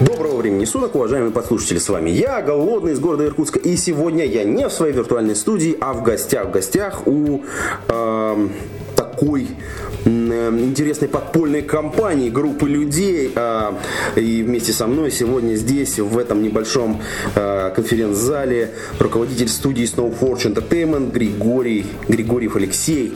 Доброго 0.00 0.36
времени 0.36 0.64
суток, 0.64 0.94
уважаемые 0.94 1.32
подслушатели, 1.32 1.78
с 1.78 1.88
вами 1.88 2.10
я, 2.10 2.40
Голодный 2.40 2.92
из 2.92 3.00
города 3.00 3.26
Иркутска, 3.26 3.58
и 3.58 3.76
сегодня 3.76 4.24
я 4.24 4.44
не 4.44 4.68
в 4.68 4.72
своей 4.72 4.92
виртуальной 4.92 5.34
студии, 5.34 5.76
а 5.80 5.92
в 5.92 6.04
гостях, 6.04 6.46
в 6.46 6.50
гостях 6.52 7.04
у 7.08 7.40
эм, 7.88 8.52
такой 8.94 9.42
э, 9.42 9.87
интересной 10.08 11.08
подпольной 11.08 11.62
компании, 11.62 12.30
группы 12.30 12.68
людей, 12.68 13.32
а, 13.34 13.78
и 14.16 14.42
вместе 14.42 14.72
со 14.72 14.86
мной 14.86 15.10
сегодня 15.10 15.54
здесь, 15.54 15.98
в 15.98 16.18
этом 16.18 16.42
небольшом 16.42 17.00
э, 17.34 17.70
конференц-зале, 17.74 18.70
руководитель 18.98 19.48
студии 19.48 19.84
Snowforge 19.84 20.54
Entertainment 20.54 21.12
Григорий, 21.12 21.86
Григорьев 22.08 22.56
Алексей. 22.56 23.14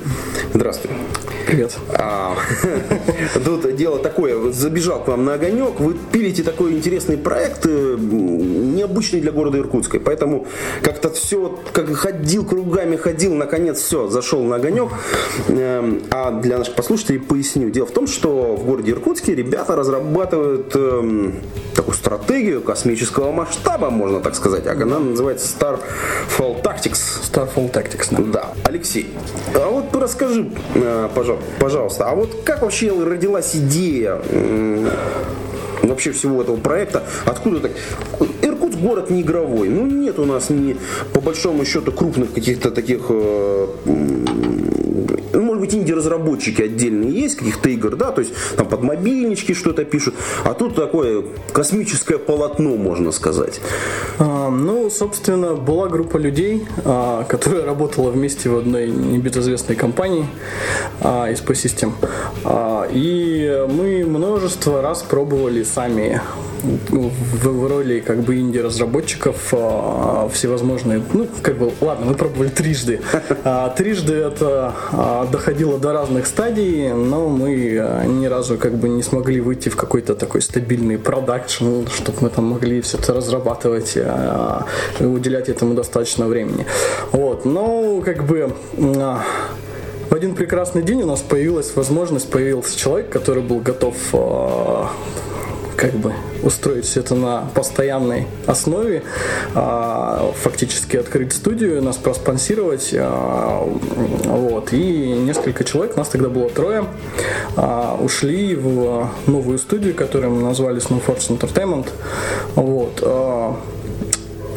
Здравствуй. 0.53 0.91
Привет. 1.47 1.77
А, 1.95 2.37
Тут 3.45 3.75
дело 3.77 3.99
такое, 3.99 4.53
забежал 4.53 5.03
к 5.05 5.09
вам 5.09 5.25
на 5.25 5.35
огонек, 5.35 5.81
вы 5.81 5.95
пилите 6.13 6.43
такой 6.43 6.73
интересный 6.73 7.17
проект, 7.17 7.67
э, 7.67 7.97
необычный 7.99 9.21
для 9.21 9.33
города 9.33 9.59
Иркутска, 9.59 10.01
поэтому 10.01 10.47
как-то 10.83 11.11
все, 11.11 11.59
как 11.73 11.93
ходил 11.95 12.45
кругами, 12.45 12.97
ходил, 12.97 13.35
наконец 13.35 13.81
все, 13.81 14.09
зашел 14.09 14.43
на 14.43 14.57
огонек. 14.57 14.91
Эм, 15.49 16.03
А 16.11 16.31
для 16.31 16.59
наших 16.59 16.75
послушателей 16.83 17.21
поясню. 17.21 17.71
Дело 17.71 17.87
в 17.87 17.93
том, 17.93 18.09
что 18.09 18.57
в 18.57 18.65
городе 18.65 18.91
Иркутске 18.91 19.37
ребята 19.37 19.77
разрабатывают 19.77 20.75
эм, 20.75 21.35
такую 21.77 21.95
стратегию 21.95 22.61
космического 22.61 23.31
масштаба, 23.31 23.89
можно 23.91 24.19
так 24.19 24.35
сказать. 24.35 24.67
Она 24.67 24.99
называется 24.99 25.47
Starfall 25.57 26.61
Tactics. 26.61 27.23
Starfall 27.33 27.71
Tactics. 27.73 28.09
да. 28.11 28.33
Да. 28.33 28.49
Алексей, 28.65 29.11
а 29.55 29.69
вот 29.71 29.95
расскажи, 29.95 30.51
э, 30.75 31.09
пожа- 31.15 31.39
пожалуйста, 31.61 32.11
а 32.11 32.15
вот 32.17 32.43
как 32.45 32.63
вообще 32.63 32.91
родилась 32.91 33.55
идея 33.55 34.21
м, 34.31 34.89
вообще 35.83 36.11
всего 36.11 36.43
этого 36.43 36.57
проекта? 36.57 37.05
Откуда 37.27 37.61
так? 37.61 37.73
Иркутск 38.43 38.79
город 38.79 39.11
не 39.11 39.21
игровой. 39.23 39.69
Ну 39.69 39.87
нет 39.87 40.19
у 40.19 40.25
нас 40.25 40.51
ни 40.51 40.77
по 41.13 41.21
большому 41.21 41.65
счету 41.65 41.93
крупных 41.93 42.33
каких-то 42.33 42.71
таких 42.73 43.03
э, 43.11 43.67
ну, 45.33 45.43
может 45.43 45.61
быть, 45.61 45.75
инди-разработчики 45.75 46.63
отдельные 46.63 47.11
есть 47.11 47.37
каких-то 47.37 47.69
игр, 47.69 47.97
да, 47.97 48.13
то 48.13 48.21
есть 48.21 48.33
там 48.57 48.69
под 48.69 48.83
мобильнички 48.83 49.55
что-то 49.55 49.85
пишут, 49.85 50.15
а 50.45 50.55
тут 50.55 50.75
такое 50.75 51.25
космическое 51.53 52.19
полотно, 52.19 52.77
можно 52.77 53.13
сказать. 53.13 53.61
А, 54.19 54.51
ну, 54.51 54.91
собственно, 54.91 55.55
была 55.55 55.89
группа 55.89 56.17
людей, 56.17 56.67
а, 56.85 57.25
которая 57.25 57.65
работала 57.65 58.11
вместе 58.11 58.49
в 58.49 58.59
одной 58.59 58.91
небезызвестной 58.91 59.77
компании 59.77 60.27
а, 61.01 61.31
SP 61.31 61.53
System. 61.53 61.93
А, 62.45 62.89
и 62.91 63.67
мы 63.69 64.05
множество 64.05 64.83
раз 64.83 65.03
пробовали 65.03 65.63
сами 65.63 66.21
в, 66.63 67.11
в 67.49 67.67
роли 67.69 68.01
как 68.01 68.21
бы 68.21 68.41
инди-разработчиков 68.41 69.37
а, 69.53 70.29
всевозможные, 70.33 71.03
ну, 71.13 71.27
как 71.43 71.59
бы, 71.59 71.73
ладно, 71.81 72.07
мы 72.07 72.15
пробовали 72.15 72.49
трижды. 72.49 73.01
А, 73.45 73.71
трижды 73.71 74.15
это 74.15 74.75
а, 74.93 75.22
доходило 75.27 75.79
до 75.79 75.93
разных 75.93 76.27
стадий, 76.27 76.93
но 76.93 77.29
мы 77.29 77.79
а, 77.79 78.05
ни 78.05 78.27
разу 78.27 78.59
как 78.59 78.75
бы 78.75 78.89
не 78.89 79.03
смогли 79.03 79.41
выйти 79.41 79.69
в 79.69 79.77
какой-то 79.77 80.15
такой 80.15 80.43
стабильный 80.43 80.99
продакшн, 80.99 81.87
чтобы 81.93 82.19
мы 82.21 82.31
там 82.31 82.47
могли 82.47 82.81
все 82.81 82.99
это 82.99 83.15
разрабатывать, 83.15 83.95
а, 83.97 84.67
уделять 85.01 85.49
этому 85.49 85.75
достаточно 85.75 86.27
времени. 86.27 86.67
Вот, 87.13 87.45
но 87.45 88.01
как 88.05 88.25
бы 88.25 88.53
а, 88.79 89.23
в 90.11 90.15
один 90.15 90.35
прекрасный 90.35 90.83
день 90.83 91.03
у 91.03 91.07
нас 91.07 91.21
появилась 91.21 91.75
возможность, 91.75 92.31
появился 92.31 92.79
человек, 92.79 93.11
который 93.11 93.43
был 93.43 93.61
готов 93.61 93.97
как 95.77 95.93
бы 95.95 96.13
устроить 96.43 96.85
все 96.85 97.01
это 97.01 97.15
на 97.15 97.49
постоянной 97.55 98.27
основе, 98.47 99.03
а, 99.55 100.33
фактически 100.37 100.97
открыть 100.97 101.33
студию, 101.33 101.83
нас 101.83 101.97
проспонсировать, 101.97 102.91
а, 102.95 103.65
вот, 103.65 104.73
и 104.73 105.13
несколько 105.13 105.65
человек, 105.65 105.97
нас 105.97 106.09
тогда 106.09 106.29
было 106.29 106.49
трое, 106.51 106.85
а, 107.57 107.99
ушли 108.01 108.55
в 108.55 109.09
новую 109.27 109.59
студию, 109.59 109.95
которую 109.95 110.33
мы 110.33 110.43
назвали 110.43 110.81
Snowforce 110.81 111.39
Entertainment, 111.39 111.89
вот, 112.55 113.03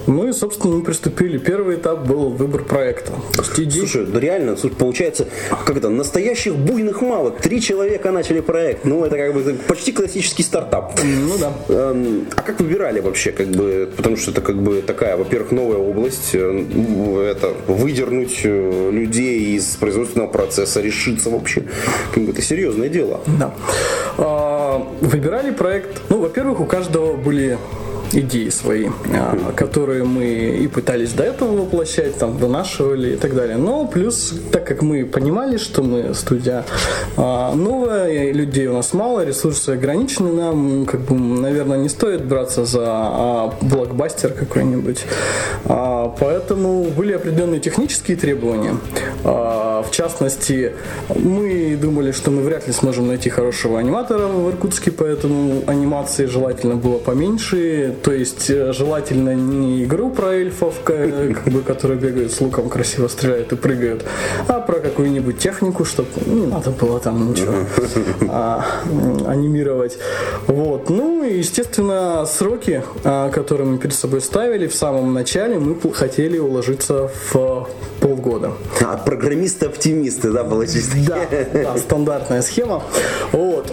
ну 0.07 0.27
и, 0.27 0.33
собственно, 0.33 0.75
мы 0.75 0.83
приступили. 0.83 1.37
Первый 1.37 1.75
этап 1.77 2.05
был 2.07 2.29
выбор 2.29 2.63
проекта. 2.63 3.13
Идея- 3.57 3.79
Слушай, 3.85 4.05
ну 4.07 4.19
реально, 4.19 4.55
слушай, 4.57 4.75
получается, 4.75 5.27
как 5.65 5.77
это, 5.77 5.89
настоящих 5.89 6.55
буйных 6.55 7.01
мало. 7.01 7.31
Три 7.31 7.61
человека 7.61 8.11
начали 8.11 8.39
проект. 8.41 8.85
Ну, 8.85 9.03
это 9.05 9.17
как 9.17 9.33
бы 9.33 9.53
почти 9.67 9.91
классический 9.91 10.43
стартап. 10.43 10.99
Ну 11.03 11.37
да. 11.39 11.53
Эм, 11.69 12.27
А 12.35 12.41
как 12.41 12.59
выбирали 12.59 12.99
вообще, 12.99 13.31
как 13.31 13.47
бы, 13.47 13.89
потому 13.95 14.17
что 14.17 14.31
это 14.31 14.41
как 14.41 14.61
бы 14.61 14.81
такая, 14.81 15.17
во-первых, 15.17 15.51
новая 15.51 15.77
область, 15.77 16.31
э, 16.33 17.27
это 17.31 17.53
выдернуть 17.67 18.41
э, 18.43 18.89
людей 18.91 19.55
из 19.55 19.75
производственного 19.75 20.27
процесса, 20.29 20.81
решиться 20.81 21.29
вообще, 21.29 21.63
как 22.13 22.23
бы 22.23 22.31
это 22.31 22.41
серьезное 22.41 22.89
дело. 22.89 23.21
Да. 23.39 23.53
А, 24.17 24.85
Выбирали 25.01 25.51
проект. 25.51 26.01
Ну, 26.09 26.19
во-первых, 26.19 26.59
у 26.59 26.65
каждого 26.65 27.15
были 27.15 27.57
идеи 28.13 28.49
свои, 28.49 28.87
а, 29.13 29.51
которые 29.55 30.03
мы 30.03 30.25
и 30.25 30.67
пытались 30.67 31.13
до 31.13 31.23
этого 31.23 31.55
воплощать, 31.55 32.17
там, 32.17 32.37
вынашивали 32.37 33.13
и 33.13 33.15
так 33.15 33.35
далее. 33.35 33.57
Но 33.57 33.85
плюс, 33.87 34.33
так 34.51 34.65
как 34.65 34.81
мы 34.81 35.05
понимали, 35.05 35.57
что 35.57 35.83
мы 35.83 36.13
студия 36.13 36.65
а, 37.17 37.53
новая, 37.53 38.31
людей 38.31 38.67
у 38.67 38.73
нас 38.73 38.93
мало, 38.93 39.25
ресурсы 39.25 39.71
ограничены, 39.71 40.31
нам, 40.31 40.85
как 40.85 41.01
бы, 41.01 41.15
наверное, 41.15 41.77
не 41.77 41.89
стоит 41.89 42.25
браться 42.25 42.65
за 42.65 42.83
а, 42.85 43.53
блокбастер 43.61 44.33
какой-нибудь. 44.33 45.03
Поэтому 45.65 46.83
были 46.83 47.13
определенные 47.13 47.59
технические 47.59 48.17
требования. 48.17 48.75
В 49.23 49.87
частности, 49.91 50.73
мы 51.15 51.77
думали, 51.79 52.11
что 52.11 52.31
мы 52.31 52.41
вряд 52.41 52.67
ли 52.67 52.73
сможем 52.73 53.07
найти 53.07 53.29
хорошего 53.29 53.79
аниматора 53.79 54.27
в 54.27 54.49
Иркутске, 54.49 54.91
поэтому 54.91 55.63
анимации 55.67 56.25
желательно 56.25 56.75
было 56.75 56.97
поменьше. 56.97 57.94
То 58.03 58.11
есть 58.11 58.49
э, 58.49 58.71
желательно 58.73 59.33
не 59.35 59.83
игру 59.83 60.09
про 60.09 60.33
эльфов, 60.33 60.75
ка- 60.83 61.33
как 61.33 61.53
бы, 61.53 61.61
которые 61.61 61.99
бегают 61.99 62.31
с 62.31 62.41
луком, 62.41 62.69
красиво 62.69 63.07
стреляют 63.07 63.51
и 63.51 63.55
прыгают, 63.55 64.05
а 64.47 64.59
про 64.59 64.79
какую-нибудь 64.79 65.37
технику, 65.37 65.85
чтобы 65.85 66.09
не 66.25 66.45
надо 66.45 66.71
было 66.71 66.99
там 66.99 67.31
ничего 67.31 67.53
а, 68.29 68.65
анимировать. 69.27 69.97
Вот. 70.47 70.89
Ну 70.89 71.23
и, 71.23 71.37
естественно, 71.37 72.25
сроки, 72.25 72.83
а, 73.03 73.29
которые 73.29 73.67
мы 73.67 73.77
перед 73.77 73.95
собой 73.95 74.21
ставили 74.21 74.67
в 74.67 74.75
самом 74.75 75.13
начале, 75.13 75.57
мы 75.59 75.75
хотели 75.93 76.37
уложиться 76.37 77.09
в 77.31 77.67
полгода. 77.99 78.51
А 78.81 78.97
программисты-оптимисты, 78.97 80.31
да, 80.31 80.43
получились? 80.43 80.89
Да, 81.07 81.19
да, 81.53 81.77
стандартная 81.77 82.41
схема. 82.41 82.83
Вот. 83.31 83.71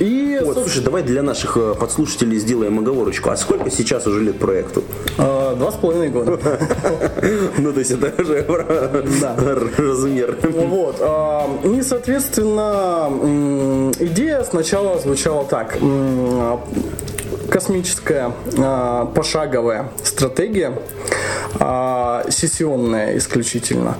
И, 0.00 0.40
Вот, 0.42 0.54
слушай, 0.58 0.82
давай 0.82 1.02
для 1.02 1.22
наших 1.22 1.56
э, 1.56 1.74
подслушателей 1.78 2.38
сделаем 2.38 2.78
оговорочку. 2.78 3.30
А 3.30 3.36
сколько 3.36 3.70
сейчас 3.70 4.06
уже 4.06 4.20
лет 4.20 4.38
проекту? 4.38 4.82
а, 5.18 5.54
два 5.54 5.70
с 5.70 5.74
половиной 5.76 6.08
года. 6.08 6.38
Ну, 7.58 7.72
то 7.72 7.78
есть 7.78 7.92
это 7.92 8.12
уже 8.20 8.42
размер. 9.78 10.36
Вот. 10.42 10.96
а, 11.00 11.48
И, 11.64 11.82
соответственно, 11.82 13.08
идея 13.98 14.42
сначала 14.44 14.98
звучала 14.98 15.44
так. 15.44 15.78
Космическая 17.54 18.32
а, 18.58 19.06
пошаговая 19.14 19.92
стратегия, 20.02 20.76
а, 21.60 22.24
сессионная 22.28 23.16
исключительно. 23.16 23.96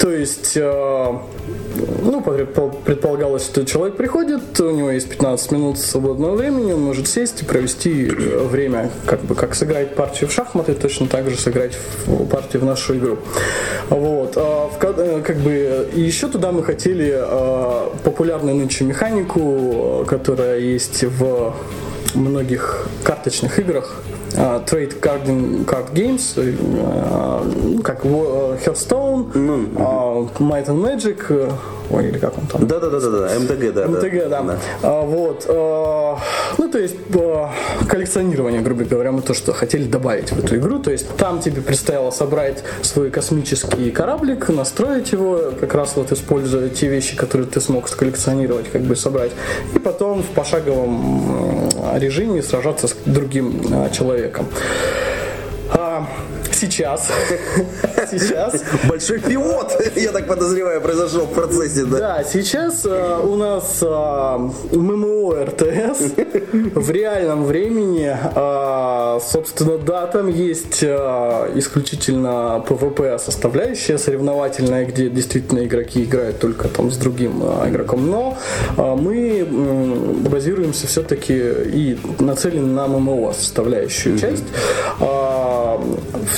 То 0.00 0.10
есть, 0.10 0.54
а, 0.60 1.22
ну, 2.02 2.20
предпол- 2.20 2.76
предполагалось, 2.84 3.44
что 3.44 3.64
человек 3.64 3.96
приходит, 3.96 4.58
у 4.58 4.72
него 4.72 4.90
есть 4.90 5.08
15 5.08 5.52
минут 5.52 5.78
свободного 5.78 6.34
времени, 6.34 6.72
он 6.72 6.80
может 6.80 7.06
сесть 7.06 7.42
и 7.42 7.44
провести 7.44 8.08
э, 8.08 8.44
время, 8.44 8.90
как 9.06 9.20
бы, 9.20 9.36
как 9.36 9.54
сыграть 9.54 9.94
партию 9.94 10.28
в 10.28 10.32
шахматы, 10.32 10.74
точно 10.74 11.06
так 11.06 11.30
же 11.30 11.36
сыграть 11.36 11.78
в 12.06 12.26
партию 12.26 12.62
в 12.62 12.64
нашу 12.64 12.96
игру. 12.98 13.18
Вот. 13.88 14.32
а, 14.36 14.68
в 14.68 14.82
э, 14.82 15.22
как 15.22 15.36
бы, 15.36 15.88
еще 15.94 16.26
туда 16.26 16.50
мы 16.50 16.64
хотели 16.64 17.14
а, 17.14 17.88
популярную 18.02 18.56
нынче 18.56 18.82
механику, 18.82 20.02
э, 20.02 20.04
которая 20.08 20.58
есть 20.58 21.04
в 21.04 21.54
многих 22.16 22.86
карточных 23.04 23.58
играх, 23.58 24.02
Trade 24.36 25.00
Card, 25.00 25.64
Card 25.64 25.92
Games, 25.92 26.34
э, 26.36 26.52
ну, 27.62 27.82
как 27.82 28.04
э, 28.04 28.08
Hearthstone, 28.08 29.30
а, 29.78 30.28
Might 30.38 30.66
and 30.66 30.82
Magic, 30.82 31.24
э, 31.30 31.50
ой, 31.90 32.08
или 32.08 32.18
как 32.18 32.36
он 32.36 32.46
там? 32.46 32.66
Да-да-да-да, 32.66 33.30
МТГ, 33.40 33.72
да. 33.72 33.86
МТГ, 33.86 34.28
да. 34.28 34.58
А, 34.82 35.02
вот. 35.02 35.46
э, 35.48 36.16
ну, 36.58 36.68
то 36.68 36.78
есть 36.78 36.96
э, 37.14 37.46
коллекционирование, 37.88 38.60
грубо 38.60 38.84
говоря, 38.84 39.12
мы 39.12 39.22
то, 39.22 39.32
что 39.32 39.52
хотели 39.52 39.84
добавить 39.84 40.32
в 40.32 40.38
эту 40.38 40.56
игру. 40.56 40.78
То 40.80 40.90
есть 40.90 41.08
там 41.16 41.40
тебе 41.40 41.62
предстояло 41.62 42.10
собрать 42.10 42.62
свой 42.82 43.10
космический 43.10 43.90
кораблик, 43.90 44.48
настроить 44.48 45.12
его, 45.12 45.52
как 45.58 45.74
раз 45.74 45.96
вот 45.96 46.12
используя 46.12 46.68
те 46.68 46.88
вещи, 46.88 47.16
которые 47.16 47.46
ты 47.46 47.60
смог 47.60 47.88
сколлекционировать, 47.88 48.70
как 48.70 48.82
бы 48.82 48.96
собрать. 48.96 49.32
И 49.74 49.78
потом 49.78 50.22
в 50.22 50.28
пошаговом 50.28 51.70
режиме 51.94 52.42
сражаться 52.42 52.88
с 52.88 52.96
другим 53.04 53.60
э, 53.72 53.88
человеком. 54.26 54.46
А, 55.70 56.06
сейчас, 56.56 57.08
сейчас 58.10 58.62
Большой 58.88 59.20
пивот, 59.20 59.72
я 59.96 60.12
так 60.12 60.26
подозреваю, 60.26 60.80
произошел 60.80 61.26
в 61.26 61.32
процессе, 61.32 61.84
да. 61.84 61.98
Да, 61.98 62.24
сейчас 62.24 62.84
э, 62.84 63.20
у 63.22 63.36
нас 63.36 63.78
э, 63.82 64.76
ММО 64.76 65.44
РТС 65.46 66.14
в 66.74 66.90
реальном 66.90 67.44
времени. 67.44 68.16
э, 68.34 69.20
собственно, 69.20 69.78
да, 69.78 70.06
там 70.06 70.28
есть 70.28 70.82
э, 70.82 71.52
исключительно 71.56 72.64
PvP 72.66 73.18
составляющая 73.18 73.98
соревновательная, 73.98 74.84
где 74.86 75.08
действительно 75.08 75.64
игроки 75.64 76.04
играют 76.04 76.38
только 76.38 76.68
там 76.68 76.90
с 76.90 76.96
другим 76.96 77.42
э, 77.42 77.68
игроком. 77.68 78.10
Но 78.10 78.38
э, 78.76 78.94
мы 78.94 79.46
базируемся 80.30 80.86
все-таки 80.86 81.34
и 81.34 81.98
нацелены 82.18 82.72
на 82.72 82.86
ММО 82.86 83.32
составляющую 83.32 84.18
часть. 84.18 84.44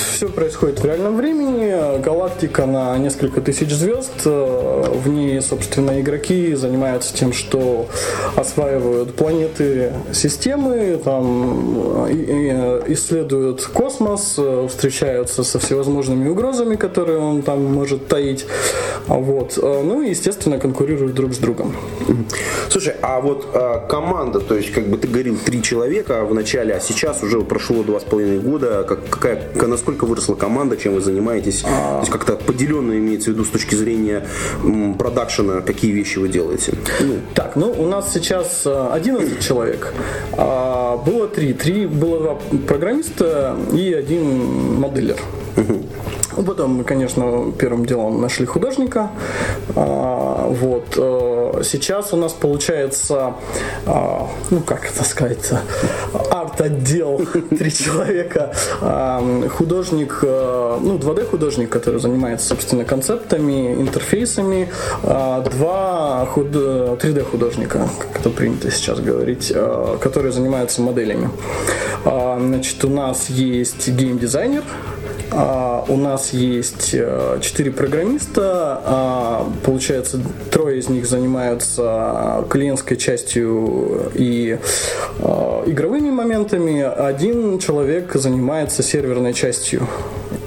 Все 0.09 0.27
происходит 0.29 0.79
в 0.79 0.85
реальном 0.85 1.15
времени. 1.17 2.01
Галактика 2.01 2.65
на 2.65 2.97
несколько 2.97 3.41
тысяч 3.41 3.71
звезд. 3.71 4.11
Э, 4.25 4.83
В 4.93 5.07
ней, 5.07 5.41
собственно, 5.41 5.99
игроки 6.01 6.53
занимаются 6.55 7.13
тем, 7.15 7.33
что 7.33 7.87
осваивают 8.35 9.15
планеты 9.15 9.93
системы, 10.13 10.99
там 11.03 12.07
э, 12.07 12.13
э, 12.13 12.83
исследуют 12.93 13.65
космос, 13.65 14.37
встречаются 14.69 15.43
со 15.43 15.59
всевозможными 15.59 16.27
угрозами, 16.29 16.75
которые 16.75 17.19
он 17.19 17.41
там 17.41 17.63
может 17.63 18.07
таить. 18.07 18.45
Вот. 19.07 19.57
Ну 19.61 20.01
и, 20.01 20.09
естественно, 20.09 20.59
конкурируют 20.59 21.13
друг 21.13 21.33
с 21.33 21.37
другом. 21.37 21.75
Слушай, 22.69 22.95
а 23.01 23.19
вот 23.21 23.47
команда, 23.89 24.39
то 24.39 24.55
есть, 24.55 24.71
как 24.71 24.87
бы 24.87 24.97
ты 24.97 25.07
говорил, 25.07 25.37
три 25.43 25.61
человека 25.61 26.25
в 26.25 26.33
начале, 26.33 26.73
а 26.75 26.79
сейчас 26.79 27.23
уже 27.23 27.41
прошло 27.41 27.83
два 27.83 27.99
с 27.99 28.03
половиной 28.03 28.39
года. 28.39 28.83
Как, 28.87 28.99
какая, 29.09 29.35
к- 29.37 29.67
насколько 29.99 30.05
выросла 30.05 30.35
команда, 30.35 30.77
чем 30.77 30.93
вы 30.93 31.01
занимаетесь? 31.01 31.61
То 31.61 31.99
есть, 31.99 32.11
как-то 32.11 32.35
поделенно 32.35 32.93
имеется 32.93 33.31
в 33.31 33.33
виду 33.33 33.43
с 33.43 33.49
точки 33.49 33.75
зрения 33.75 34.25
продакшена, 34.97 35.61
какие 35.61 35.91
вещи 35.91 36.19
вы 36.19 36.29
делаете? 36.29 36.73
Ну, 37.01 37.15
Так, 37.33 37.55
ну 37.55 37.71
у 37.71 37.87
нас 37.87 38.13
сейчас 38.13 38.63
э, 38.65 38.89
11 38.93 39.39
человек. 39.39 39.93
А, 40.37 40.97
было 40.97 41.27
три. 41.27 41.53
Три 41.53 41.85
было 41.85 42.19
два 42.19 42.37
программиста 42.67 43.55
и 43.73 43.93
один 43.93 44.79
моделер. 44.79 45.17
Ну, 46.37 46.43
Потом 46.43 46.83
конечно, 46.83 47.51
первым 47.57 47.85
делом 47.85 48.21
нашли 48.21 48.45
художника. 48.45 49.09
А, 49.75 50.47
вот. 50.47 50.85
э, 50.97 51.61
Сейчас 51.63 52.13
у 52.13 52.17
нас 52.17 52.31
получается, 52.33 53.33
а, 53.85 54.27
ну 54.49 54.61
как 54.61 54.85
это 54.89 55.03
сказать, 55.03 55.51
арт-отдел, 56.31 57.21
три 57.57 57.71
человека. 57.73 58.53
А, 58.81 59.21
Художник, 59.49 60.19
э, 60.21 60.77
ну 60.81 60.97
2D 60.97 61.25
художник, 61.25 61.69
который 61.69 61.99
занимается, 61.99 62.47
собственно, 62.47 62.85
концептами, 62.85 63.73
интерфейсами. 63.73 64.69
Два 65.03 66.25
худ- 66.33 66.49
3D 67.01 67.23
художника, 67.23 67.87
как 67.99 68.21
это 68.21 68.29
принято 68.29 68.71
сейчас 68.71 68.99
говорить, 68.99 69.53
которые 70.01 70.31
занимаются 70.31 70.81
моделями. 70.81 71.29
Значит, 72.03 72.83
у 72.85 72.89
нас 72.89 73.29
есть 73.29 73.89
геймдизайнер, 73.89 74.63
у 75.31 75.97
нас 75.97 76.33
есть 76.33 76.91
э, 76.93 77.39
четыре 77.41 77.71
программиста. 77.71 78.81
а, 78.85 79.51
Получается, 79.63 80.19
трое 80.51 80.79
из 80.79 80.89
них 80.89 81.05
занимаются 81.05 82.45
клиентской 82.49 82.97
частью 82.97 84.11
и 84.15 84.57
э, 85.19 85.63
игровыми 85.67 86.09
моментами. 86.09 86.81
Один 86.81 87.59
человек 87.59 88.13
занимается 88.13 88.83
серверной 88.83 89.33
частью 89.33 89.87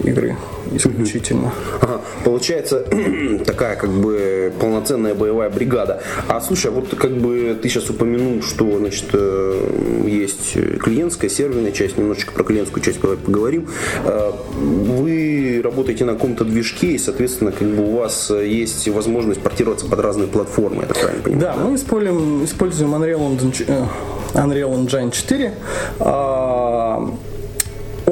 игры 0.05 0.37
исключительно. 0.73 1.53
Ага, 1.81 2.01
получается 2.25 2.85
такая 3.47 3.77
как 3.77 3.91
бы 3.91 4.53
полноценная 4.61 5.15
боевая 5.15 5.51
бригада. 5.51 6.03
А 6.29 6.41
слушай, 6.41 6.69
а 6.69 6.71
вот 6.71 6.95
как 6.95 7.13
бы 7.17 7.59
ты 7.61 7.69
сейчас 7.69 7.91
упомянул, 7.91 8.43
что 8.43 8.79
значит 8.79 9.07
э, 9.13 10.05
есть 10.07 10.53
клиентская, 10.81 11.31
серверная 11.31 11.73
часть, 11.73 11.99
немножечко 11.99 12.33
про 12.33 12.45
клиентскую 12.45 12.83
часть 12.83 13.01
поговорим. 13.01 13.69
Э, 14.05 14.33
Вы 14.57 15.61
работаете 15.63 16.05
на 16.05 16.15
каком-то 16.15 16.45
движке, 16.45 16.89
и, 16.93 16.99
соответственно, 16.99 17.53
как 17.53 17.69
бы 17.69 17.85
у 17.85 17.97
вас 17.97 18.31
есть 18.31 18.89
возможность 18.89 19.41
портироваться 19.41 19.87
под 19.87 20.01
разные 20.01 20.29
платформы, 20.29 20.83
я 20.83 20.89
так 20.89 20.99
правильно 20.99 21.23
понимаю? 21.23 21.41
Да, 21.43 21.57
мы 21.57 21.75
используем, 21.77 22.45
используем 22.45 22.95
Unreal 22.95 23.39
Engine, 23.39 23.65
э, 23.69 23.85
Unreal 24.35 24.87
Engine 24.87 25.11
4. 25.11 25.53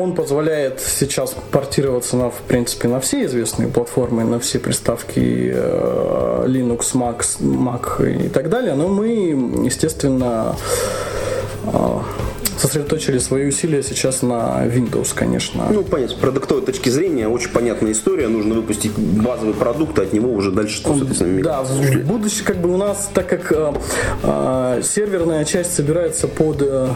Он 0.00 0.14
позволяет 0.14 0.80
сейчас 0.80 1.36
портироваться 1.50 2.16
на, 2.16 2.30
в 2.30 2.40
принципе, 2.48 2.88
на 2.88 3.00
все 3.00 3.26
известные 3.26 3.68
платформы, 3.68 4.24
на 4.24 4.40
все 4.40 4.58
приставки 4.58 5.52
э, 5.54 6.44
Linux, 6.46 6.94
Mac, 6.94 7.24
Mac 7.40 8.26
и 8.26 8.28
так 8.28 8.48
далее. 8.48 8.74
Но 8.74 8.88
мы, 8.88 9.08
естественно, 9.64 10.56
а, 11.66 12.02
сосредоточили 12.60 13.18
свои 13.18 13.48
усилия 13.48 13.82
сейчас 13.82 14.22
на 14.22 14.66
Windows, 14.66 15.12
конечно. 15.14 15.64
Ну, 15.70 15.82
понятно, 15.82 16.16
с 16.16 16.18
продуктовой 16.18 16.64
точки 16.64 16.90
зрения 16.90 17.28
очень 17.28 17.50
понятная 17.50 17.92
история. 17.92 18.28
Нужно 18.28 18.54
выпустить 18.54 18.92
базовый 18.96 19.54
продукт, 19.54 19.98
а 19.98 20.02
от 20.02 20.12
него 20.12 20.32
уже 20.32 20.52
дальше, 20.52 20.82
соответственно, 20.82 21.42
Да, 21.42 21.62
в 21.62 22.04
будущем 22.04 22.44
как 22.44 22.58
бы 22.58 22.72
у 22.72 22.76
нас, 22.76 23.10
так 23.12 23.28
как 23.28 23.52
э, 23.52 23.72
э, 24.22 24.82
серверная 24.84 25.44
часть 25.44 25.74
собирается 25.74 26.28
под 26.28 26.62
э, 26.62 26.88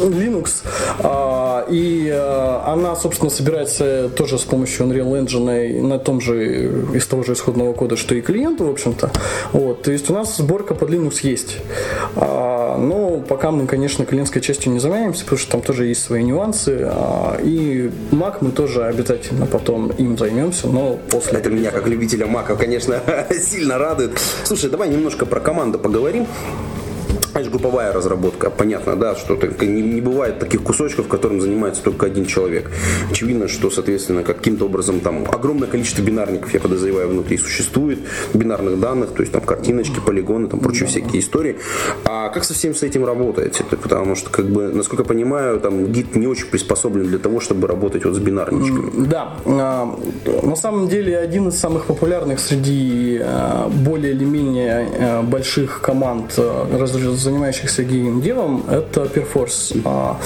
Linux, 0.00 0.62
э, 0.98 1.72
и 1.72 2.08
э, 2.08 2.60
она, 2.66 2.94
собственно, 2.96 3.30
собирается 3.30 4.10
тоже 4.14 4.38
с 4.38 4.42
помощью 4.42 4.86
Unreal 4.86 5.24
Engine 5.24 5.82
на 5.82 5.98
том 5.98 6.20
же, 6.20 6.84
из 6.94 7.06
того 7.06 7.22
же 7.22 7.32
исходного 7.32 7.72
кода, 7.72 7.96
что 7.96 8.14
и 8.14 8.20
клиент, 8.20 8.60
в 8.60 8.68
общем-то. 8.68 9.10
Вот, 9.52 9.82
то 9.82 9.92
есть 9.92 10.10
у 10.10 10.12
нас 10.12 10.36
сборка 10.36 10.74
под 10.74 10.90
Linux 10.90 11.20
есть. 11.22 11.58
А, 12.16 12.76
но 12.78 13.18
пока 13.20 13.50
мы, 13.50 13.66
конечно, 13.66 14.04
клиентской 14.04 14.41
частью 14.42 14.72
не 14.72 14.80
занимаемся, 14.80 15.24
потому 15.24 15.38
что 15.38 15.52
там 15.52 15.62
тоже 15.62 15.86
есть 15.86 16.02
свои 16.02 16.22
нюансы. 16.22 16.80
а, 16.84 17.38
и 17.42 17.90
Mac 18.10 18.38
мы 18.40 18.50
тоже 18.50 18.84
обязательно 18.84 19.46
потом 19.46 19.88
им 19.90 20.18
займемся, 20.18 20.68
но 20.68 20.98
после 21.10 21.38
Это 21.38 21.50
меня, 21.50 21.70
как 21.70 21.86
любителя 21.86 22.26
маков, 22.26 22.58
конечно, 22.58 23.00
сильно 23.30 23.78
радует. 23.78 24.18
Слушай, 24.44 24.70
давай 24.70 24.88
немножко 24.88 25.26
про 25.26 25.40
команду 25.40 25.78
поговорим. 25.78 26.26
Это 27.34 27.44
же 27.44 27.50
групповая 27.50 27.92
разработка, 27.92 28.50
понятно, 28.50 28.94
да, 28.94 29.16
что 29.16 29.38
не, 29.62 29.80
не 29.80 30.00
бывает 30.02 30.38
таких 30.38 30.62
кусочков, 30.62 31.08
которым 31.08 31.40
занимается 31.40 31.82
только 31.82 32.06
один 32.06 32.26
человек. 32.26 32.70
Очевидно, 33.10 33.48
что, 33.48 33.70
соответственно, 33.70 34.22
каким-то 34.22 34.66
образом 34.66 35.00
там 35.00 35.24
огромное 35.30 35.66
количество 35.66 36.02
бинарников, 36.02 36.52
я 36.52 36.60
подозреваю, 36.60 37.08
внутри 37.08 37.38
существует, 37.38 38.00
бинарных 38.34 38.78
данных, 38.78 39.12
то 39.12 39.22
есть 39.22 39.32
там 39.32 39.40
картиночки, 39.40 39.98
полигоны, 40.04 40.48
там 40.48 40.60
прочие 40.60 40.86
всякие 40.88 41.20
истории. 41.20 41.56
А 42.04 42.28
как 42.28 42.44
со 42.44 42.52
всем 42.52 42.74
с 42.74 42.82
этим 42.82 43.04
работаете? 43.06 43.64
Потому 43.64 44.14
что, 44.14 44.28
как 44.28 44.48
бы, 44.50 44.68
насколько 44.68 45.02
я 45.02 45.08
понимаю, 45.08 45.58
там 45.58 45.86
гид 45.86 46.14
не 46.16 46.26
очень 46.26 46.46
приспособлен 46.46 47.06
для 47.06 47.18
того, 47.18 47.40
чтобы 47.40 47.66
работать 47.66 48.04
вот 48.04 48.14
с 48.14 48.18
бинарничками. 48.18 49.06
Да, 49.06 49.36
а, 49.46 49.98
на 50.42 50.56
самом 50.56 50.88
деле 50.88 51.16
один 51.16 51.48
из 51.48 51.58
самых 51.58 51.86
популярных 51.86 52.40
среди 52.40 53.20
а, 53.22 53.68
более 53.68 54.12
или 54.12 54.24
менее 54.24 54.88
а, 54.98 55.22
больших 55.22 55.80
команд, 55.80 56.38
а, 57.22 57.24
занимающихся 57.24 57.84
геймдевом, 57.84 58.64
это 58.68 59.02
Perforce. 59.02 59.80
А, 59.84 60.18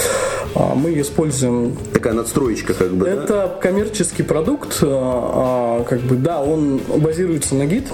а, 0.54 0.74
Мы 0.74 1.00
используем 1.00 1.76
Такая 1.92 2.14
надстроечка, 2.14 2.74
как 2.74 2.92
бы, 2.92 3.04
да? 3.04 3.10
это 3.10 3.58
коммерческий 3.60 4.22
продукт, 4.22 4.78
а, 4.82 5.80
а, 5.80 5.84
как 5.84 6.00
бы, 6.00 6.16
да, 6.16 6.40
он 6.42 6.80
базируется 6.96 7.54
на 7.54 7.66
гид. 7.66 7.84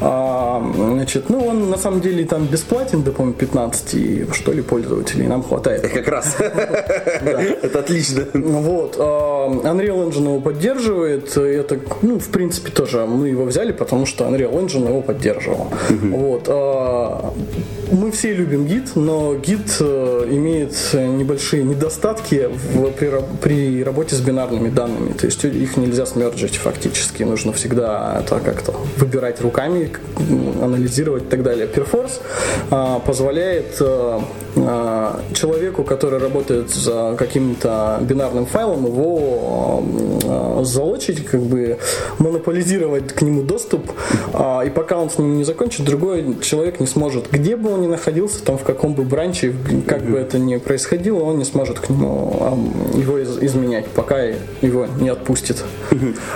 А, 0.00 0.62
Значит, 0.74 1.28
ну, 1.28 1.46
он 1.46 1.70
на 1.70 1.76
самом 1.76 2.00
деле 2.00 2.24
там 2.24 2.46
бесплатен 2.46 3.02
до, 3.02 3.12
по-моему, 3.12 3.34
15 3.36 3.94
и, 3.94 4.26
что 4.32 4.52
ли 4.52 4.62
пользователей, 4.62 5.26
нам 5.26 5.42
хватает. 5.42 5.86
Как 5.88 6.08
раз. 6.08 6.36
Это 6.38 7.78
отлично. 7.78 8.26
Вот, 8.32 8.96
а, 8.98 9.48
Unreal 9.48 10.08
Engine 10.08 10.24
его 10.24 10.40
поддерживает. 10.40 11.36
Это, 11.36 11.78
ну, 12.02 12.18
в 12.18 12.28
принципе, 12.28 12.70
тоже 12.70 13.04
мы 13.06 13.28
его 13.28 13.44
взяли, 13.44 13.72
потому 13.72 14.06
что 14.06 14.24
Unreal 14.24 14.52
Engine 14.52 14.88
его 14.88 15.02
поддерживал. 15.02 15.68
Вот. 15.90 16.48
А, 17.94 17.96
мы 17.96 18.10
все 18.10 18.34
любим 18.34 18.66
гид, 18.66 18.96
но 18.96 19.34
гид 19.34 19.76
э, 19.80 20.28
имеет 20.30 20.74
небольшие 20.92 21.62
недостатки 21.62 22.48
в, 22.74 22.90
при, 22.90 23.10
при 23.40 23.84
работе 23.84 24.14
с 24.14 24.20
бинарными 24.20 24.68
данными. 24.68 25.12
То 25.12 25.26
есть 25.26 25.44
их 25.44 25.76
нельзя 25.76 26.06
смерджить 26.06 26.56
фактически. 26.56 27.22
Нужно 27.22 27.52
всегда 27.52 28.22
это 28.24 28.40
как-то 28.40 28.74
выбирать 28.96 29.40
руками, 29.40 29.90
анализировать 30.62 31.24
и 31.24 31.26
так 31.26 31.42
далее. 31.42 31.66
Perforce 31.66 32.20
а, 32.70 32.98
позволяет 33.00 33.76
а, 33.80 34.22
а, 34.56 35.20
человеку, 35.32 35.84
который 35.84 36.18
работает 36.18 36.70
за 36.70 37.14
каким-то 37.18 37.98
бинарным 38.02 38.46
файлом, 38.46 38.86
его 38.86 39.82
а, 40.24 40.62
залочить, 40.64 41.24
как 41.24 41.40
бы 41.40 41.78
монополизировать 42.18 43.12
к 43.12 43.22
нему 43.22 43.42
доступ, 43.42 43.90
а, 44.32 44.62
и 44.62 44.70
пока 44.70 44.98
он 44.98 45.10
с 45.10 45.18
ним 45.18 45.36
не 45.36 45.44
закончит, 45.44 45.84
другой 45.84 46.36
человек 46.40 46.80
не 46.80 46.86
сможет, 46.86 47.30
где 47.30 47.56
бы 47.56 47.72
он 47.72 47.83
ни 47.84 47.90
находился, 47.90 48.42
там 48.44 48.58
в 48.58 48.64
каком 48.64 48.94
бы 48.94 49.04
бранче, 49.04 49.54
как 49.86 50.02
бы 50.02 50.18
это 50.18 50.38
ни 50.38 50.56
происходило, 50.56 51.22
он 51.22 51.38
не 51.38 51.44
сможет 51.44 51.80
к 51.80 51.88
нему 51.88 52.58
его 52.94 53.22
изменять, 53.22 53.86
пока 53.88 54.20
его 54.20 54.86
не 55.00 55.08
отпустит. 55.08 55.64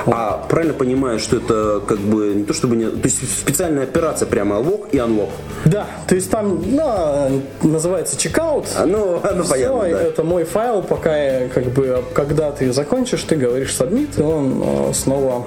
А 0.06 0.46
правильно 0.48 0.74
понимаю, 0.74 1.18
что 1.18 1.36
это 1.36 1.82
как 1.86 1.98
бы 1.98 2.34
не 2.34 2.44
то 2.44 2.54
чтобы 2.54 2.76
не, 2.76 2.86
то 2.86 3.04
есть 3.04 3.38
специальная 3.38 3.84
операция 3.84 4.26
прямо 4.26 4.54
лог 4.54 4.88
и 4.92 4.98
unlock? 4.98 5.30
Да, 5.64 5.86
то 6.06 6.14
есть 6.14 6.30
там 6.30 6.62
ну, 6.66 7.42
называется 7.62 8.18
чекаут. 8.18 8.66
А, 8.76 8.86
ну, 8.86 9.20
ну 9.34 9.42
Все, 9.42 9.52
понятно, 9.52 9.88
да. 9.90 10.02
это 10.02 10.24
мой 10.24 10.44
файл, 10.44 10.82
пока 10.82 11.16
я, 11.16 11.48
как 11.48 11.64
бы, 11.64 12.02
когда 12.14 12.50
ты 12.52 12.72
закончишь, 12.72 13.22
ты 13.22 13.36
говоришь 13.36 13.70
submit, 13.70 14.18
и 14.18 14.22
он 14.22 14.62
э, 14.62 14.92
снова 14.94 15.46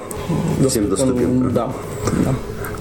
Всем 0.70 0.90
доступен. 0.90 1.52
Да. 1.54 1.72
да. 2.26 2.34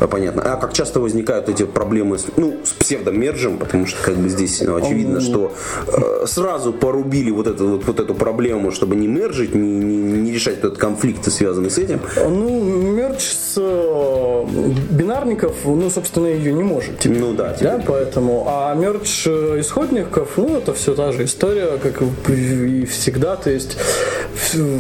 Понятно. 0.09 0.42
А 0.42 0.57
как 0.57 0.73
часто 0.73 1.00
возникают 1.00 1.49
эти 1.49 1.64
проблемы 1.64 2.19
с, 2.19 2.26
ну, 2.37 2.57
с 2.64 2.71
псевдомержем, 2.73 3.59
потому 3.59 3.87
что 3.87 4.02
как 4.02 4.16
бы 4.16 4.28
здесь 4.28 4.61
ну, 4.62 4.76
очевидно, 4.76 5.21
что 5.21 5.52
э, 5.87 6.26
сразу 6.26 6.73
порубили 6.73 7.30
вот 7.30 7.47
эту, 7.47 7.69
вот, 7.69 7.85
вот 7.85 8.00
эту 8.00 8.14
проблему, 8.14 8.71
чтобы 8.71 8.97
не 8.97 9.07
мержить, 9.09 9.54
не, 9.54 9.78
не, 9.78 9.97
не 9.97 10.33
решать 10.33 10.59
этот 10.59 10.78
конфликт, 10.78 11.30
связанный 11.30 11.71
с 11.71 11.78
этим. 11.78 12.00
Ну, 12.16 12.61
мерч 12.61 13.23
с 13.23 13.54
э, 13.59 14.45
бинарников, 14.90 15.54
ну, 15.64 15.90
собственно, 15.90 16.26
ее 16.26 16.52
не 16.52 16.62
может. 16.62 16.99
теперь. 16.99 17.19
Ну 17.19 17.35
да, 17.35 17.57
Да, 17.61 17.75
теперь. 17.78 17.87
поэтому. 17.87 18.47
А 18.49 18.75
мерч 18.75 19.26
э, 19.26 19.61
исходников, 19.61 20.30
ну, 20.37 20.57
это 20.57 20.73
все 20.75 20.95
та 20.95 21.12
же 21.12 21.25
история, 21.25 21.78
как 21.83 22.02
и 22.28 22.87
всегда. 22.87 23.37
То 23.37 23.50
есть 23.50 23.76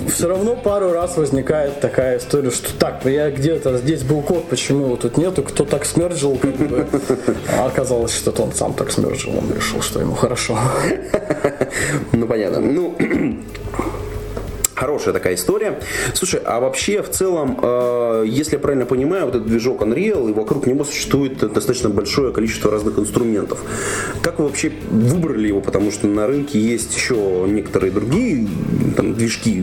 все 0.08 0.28
равно 0.28 0.56
пару 0.56 0.92
раз 0.92 1.16
возникает 1.16 1.80
такая 1.80 2.18
история, 2.18 2.50
что 2.50 2.72
так, 2.78 3.04
я 3.04 3.30
где-то 3.30 3.76
здесь 3.78 4.02
был 4.02 4.22
код, 4.22 4.48
почему 4.48 4.86
его 4.86 4.96
тут 5.10 5.18
нету, 5.18 5.42
кто 5.42 5.64
так 5.64 5.84
смерджил, 5.84 6.36
как 6.36 6.54
бы. 6.56 6.86
А 7.58 7.66
оказалось, 7.66 8.14
что 8.14 8.30
это 8.30 8.42
он 8.42 8.52
сам 8.52 8.74
так 8.74 8.90
смерджил, 8.90 9.36
он 9.36 9.52
решил, 9.54 9.82
что 9.82 10.00
ему 10.00 10.14
хорошо. 10.14 10.58
Ну 12.12 12.26
понятно. 12.26 12.60
Ну 12.60 12.96
Хорошая 14.80 15.12
такая 15.12 15.34
история. 15.34 15.78
Слушай, 16.14 16.40
а 16.42 16.58
вообще 16.58 17.02
в 17.02 17.10
целом, 17.10 17.60
э, 17.62 18.24
если 18.26 18.54
я 18.54 18.58
правильно 18.58 18.86
понимаю, 18.86 19.26
вот 19.26 19.34
этот 19.34 19.46
движок 19.46 19.82
Unreal, 19.82 20.30
и 20.30 20.32
вокруг 20.32 20.66
него 20.66 20.84
существует 20.84 21.36
достаточно 21.36 21.90
большое 21.90 22.32
количество 22.32 22.70
разных 22.70 22.98
инструментов. 22.98 23.62
Как 24.22 24.38
вы 24.38 24.46
вообще 24.46 24.72
выбрали 24.90 25.48
его? 25.48 25.60
Потому 25.60 25.90
что 25.90 26.06
на 26.06 26.26
рынке 26.26 26.58
есть 26.58 26.96
еще 26.96 27.44
некоторые 27.46 27.92
другие 27.92 28.48
там, 28.96 29.12
движки. 29.12 29.62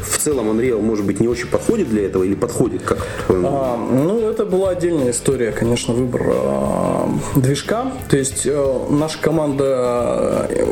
В 0.00 0.16
целом 0.16 0.48
Unreal, 0.58 0.80
может 0.80 1.04
быть, 1.04 1.20
не 1.20 1.28
очень 1.28 1.48
подходит 1.48 1.90
для 1.90 2.06
этого 2.06 2.24
или 2.24 2.34
подходит? 2.34 2.84
Как? 2.84 3.06
А, 3.28 3.76
ну, 3.76 4.30
это 4.30 4.46
была 4.46 4.70
отдельная 4.70 5.10
история, 5.10 5.52
конечно, 5.52 5.92
выбор 5.92 6.22
а, 6.26 7.10
движка. 7.36 7.92
То 8.08 8.16
есть 8.16 8.46
э, 8.46 8.78
наша 8.88 9.18
команда, 9.18 10.46
э, 10.48 10.64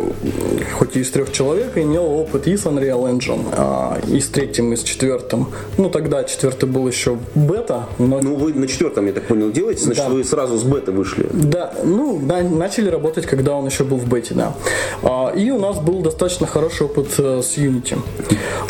хоть 0.78 0.96
и 0.96 1.00
из 1.00 1.10
трех 1.10 1.30
человек, 1.30 1.76
имела 1.76 2.06
опыт 2.06 2.46
и 2.46 2.56
с 2.56 2.64
Unreal 2.64 3.18
Engine, 3.18 3.44
а, 3.82 3.98
и 4.06 4.20
с 4.20 4.28
третьим, 4.28 4.72
и 4.72 4.76
с 4.76 4.82
четвертым. 4.82 5.46
Ну, 5.78 5.90
тогда 5.90 6.22
четвертый 6.24 6.68
был 6.68 6.86
еще 6.86 7.16
бета, 7.34 7.86
но 7.98 8.20
Ну, 8.22 8.36
вы 8.36 8.52
на 8.54 8.66
четвертом, 8.68 9.06
я 9.06 9.12
так 9.12 9.24
понял, 9.24 9.50
делаете, 9.50 9.82
значит, 9.84 10.04
Да. 10.04 10.10
вы 10.10 10.22
сразу 10.24 10.56
с 10.56 10.62
бета 10.62 10.92
вышли. 10.92 11.26
Да, 11.32 11.74
ну, 11.84 12.18
на- 12.20 12.42
начали 12.42 12.88
работать, 12.88 13.26
когда 13.26 13.54
он 13.54 13.66
еще 13.66 13.82
был 13.84 13.96
в 13.96 14.06
бете, 14.08 14.34
да. 14.34 14.54
А, 15.02 15.32
и 15.34 15.50
у 15.50 15.58
нас 15.58 15.78
был 15.80 16.00
достаточно 16.02 16.46
хороший 16.46 16.86
опыт 16.86 17.08
э, 17.18 17.40
с 17.42 17.56
Unity. 17.58 17.98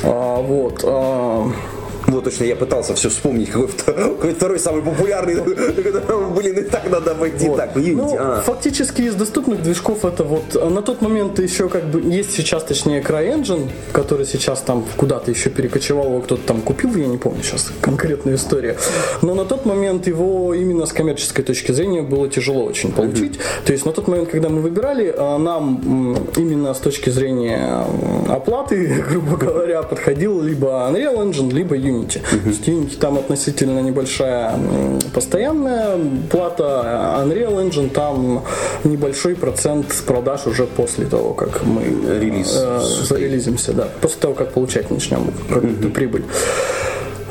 А, 0.03 0.41
вот. 0.41 0.81
а, 0.85 1.51
Вот 2.13 2.25
точно, 2.25 2.45
я 2.45 2.57
пытался 2.57 2.95
все 2.95 3.09
вспомнить, 3.09 3.51
какой, 3.51 3.69
какой 3.69 4.35
второй 4.35 4.59
самый 4.59 4.83
популярный, 4.83 5.37
блин, 6.37 6.59
и 6.59 6.63
так 6.63 6.91
надо 6.91 7.13
обойти. 7.13 7.49
Вот. 7.49 7.57
Так, 7.57 7.77
Unity, 7.77 7.95
Ну, 7.95 8.17
а. 8.19 8.43
фактически 8.45 9.03
из 9.03 9.15
доступных 9.15 9.63
движков 9.63 10.05
это 10.05 10.25
вот 10.25 10.55
э, 10.55 10.69
на 10.69 10.83
тот 10.83 11.03
момент 11.03 11.39
еще 11.39 11.69
как 11.69 11.85
бы 11.85 12.01
есть 12.01 12.33
сейчас 12.33 12.65
точнее 12.65 13.01
CryEngine, 13.01 13.69
который 13.93 14.27
сейчас 14.27 14.61
там 14.61 14.85
куда-то 14.97 15.31
еще 15.31 15.51
перекочевал, 15.51 16.07
его 16.07 16.21
кто-то 16.21 16.43
там 16.47 16.61
купил, 16.61 16.95
я 16.97 17.07
не 17.07 17.19
помню 17.19 17.43
сейчас 17.43 17.71
конкретную 17.81 18.37
историю. 18.37 18.77
Но 19.23 19.35
на 19.35 19.45
тот 19.45 19.65
момент 19.67 20.07
его 20.07 20.55
именно 20.55 20.87
с 20.87 20.93
коммерческой 20.93 21.45
точки 21.45 21.73
зрения 21.73 22.03
было 22.03 22.29
тяжело 22.29 22.65
очень 22.65 22.93
получить. 22.93 23.39
То 23.65 23.73
есть 23.73 23.87
на 23.87 23.93
тот 23.93 24.09
момент, 24.09 24.31
когда 24.31 24.49
мы 24.49 24.61
выбирали, 24.61 25.15
э, 25.17 25.39
нам 25.39 26.17
именно 26.37 26.75
с 26.75 26.79
точки 26.79 27.11
зрения 27.11 27.85
оплаты, 28.29 29.05
грубо 29.11 29.37
говоря, 29.37 29.83
подходил 29.83 30.41
либо 30.43 30.69
Unreal 30.91 31.17
Engine, 31.17 31.53
либо 31.53 31.77
Unity. 31.77 32.02
То 32.09 32.49
есть 32.49 32.69
Unity 32.69 32.97
там 32.99 33.19
относительно 33.19 33.81
небольшая 33.81 34.55
постоянная 35.15 35.99
плата, 36.31 37.23
Unreal 37.25 37.69
Engine 37.69 37.91
там 37.91 38.45
небольшой 38.85 39.35
процент 39.35 39.87
продаж 40.07 40.47
уже 40.47 40.67
после 40.67 41.07
того, 41.07 41.35
как 41.35 41.65
мы 41.65 41.83
Релиз 42.21 42.55
э, 42.57 42.81
зарелизимся, 43.05 43.73
да, 43.73 43.89
после 44.01 44.21
того, 44.21 44.35
как 44.35 44.53
получать 44.53 44.91
начнем 44.91 45.33
какую-то 45.49 45.89
прибыль. 45.89 46.25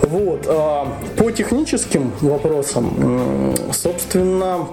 Вот. 0.01 0.45
а, 0.47 0.87
По 1.17 1.31
техническим 1.31 2.11
вопросам, 2.21 3.55
собственно, 3.71 4.67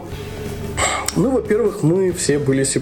ну, 1.19 1.31
во-первых, 1.31 1.83
мы 1.83 2.13
все 2.13 2.39
были 2.39 2.65
C++. 2.65 2.81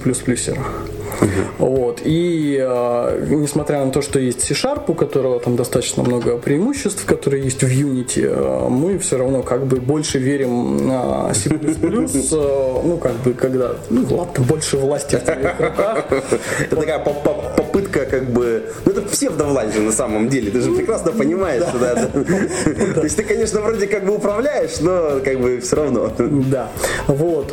Вот. 1.58 2.02
И 2.04 2.58
э, 2.60 3.26
несмотря 3.30 3.84
на 3.84 3.90
то, 3.90 4.02
что 4.02 4.18
есть 4.18 4.42
C-Sharp, 4.42 4.82
у 4.88 4.94
которого 4.94 5.40
там 5.40 5.56
достаточно 5.56 6.02
много 6.02 6.36
преимуществ, 6.36 7.04
которые 7.06 7.44
есть 7.44 7.62
в 7.62 7.66
Unity, 7.66 8.26
э, 8.26 8.68
мы 8.68 8.98
все 8.98 9.16
равно 9.16 9.42
как 9.42 9.66
бы 9.66 9.76
больше 9.76 10.18
верим 10.18 10.86
на 10.86 11.32
C++, 11.32 11.48
э, 11.48 11.56
ну, 12.84 12.98
как 12.98 13.14
бы, 13.24 13.32
когда, 13.32 13.76
ну, 13.88 14.02
ладно, 14.10 14.44
больше 14.44 14.76
власти 14.76 15.16
в 15.16 15.20
твоих 15.20 15.58
руках. 15.58 16.04
Это 16.60 16.76
такая 16.76 16.98
по- 16.98 17.14
по- 17.14 17.34
попытка, 17.56 18.04
как 18.04 18.24
бы. 18.30 18.64
Ну, 18.84 18.92
это 18.92 19.02
псевдовласть 19.02 19.74
же 19.74 19.80
на 19.80 19.92
самом 19.92 20.28
деле. 20.28 20.50
Ты 20.50 20.60
же 20.60 20.72
прекрасно 20.72 21.12
понимаешь, 21.12 21.62
что 21.62 21.78
да. 21.80 21.94
То 22.94 23.02
есть 23.04 23.16
ты, 23.16 23.22
конечно, 23.22 23.60
вроде 23.62 23.86
как 23.86 24.04
бы 24.04 24.14
управляешь, 24.14 24.80
но 24.80 25.20
как 25.24 25.40
бы 25.40 25.60
все 25.60 25.76
равно. 25.76 26.12
Да. 26.18 26.70
Вот. 27.06 27.52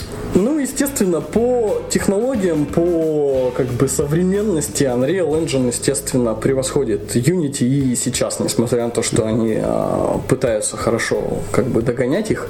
Ну, 0.33 0.59
естественно, 0.59 1.19
по 1.19 1.81
технологиям, 1.89 2.65
по 2.65 3.51
как 3.55 3.67
бы 3.67 3.87
современности 3.87 4.83
Unreal 4.83 5.43
Engine, 5.43 5.67
естественно, 5.67 6.33
превосходит 6.33 7.15
Unity 7.15 7.63
и 7.63 7.95
сейчас, 7.95 8.39
несмотря 8.39 8.85
на 8.85 8.91
то, 8.91 9.03
что 9.03 9.25
они 9.25 9.57
а, 9.61 10.21
пытаются 10.29 10.77
хорошо 10.77 11.21
как 11.51 11.65
бы 11.65 11.81
догонять 11.81 12.31
их. 12.31 12.47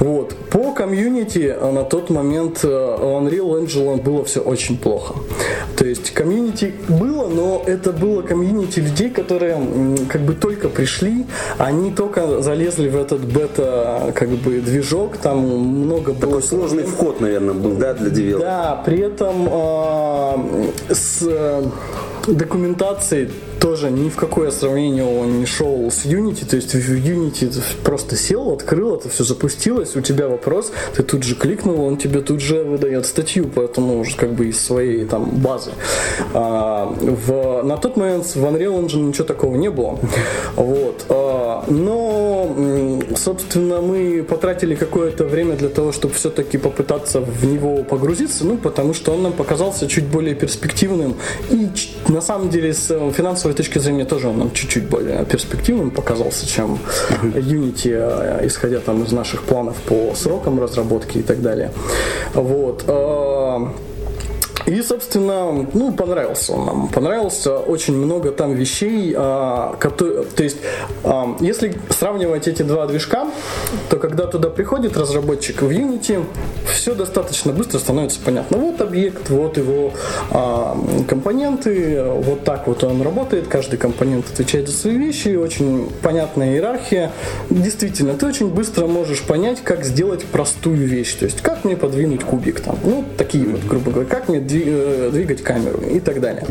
Вот. 0.00 0.34
По 0.50 0.72
комьюнити 0.72 1.54
а, 1.56 1.70
на 1.70 1.84
тот 1.84 2.10
момент 2.10 2.60
а, 2.64 2.96
у 2.96 3.24
Unreal 3.24 3.64
Engine 3.64 4.02
было 4.02 4.24
все 4.24 4.40
очень 4.40 4.76
плохо. 4.76 5.14
То 5.76 5.86
есть 5.86 6.10
комьюнити 6.10 6.74
было, 6.88 7.28
но 7.28 7.62
это 7.64 7.92
было 7.92 8.22
комьюнити 8.22 8.80
людей, 8.80 9.10
которые 9.10 9.56
как 10.08 10.22
бы 10.22 10.34
только 10.34 10.68
пришли, 10.68 11.26
они 11.58 11.92
только 11.92 12.42
залезли 12.42 12.88
в 12.88 12.96
этот 12.96 13.20
бета 13.20 14.12
как 14.14 14.30
бы 14.30 14.60
движок, 14.60 15.16
там 15.16 15.38
много 15.38 16.12
было 16.12 16.34
Такой 16.34 16.42
сложный 16.42 16.84
вход, 16.84 17.03
наверное, 17.20 17.54
был, 17.54 17.76
да, 17.76 17.94
для 17.94 18.10
девелопера. 18.10 18.48
да, 18.48 18.82
при 18.84 19.00
этом 19.00 19.48
э, 19.50 20.94
с 20.94 21.28
документацией 22.26 23.30
тоже 23.64 23.90
ни 23.90 24.10
в 24.10 24.16
какое 24.16 24.50
сравнение 24.50 25.06
он 25.06 25.38
не 25.40 25.46
шел 25.46 25.90
с 25.90 26.04
Unity. 26.04 26.44
То 26.44 26.56
есть 26.56 26.74
в 26.74 26.92
Unity 26.92 27.48
ты 27.48 27.60
просто 27.82 28.14
сел, 28.14 28.52
открыл, 28.52 28.96
это 28.96 29.08
все 29.08 29.24
запустилось, 29.24 29.96
у 29.96 30.02
тебя 30.02 30.28
вопрос, 30.28 30.70
ты 30.94 31.02
тут 31.02 31.22
же 31.22 31.34
кликнул, 31.34 31.80
он 31.82 31.96
тебе 31.96 32.20
тут 32.20 32.42
же 32.42 32.62
выдает 32.62 33.06
статью, 33.06 33.50
поэтому 33.54 34.00
уже 34.00 34.16
как 34.16 34.34
бы 34.34 34.48
из 34.48 34.60
своей 34.60 35.06
там 35.06 35.30
базы. 35.30 35.70
А, 36.34 36.94
в, 37.00 37.62
на 37.62 37.78
тот 37.78 37.96
момент 37.96 38.26
в 38.26 38.44
Unreal 38.44 38.84
Engine 38.84 39.08
ничего 39.08 39.24
такого 39.24 39.56
не 39.56 39.70
было. 39.70 39.98
Вот. 40.56 41.06
А, 41.08 41.64
но, 41.66 42.54
собственно, 43.16 43.80
мы 43.80 44.22
потратили 44.28 44.74
какое-то 44.74 45.24
время 45.24 45.56
для 45.56 45.70
того, 45.70 45.92
чтобы 45.92 46.12
все-таки 46.12 46.58
попытаться 46.58 47.22
в 47.22 47.46
него 47.46 47.82
погрузиться, 47.82 48.44
ну, 48.44 48.58
потому 48.58 48.92
что 48.92 49.12
он 49.12 49.22
нам 49.22 49.32
показался 49.32 49.88
чуть 49.88 50.04
более 50.04 50.34
перспективным. 50.34 51.14
И 51.50 51.68
на 52.08 52.20
самом 52.20 52.50
деле 52.50 52.74
с 52.74 52.90
э, 52.90 52.98
финансовой 53.54 53.56
точки 53.56 53.78
зрения 53.78 54.04
тоже 54.04 54.28
он 54.28 54.38
нам 54.38 54.50
чуть-чуть 54.52 54.84
более 54.84 55.24
перспективным 55.24 55.90
показался, 55.90 56.46
чем 56.46 56.78
Unity, 57.22 57.92
э, 57.92 58.46
исходя 58.46 58.80
там 58.80 59.02
из 59.04 59.12
наших 59.12 59.42
планов 59.42 59.76
по 59.88 60.14
срокам 60.14 60.60
разработки 60.60 61.18
и 61.18 61.22
так 61.22 61.40
далее. 61.40 61.70
Вот. 62.34 62.84
И, 64.66 64.80
собственно, 64.80 65.66
ну, 65.74 65.92
понравился 65.92 66.54
он 66.54 66.64
нам. 66.64 66.88
Понравился 66.88 67.58
очень 67.58 67.94
много 67.96 68.30
там 68.30 68.54
вещей, 68.54 69.14
а, 69.16 69.76
которые, 69.78 70.24
то 70.24 70.42
есть, 70.42 70.56
а, 71.02 71.36
если 71.40 71.74
сравнивать 71.90 72.48
эти 72.48 72.62
два 72.62 72.86
движка, 72.86 73.26
то 73.90 73.98
когда 73.98 74.26
туда 74.26 74.48
приходит 74.48 74.96
разработчик 74.96 75.60
в 75.60 75.68
Unity, 75.68 76.24
все 76.72 76.94
достаточно 76.94 77.52
быстро 77.52 77.78
становится 77.78 78.20
понятно. 78.24 78.56
Вот 78.56 78.80
объект, 78.80 79.28
вот 79.28 79.58
его 79.58 79.92
а, 80.30 80.78
компоненты, 81.08 82.02
вот 82.02 82.44
так 82.44 82.66
вот 82.66 82.84
он 82.84 83.02
работает, 83.02 83.48
каждый 83.48 83.76
компонент 83.76 84.26
отвечает 84.32 84.68
за 84.68 84.74
свои 84.76 84.96
вещи, 84.96 85.36
очень 85.36 85.90
понятная 86.00 86.54
иерархия. 86.54 87.12
Действительно, 87.50 88.14
ты 88.14 88.26
очень 88.26 88.48
быстро 88.48 88.86
можешь 88.86 89.22
понять, 89.22 89.62
как 89.62 89.84
сделать 89.84 90.24
простую 90.24 90.86
вещь, 90.86 91.14
то 91.14 91.26
есть, 91.26 91.42
как 91.42 91.64
мне 91.64 91.76
подвинуть 91.76 92.24
кубик 92.24 92.60
там, 92.60 92.78
ну, 92.82 93.04
такие 93.18 93.46
вот, 93.46 93.62
грубо 93.64 93.90
говоря, 93.90 94.08
как 94.08 94.28
мне 94.28 94.40
э, 94.52 95.10
двигать 95.12 95.42
камеру 95.42 95.80
и 95.80 96.00
так 96.00 96.20
далее. 96.20 96.44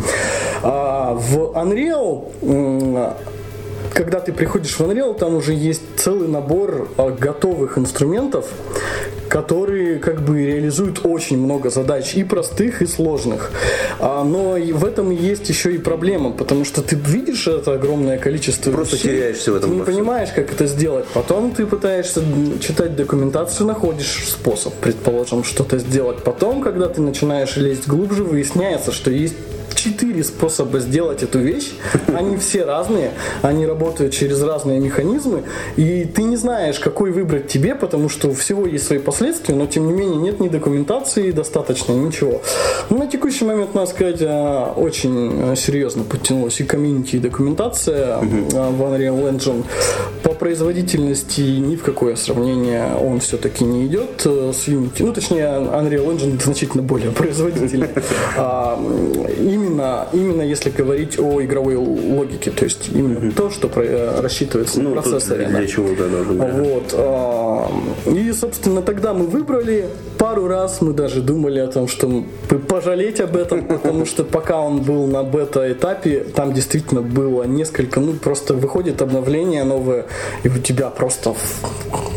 А 0.62 1.14
в 1.14 1.54
Unreal 1.56 3.16
когда 3.94 4.20
ты 4.20 4.34
приходишь 4.34 4.80
в 4.80 4.82
Unreal, 4.82 5.14
там 5.18 5.36
уже 5.36 5.54
есть 5.54 5.84
целый 5.98 6.28
набор 6.28 6.90
а, 6.98 7.12
готовых 7.12 7.78
инструментов, 7.78 8.48
которые 9.34 9.98
как 9.98 10.22
бы 10.22 10.46
реализуют 10.46 11.00
очень 11.06 11.40
много 11.40 11.72
задач, 11.72 12.14
и 12.14 12.24
простых, 12.24 12.84
и 12.84 12.86
сложных. 12.86 13.50
А, 14.00 14.24
но 14.24 14.58
и 14.58 14.72
в 14.72 14.86
этом 14.86 15.10
есть 15.10 15.50
еще 15.50 15.74
и 15.74 15.80
проблема, 15.80 16.30
потому 16.30 16.66
что 16.66 16.84
ты 16.84 16.96
видишь 16.96 17.48
это 17.48 17.74
огромное 17.74 18.20
количество 18.20 18.70
Просто 18.70 18.96
вещей, 18.96 19.08
теряешься 19.08 19.52
в 19.52 19.56
этом 19.56 19.72
ты 19.72 19.76
не 19.78 19.82
понимаешь, 19.82 20.30
как 20.36 20.54
это 20.54 20.68
сделать. 20.68 21.06
Потом 21.16 21.50
ты 21.50 21.66
пытаешься 21.66 22.22
читать 22.62 22.96
документацию, 22.96 23.66
находишь 23.66 24.24
способ, 24.28 24.76
предположим, 24.76 25.44
что-то 25.44 25.80
сделать. 25.80 26.24
Потом, 26.24 26.62
когда 26.62 26.88
ты 26.88 27.02
начинаешь 27.02 27.58
лезть 27.58 27.88
глубже, 27.88 28.24
выясняется, 28.24 28.92
что 28.92 29.10
есть 29.10 29.34
четыре 29.84 30.24
способа 30.24 30.80
сделать 30.80 31.24
эту 31.24 31.40
вещь. 31.40 31.74
Они 32.08 32.38
все 32.38 32.64
разные, 32.64 33.12
они 33.42 33.66
работают 33.66 34.14
через 34.14 34.42
разные 34.42 34.80
механизмы, 34.80 35.44
и 35.76 36.06
ты 36.06 36.24
не 36.24 36.38
знаешь, 36.38 36.80
какой 36.80 37.12
выбрать 37.12 37.48
тебе, 37.48 37.76
потому 37.76 38.08
что 38.10 38.30
у 38.30 38.34
всего 38.34 38.66
есть 38.66 38.88
свои 38.88 39.00
последствия, 39.00 39.56
но 39.56 39.66
тем 39.66 39.88
не 39.88 39.94
менее 39.94 40.18
нет 40.18 40.40
ни 40.40 40.48
документации 40.48 41.32
достаточно, 41.32 41.92
ничего. 41.92 42.42
Ну, 42.90 42.98
на 43.00 43.08
текущий 43.08 43.46
момент, 43.46 43.74
надо 43.74 43.90
сказать, 43.90 44.22
а, 44.22 44.74
очень 44.76 45.52
а, 45.52 45.56
серьезно 45.56 46.04
подтянулась 46.04 46.60
и 46.62 46.64
комьюнити, 46.64 47.18
и 47.18 47.20
документация 47.20 48.18
а, 48.18 48.22
в 48.22 48.82
Unreal 48.82 49.32
Engine. 49.32 49.66
По 50.24 50.30
производительности 50.30 51.42
ни 51.42 51.76
в 51.76 51.84
какое 51.84 52.16
сравнение 52.16 52.96
он 52.96 53.20
все-таки 53.20 53.66
не 53.66 53.86
идет 53.88 54.22
э, 54.26 54.52
с 54.54 54.68
Unity. 54.68 55.00
Ну, 55.06 55.14
точнее, 55.14 55.46
Unreal 55.46 56.08
Engine 56.16 56.42
значительно 56.44 56.84
более 56.84 57.12
производительный. 57.12 57.90
А, 58.38 58.78
м, 58.78 59.73
Именно, 59.74 60.08
именно 60.14 60.42
если 60.44 60.70
говорить 60.70 61.18
о 61.20 61.42
игровой 61.42 61.76
логике, 61.76 62.52
то 62.52 62.64
есть 62.64 62.90
именно 62.94 63.32
то, 63.32 63.50
что 63.50 63.68
про- 63.70 63.84
э, 63.84 64.22
рассчитывается 64.22 64.80
на 64.82 64.90
Ну, 64.90 64.96
тут 64.96 65.04
процессоре. 65.04 65.48
да. 65.52 65.58
для 65.60 65.68
чего 65.68 65.88
да, 65.98 66.06
быть. 66.24 66.54
Вот. 66.54 66.94
а, 66.94 67.68
И, 68.06 68.32
собственно, 68.34 68.82
тогда 68.82 69.14
мы 69.14 69.26
выбрали. 69.26 69.86
Пару 70.20 70.48
раз 70.48 70.80
мы 70.82 70.94
даже 70.94 71.22
думали 71.22 71.60
о 71.60 71.68
том, 71.68 71.88
что 71.88 72.24
пожалеть 72.70 73.20
об 73.20 73.36
этом, 73.36 73.66
потому 73.66 74.06
что 74.06 74.24
пока 74.24 74.62
он 74.62 74.82
был 74.82 75.06
на 75.08 75.24
бета-этапе, 75.24 76.20
там 76.36 76.54
действительно 76.54 77.02
было 77.02 77.44
несколько, 77.44 78.00
ну, 78.00 78.14
просто 78.14 78.54
выходит 78.54 79.02
обновление 79.02 79.64
новое, 79.66 80.06
и 80.44 80.48
у 80.50 80.58
тебя 80.60 80.90
просто 80.90 81.36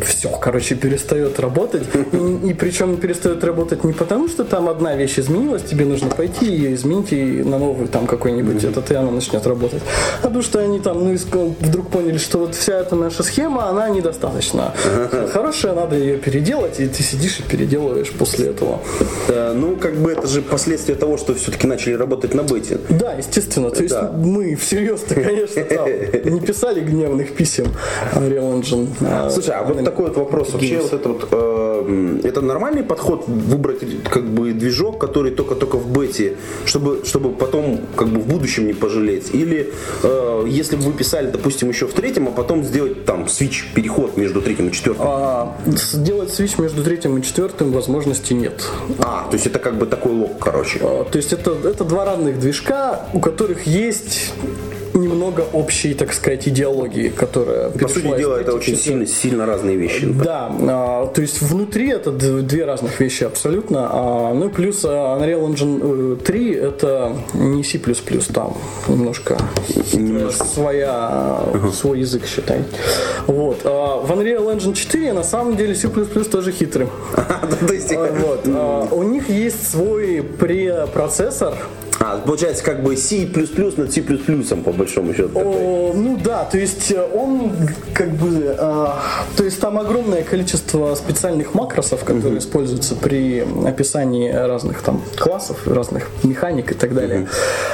все, 0.04 0.28
короче, 0.40 0.75
перестает 0.76 1.40
работать. 1.40 1.82
И, 2.12 2.50
и 2.50 2.54
причем 2.54 2.96
перестает 2.96 3.42
работать 3.42 3.82
не 3.82 3.92
потому, 3.92 4.28
что 4.28 4.44
там 4.44 4.68
одна 4.68 4.94
вещь 4.94 5.18
изменилась, 5.18 5.62
тебе 5.62 5.84
нужно 5.84 6.10
пойти 6.10 6.46
ее 6.46 6.75
изменить 6.75 7.12
и 7.12 7.42
на 7.46 7.58
новый 7.58 7.86
там 7.88 8.06
какой-нибудь 8.06 8.64
этот, 8.64 8.90
и 8.90 8.94
она 8.94 9.10
начнет 9.10 9.46
работать. 9.46 9.82
А 10.22 10.26
потому 10.26 10.42
что 10.42 10.58
они 10.58 10.80
там, 10.80 11.04
ну, 11.04 11.12
иск- 11.14 11.54
вдруг 11.60 11.88
поняли, 11.88 12.18
что 12.18 12.38
вот 12.38 12.54
вся 12.54 12.78
эта 12.80 12.96
наша 12.96 13.22
схема, 13.22 13.68
она 13.68 13.88
недостаточно 13.88 14.72
хорошая, 15.32 15.75
надо 15.75 15.97
ее 15.97 16.16
переделать, 16.18 16.80
и 16.80 16.86
ты 16.88 17.02
сидишь 17.02 17.40
и 17.40 17.42
переделываешь 17.42 18.10
после 18.12 18.47
этого. 18.49 18.78
Э, 19.28 19.52
Ну, 19.56 19.76
как 19.76 19.94
бы 19.97 20.12
это 20.12 20.26
же 20.26 20.42
последствия 20.42 20.94
того, 20.97 21.16
что 21.16 21.34
все-таки 21.34 21.66
начали 21.66 21.94
работать 21.94 22.34
на 22.34 22.42
бете. 22.42 22.78
Да, 22.88 23.12
естественно. 23.14 23.71
То 23.71 23.82
есть 23.82 23.94
Да. 23.94 24.10
мы 24.12 24.54
всерьез-то, 24.56 25.14
конечно, 25.14 25.62
там 25.64 25.86
не 26.34 26.40
писали 26.40 26.80
гневных 26.80 27.34
писем 27.34 27.66
Unreal 28.14 28.60
Engine. 28.60 28.88
а, 29.00 29.30
Слушай, 29.30 29.54
а 29.54 29.62
вот 29.64 29.84
такой 29.84 30.06
вот 30.06 30.16
вопрос. 30.16 30.52
Вообще 30.52 30.78
вот 30.80 30.92
это 30.92 31.08
вот, 31.08 31.28
э, 31.30 31.55
это 32.25 32.40
нормальный 32.40 32.82
подход 32.82 33.25
выбрать 33.26 33.80
как 34.04 34.28
бы 34.28 34.52
движок, 34.52 34.99
который 35.00 35.32
только-только 35.32 35.76
в 35.76 35.90
бете, 35.90 36.36
чтобы, 36.64 37.04
чтобы 37.04 37.30
потом 37.30 37.80
как 37.96 38.08
бы 38.08 38.20
в 38.20 38.26
будущем 38.26 38.66
не 38.66 38.72
пожалеть? 38.72 39.34
Или 39.34 39.72
э, 40.02 40.44
если 40.49 40.76
бы 40.76 40.82
вы 40.82 40.92
писали, 40.92 41.30
допустим, 41.30 41.68
еще 41.68 41.86
в 41.86 41.92
третьем, 41.92 42.28
а 42.28 42.30
потом 42.30 42.64
сделать 42.64 43.04
там 43.04 43.28
свич, 43.28 43.68
переход 43.75 44.16
между 44.16 44.40
третьим 44.42 44.68
и 44.68 44.72
четвертым? 44.72 45.06
А, 45.06 45.56
сделать 45.66 46.32
свич 46.32 46.58
между 46.58 46.82
третьим 46.82 47.16
и 47.18 47.22
четвертым 47.22 47.72
возможности 47.72 48.32
нет. 48.32 48.64
А, 48.99 49.26
то 49.28 49.34
есть 49.34 49.46
это 49.46 49.58
как 49.58 49.78
бы 49.78 49.86
такой 49.86 50.12
лог, 50.12 50.38
короче. 50.38 50.78
А, 50.82 51.04
То 51.04 51.16
есть 51.16 51.32
это, 51.32 51.52
это 51.64 51.84
два 51.84 52.04
разных 52.04 52.38
движка, 52.38 53.06
у 53.12 53.20
которых 53.20 53.66
есть 53.66 54.32
немного 54.97 55.45
общей, 55.52 55.95
так 55.95 56.13
сказать, 56.13 56.49
идеологии, 56.49 57.09
которая 57.09 57.71
По 57.71 57.89
сути 57.89 58.17
дела, 58.17 58.37
это 58.37 58.54
очень 58.54 58.76
сильно, 58.76 59.06
сильно 59.06 59.47
разные 59.47 59.76
вещи. 59.76 60.06
Да, 60.06 60.50
а, 60.50 61.06
то 61.06 61.21
есть 61.21 61.41
внутри 61.43 61.91
это 61.91 62.11
две 62.11 62.65
разных 62.65 62.99
вещи 63.00 63.25
абсолютно. 63.25 63.89
А, 63.91 64.35
ну 64.35 64.49
плюс 64.50 64.85
а, 64.85 65.19
Unreal 65.19 65.47
Engine 65.49 66.15
э, 66.15 66.25
3 66.25 66.54
это 66.54 67.17
не 67.35 67.63
C++, 67.65 67.78
там 68.32 68.56
немножко, 68.89 69.39
своя, 70.30 71.41
свой 71.73 72.00
язык 72.00 72.26
считай. 72.26 72.63
Вот. 73.26 73.61
А 73.65 74.00
в 74.00 74.11
Unreal 74.13 74.56
Engine 74.56 74.75
4 74.75 75.13
на 75.13 75.25
самом 75.25 75.56
деле 75.56 75.75
C++ 75.75 75.89
тоже 75.89 76.52
хитрый. 76.52 76.89
А, 78.49 78.89
У 78.91 79.02
них 79.02 79.28
есть 79.28 79.71
свой 79.71 80.23
препроцессор, 80.23 81.54
а, 82.00 82.19
получается 82.19 82.63
как 82.65 82.82
бы 82.82 82.97
C++ 82.97 83.26
над 83.76 83.93
C++ 83.93 84.02
по 84.02 84.73
большому 84.73 85.15
счету. 85.15 85.30
О, 85.39 85.93
ну 85.95 86.19
да, 86.23 86.45
то 86.45 86.59
есть 86.59 86.91
э, 86.91 87.02
он 87.15 87.52
как 87.95 88.11
бы, 88.11 88.54
а, 88.59 89.00
то 89.37 89.45
есть 89.45 89.61
там 89.61 89.78
огромное 89.78 90.23
количество 90.23 90.95
специальных 90.95 91.54
макросов, 91.54 92.04
которые 92.04 92.39
используются 92.39 92.95
при 92.95 93.47
описании 93.67 94.30
разных 94.30 94.82
там 94.82 95.02
классов, 95.17 95.67
разных 95.67 96.09
механик 96.23 96.73
и 96.73 96.75
так 96.75 96.95
далее. 96.95 97.28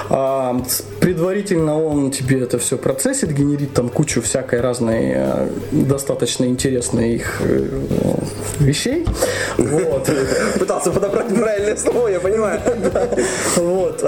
А, 0.08 0.62
с- 0.68 0.82
предварительно 1.00 1.82
он 1.82 2.10
тебе 2.10 2.40
это 2.42 2.58
все 2.58 2.76
процессит, 2.76 3.32
генерит 3.32 3.72
там 3.74 3.88
кучу 3.88 4.22
всякой 4.22 4.60
разной 4.60 5.12
э, 5.14 5.48
достаточно 5.72 6.44
интересной 6.44 7.14
их 7.14 7.40
э, 7.40 7.68
вещей. 8.60 9.06
Вот. 9.58 10.08
Пытался 10.58 10.90
подобрать 10.90 11.28
правильное 11.28 11.76
слово, 11.76 12.08
я 12.08 12.20
понимаю. 12.20 12.60
Вот. 13.56 14.02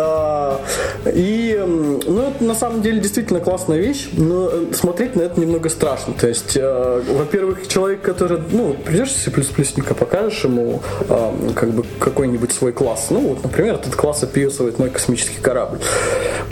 И, 1.12 1.62
ну, 2.06 2.28
это 2.28 2.44
на 2.44 2.54
самом 2.54 2.82
деле 2.82 3.00
действительно 3.00 3.40
классная 3.40 3.78
вещь, 3.78 4.08
но 4.12 4.48
э, 4.50 4.66
смотреть 4.72 5.16
на 5.16 5.22
это 5.22 5.40
немного 5.40 5.68
страшно. 5.68 6.14
То 6.14 6.28
есть, 6.28 6.56
э, 6.56 7.02
во-первых, 7.08 7.68
человек, 7.68 8.00
который, 8.02 8.40
ну, 8.50 8.74
придешь 8.84 9.12
C++ 9.12 9.30
покажешь 9.30 10.44
ему 10.44 10.80
а, 11.08 11.34
как 11.54 11.70
бы 11.70 11.84
какой-нибудь 11.98 12.52
свой 12.52 12.72
класс. 12.72 13.08
Ну, 13.10 13.20
вот, 13.20 13.42
например, 13.42 13.74
этот 13.74 13.94
класс 13.94 14.22
описывает 14.22 14.78
мой 14.78 14.90
космический 14.90 15.40
корабль. 15.40 15.78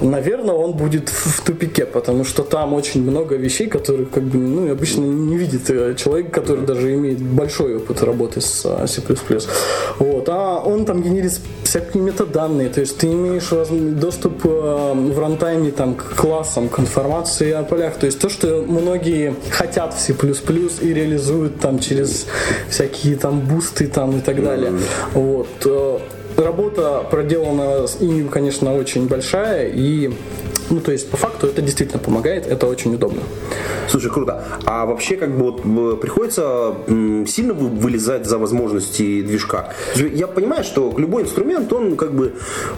Наверное, 0.00 0.54
он 0.54 0.72
будет 0.72 1.08
в 1.08 1.42
тупике, 1.42 1.86
потому 1.86 2.24
что 2.24 2.42
там 2.42 2.74
очень 2.74 3.02
много 3.02 3.36
вещей, 3.36 3.68
которые 3.68 4.06
как 4.06 4.22
бы, 4.22 4.38
ну, 4.38 4.70
обычно 4.70 5.02
не 5.02 5.36
видит 5.36 5.70
э, 5.70 5.94
человек, 5.96 6.30
который 6.30 6.64
даже 6.66 6.94
имеет 6.94 7.20
большой 7.20 7.76
опыт 7.76 8.02
работы 8.02 8.40
с 8.40 8.86
C++. 8.86 9.02
Вот. 9.98 10.28
А 10.28 10.60
он 10.60 10.84
там 10.84 11.02
генерит 11.02 11.40
всякие 11.64 12.02
метаданные, 12.02 12.68
то 12.68 12.80
есть 12.80 12.98
ты 12.98 13.06
имеешь 13.06 13.41
воз- 13.50 13.68
доступ 13.70 14.44
э, 14.44 14.48
в 14.94 15.18
рантайме 15.18 15.70
там, 15.70 15.94
к 15.94 16.14
классам, 16.14 16.68
к 16.68 16.78
информации 16.78 17.50
о 17.52 17.62
полях, 17.64 17.96
то 17.96 18.07
есть 18.07 18.20
то, 18.20 18.28
что 18.28 18.64
многие 18.68 19.35
хотят 19.50 19.94
в 19.94 19.98
C++ 20.00 20.12
и 20.83 20.92
реализуют 20.94 21.59
там 21.61 21.78
через 21.78 22.26
всякие 22.68 23.16
там 23.16 23.40
бусты 23.40 23.87
там 23.88 24.18
и 24.18 24.20
так 24.20 24.42
далее. 24.42 24.72
Вот. 25.14 25.48
Э, 25.64 25.98
Работа 26.35 27.05
проделана 27.11 27.87
с 27.87 28.00
ими, 28.00 28.26
конечно, 28.26 28.74
очень 28.74 29.07
большая, 29.07 29.68
и 29.68 30.11
ну, 30.70 30.81
то 30.81 30.92
есть, 30.92 31.11
по 31.11 31.16
факту 31.16 31.46
это 31.46 31.62
действительно 31.62 31.98
помогает, 31.98 32.46
это 32.46 32.66
очень 32.66 32.94
удобно. 32.94 33.20
Слушай, 33.88 34.11
круто. 34.11 34.44
А 34.64 34.87
вообще, 34.87 35.16
как 35.16 35.37
бы, 35.37 35.51
вот, 35.51 36.01
приходится 36.01 36.75
м, 36.88 37.27
сильно 37.27 37.53
вы- 37.55 37.68
вылезать 37.68 38.27
за 38.27 38.38
возможности 38.38 39.22
движка? 39.22 39.72
Я 39.96 40.27
понимаю, 40.27 40.64
что 40.64 40.92
любой 40.96 41.22
инструмент, 41.22 41.72
он 41.72 41.96
как 41.96 42.12
бы 42.14 42.33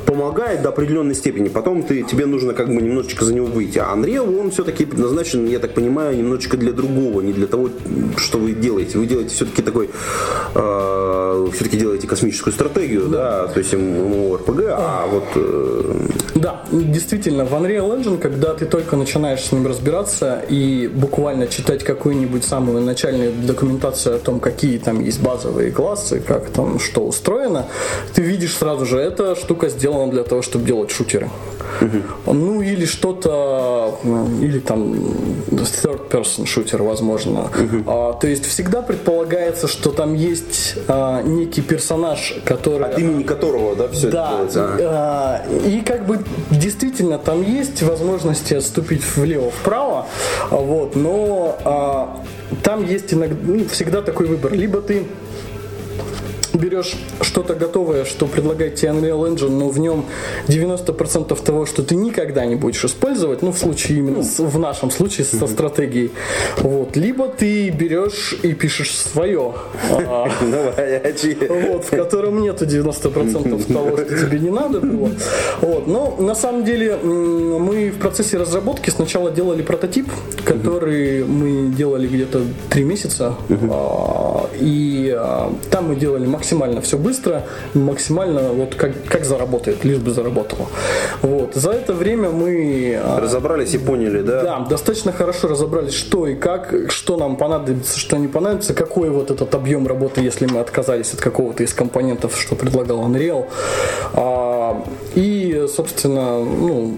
помогает 0.06 0.62
до 0.62 0.68
определенной 0.70 1.14
степени. 1.14 1.48
Потом 1.48 1.82
ты, 1.82 2.02
тебе 2.02 2.26
нужно 2.26 2.54
как 2.54 2.66
бы 2.68 2.80
немножечко 2.82 3.24
за 3.24 3.34
него 3.34 3.46
выйти. 3.46 3.78
А 3.78 3.94
Unreal, 3.94 4.40
он 4.40 4.50
все-таки 4.50 4.84
предназначен, 4.84 5.46
я 5.46 5.58
так 5.58 5.74
понимаю, 5.74 6.16
немножечко 6.16 6.56
для 6.56 6.72
другого, 6.72 7.20
не 7.20 7.32
для 7.32 7.46
того, 7.46 7.68
что 8.16 8.38
вы 8.38 8.52
делаете. 8.52 8.98
Вы 8.98 9.06
делаете 9.06 9.34
все-таки 9.34 9.62
такой, 9.62 9.90
э, 10.54 11.48
все-таки 11.52 11.76
делаете 11.76 12.06
космическую 12.06 12.52
стратегию, 12.52 13.06
да, 13.08 13.46
то 13.48 13.58
есть 13.58 13.72
MMORPG, 13.74 14.66
а 14.70 15.06
вот 15.06 15.24
э, 15.36 15.94
Да, 16.34 16.64
действительно, 16.72 17.44
в 17.44 17.52
Unreal 17.52 17.73
Engine, 17.78 18.18
когда 18.18 18.54
ты 18.54 18.66
только 18.66 18.96
начинаешь 18.96 19.40
с 19.40 19.52
ним 19.52 19.66
разбираться 19.66 20.42
и 20.48 20.90
буквально 20.92 21.46
читать 21.46 21.84
какую-нибудь 21.84 22.44
самую 22.44 22.80
начальную 22.82 23.32
документацию 23.32 24.16
о 24.16 24.18
том, 24.18 24.40
какие 24.40 24.78
там 24.78 25.00
есть 25.00 25.20
базовые 25.20 25.70
классы, 25.70 26.20
как 26.20 26.50
там 26.50 26.78
что 26.78 27.06
устроено, 27.06 27.66
ты 28.14 28.22
видишь 28.22 28.56
сразу 28.56 28.86
же, 28.86 28.98
эта 28.98 29.34
штука 29.36 29.68
сделана 29.68 30.10
для 30.10 30.24
того, 30.24 30.42
чтобы 30.42 30.64
делать 30.64 30.90
шутеры. 30.90 31.30
Ну 32.26 32.62
или 32.62 32.84
что-то, 32.84 33.98
м, 34.04 34.42
или 34.42 34.58
там 34.58 34.94
third 35.50 36.08
person 36.08 36.46
шутер, 36.46 36.82
возможно. 36.82 37.50
А, 37.86 38.12
то 38.12 38.26
есть 38.26 38.46
всегда 38.46 38.82
предполагается, 38.82 39.68
что 39.68 39.90
там 39.90 40.14
есть 40.14 40.76
а, 40.88 41.22
некий 41.22 41.62
персонаж, 41.62 42.36
который 42.44 42.88
от 42.88 42.98
имени 42.98 43.22
которого, 43.22 43.76
да, 43.76 43.88
все 43.88 44.08
это 44.08 44.16
да, 44.16 44.30
делается. 44.30 44.64
Ага. 44.64 44.78
а, 44.82 45.42
и 45.66 45.80
как 45.80 46.06
бы 46.06 46.18
действительно 46.50 47.18
там 47.18 47.42
есть 47.42 47.63
возможности 47.82 48.54
отступить 48.54 49.02
влево-вправо, 49.16 50.06
вот, 50.50 50.96
но 50.96 51.58
а, 51.64 52.24
там 52.62 52.86
есть 52.86 53.12
иногда, 53.12 53.36
ну, 53.42 53.66
всегда 53.68 54.02
такой 54.02 54.26
выбор. 54.26 54.52
Либо 54.52 54.80
ты 54.80 55.04
берешь 56.58 56.94
что-то 57.20 57.54
готовое, 57.54 58.04
что 58.04 58.26
предлагает 58.26 58.76
тебе 58.76 58.90
Unreal 58.90 59.28
Engine, 59.34 59.50
но 59.50 59.68
в 59.68 59.78
нем 59.78 60.04
90% 60.48 61.42
того, 61.42 61.66
что 61.66 61.82
ты 61.82 61.94
никогда 61.96 62.44
не 62.46 62.54
будешь 62.56 62.84
использовать, 62.84 63.42
ну, 63.42 63.52
в 63.52 63.58
случае 63.58 63.98
именно, 63.98 64.22
с- 64.22 64.38
в 64.38 64.58
нашем 64.58 64.90
случае 64.90 65.24
со 65.24 65.46
стратегией. 65.46 66.10
Вот. 66.58 66.96
Либо 66.96 67.28
ты 67.28 67.70
берешь 67.70 68.34
и 68.42 68.52
пишешь 68.54 68.94
свое. 68.96 69.52
Вот, 71.48 71.84
в 71.84 71.90
котором 71.90 72.42
нету 72.42 72.64
90% 72.64 73.72
того, 73.72 73.96
что 73.96 74.04
тебе 74.04 74.38
не 74.38 74.50
надо 74.50 74.80
было. 74.80 75.10
Вот. 75.60 75.86
Но 75.86 76.16
на 76.18 76.34
самом 76.34 76.64
деле 76.64 76.96
мы 76.96 77.90
в 77.90 77.98
процессе 77.98 78.36
разработки 78.38 78.90
сначала 78.90 79.30
делали 79.30 79.62
прототип, 79.62 80.06
который 80.44 81.24
мы 81.24 81.72
делали 81.74 82.06
где-то 82.06 82.42
3 82.70 82.84
месяца. 82.84 83.34
А, 83.70 84.46
И 84.60 85.12
а, 85.16 85.52
там 85.70 85.88
мы 85.88 85.96
делали 85.96 86.26
максимально 86.44 86.82
все 86.82 86.98
быстро, 86.98 87.44
максимально 87.72 88.52
вот 88.52 88.74
как, 88.74 88.92
как 89.08 89.24
заработает, 89.24 89.82
лишь 89.82 89.96
бы 89.98 90.10
заработало. 90.10 90.66
Вот. 91.22 91.54
За 91.54 91.70
это 91.70 91.94
время 91.94 92.28
мы 92.28 93.00
а, 93.02 93.18
Разобрались 93.20 93.72
и 93.74 93.78
поняли, 93.78 94.20
да? 94.20 94.42
да, 94.42 94.58
достаточно 94.60 95.10
хорошо 95.10 95.48
разобрались, 95.48 95.94
что 95.94 96.26
и 96.26 96.34
как, 96.34 96.74
что 96.90 97.16
нам 97.16 97.36
понадобится, 97.36 97.98
что 97.98 98.18
не 98.18 98.28
понадобится, 98.28 98.74
какой 98.74 99.08
вот 99.08 99.30
этот 99.30 99.54
объем 99.54 99.86
работы, 99.86 100.20
если 100.20 100.46
мы 100.46 100.60
отказались 100.60 101.14
от 101.14 101.20
какого-то 101.20 101.62
из 101.62 101.72
компонентов, 101.72 102.38
что 102.38 102.56
предлагал 102.56 102.98
Unreal. 103.08 103.46
А, 104.12 104.84
и, 105.14 105.66
собственно, 105.74 106.44
ну, 106.44 106.94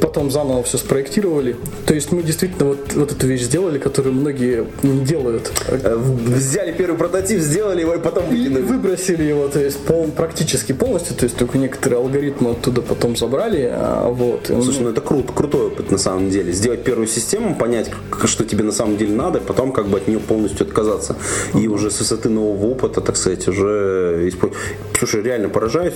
потом 0.00 0.30
заново 0.30 0.62
все 0.62 0.78
спроектировали. 0.78 1.56
То 1.84 1.94
есть 1.94 2.12
мы 2.12 2.22
действительно 2.22 2.66
вот, 2.66 2.92
вот 2.94 3.10
эту 3.10 3.26
вещь 3.26 3.42
сделали, 3.42 3.78
которую 3.78 4.14
многие 4.14 4.66
не 4.82 5.04
делают. 5.04 5.50
Э, 5.66 5.96
Взяли 5.96 6.72
первый 6.72 6.96
прототип, 6.96 7.40
сделали 7.40 7.80
его 7.80 7.94
и 7.94 7.98
потом 7.98 8.28
выкинули. 8.28 8.62
Выбросили 8.68 9.24
его, 9.24 9.48
то 9.48 9.60
есть 9.60 9.78
пол- 9.84 10.10
практически 10.10 10.72
полностью, 10.72 11.16
то 11.16 11.24
есть 11.24 11.36
только 11.36 11.58
некоторые 11.58 11.98
алгоритмы 12.00 12.50
оттуда 12.50 12.82
потом 12.82 13.16
забрали, 13.16 13.68
а, 13.72 14.08
вот. 14.10 14.46
Слушай, 14.46 14.82
ну, 14.82 14.90
это 14.90 15.00
круто, 15.00 15.32
крутой 15.32 15.68
опыт 15.68 15.90
на 15.90 15.98
самом 15.98 16.30
деле. 16.30 16.52
Сделать 16.52 16.84
первую 16.84 17.06
систему, 17.06 17.54
понять, 17.54 17.90
что 18.24 18.44
тебе 18.44 18.64
на 18.64 18.72
самом 18.72 18.96
деле 18.96 19.14
надо, 19.14 19.40
потом 19.40 19.72
как 19.72 19.86
бы 19.86 19.98
от 19.98 20.08
нее 20.08 20.20
полностью 20.20 20.66
отказаться. 20.66 21.16
И 21.54 21.68
уже 21.68 21.90
с 21.90 21.98
высоты 21.98 22.28
нового 22.28 22.66
опыта, 22.66 23.00
так 23.00 23.16
сказать, 23.16 23.48
уже 23.48 24.24
использовать. 24.28 24.62
Слушай, 24.98 25.22
реально 25.22 25.48
поражаюсь. 25.48 25.94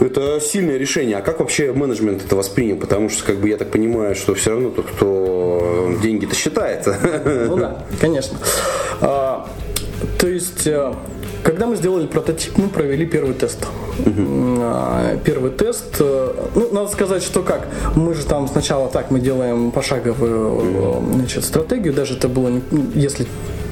Это 0.00 0.40
сильное 0.40 0.78
решение. 0.78 1.18
А 1.18 1.20
как 1.20 1.38
вообще 1.38 1.72
менеджмент 1.72 2.24
это 2.24 2.34
воспринял? 2.34 2.76
Потому 2.76 3.08
что, 3.08 3.24
как 3.24 3.36
бы, 3.36 3.48
я 3.48 3.56
так 3.56 3.70
понимаю, 3.70 4.16
что 4.16 4.34
все 4.34 4.50
равно 4.50 4.70
тот, 4.70 4.86
кто 4.86 5.92
деньги-то 6.02 6.34
считает. 6.34 6.86
Ну 7.24 7.56
да, 7.56 7.86
конечно. 8.00 8.36
А, 9.00 9.48
то 10.18 10.26
есть, 10.26 10.66
э, 10.66 10.92
когда 11.42 11.66
мы 11.66 11.76
сделали 11.76 12.06
прототип, 12.06 12.56
мы 12.56 12.68
провели 12.68 13.06
первый 13.06 13.34
тест. 13.34 13.66
А, 14.06 15.16
Первый 15.24 15.50
тест, 15.50 15.96
э, 15.98 16.32
ну, 16.54 16.68
надо 16.72 16.88
сказать, 16.88 17.22
что 17.22 17.42
как, 17.42 17.66
мы 17.96 18.14
же 18.14 18.24
там 18.24 18.48
сначала 18.48 18.88
так, 18.88 19.10
мы 19.10 19.20
делаем 19.20 19.70
пошаговую 19.70 21.02
значит, 21.14 21.44
стратегию, 21.44 21.92
даже 21.92 22.14
это 22.14 22.28
было, 22.28 22.50
если 22.94 23.26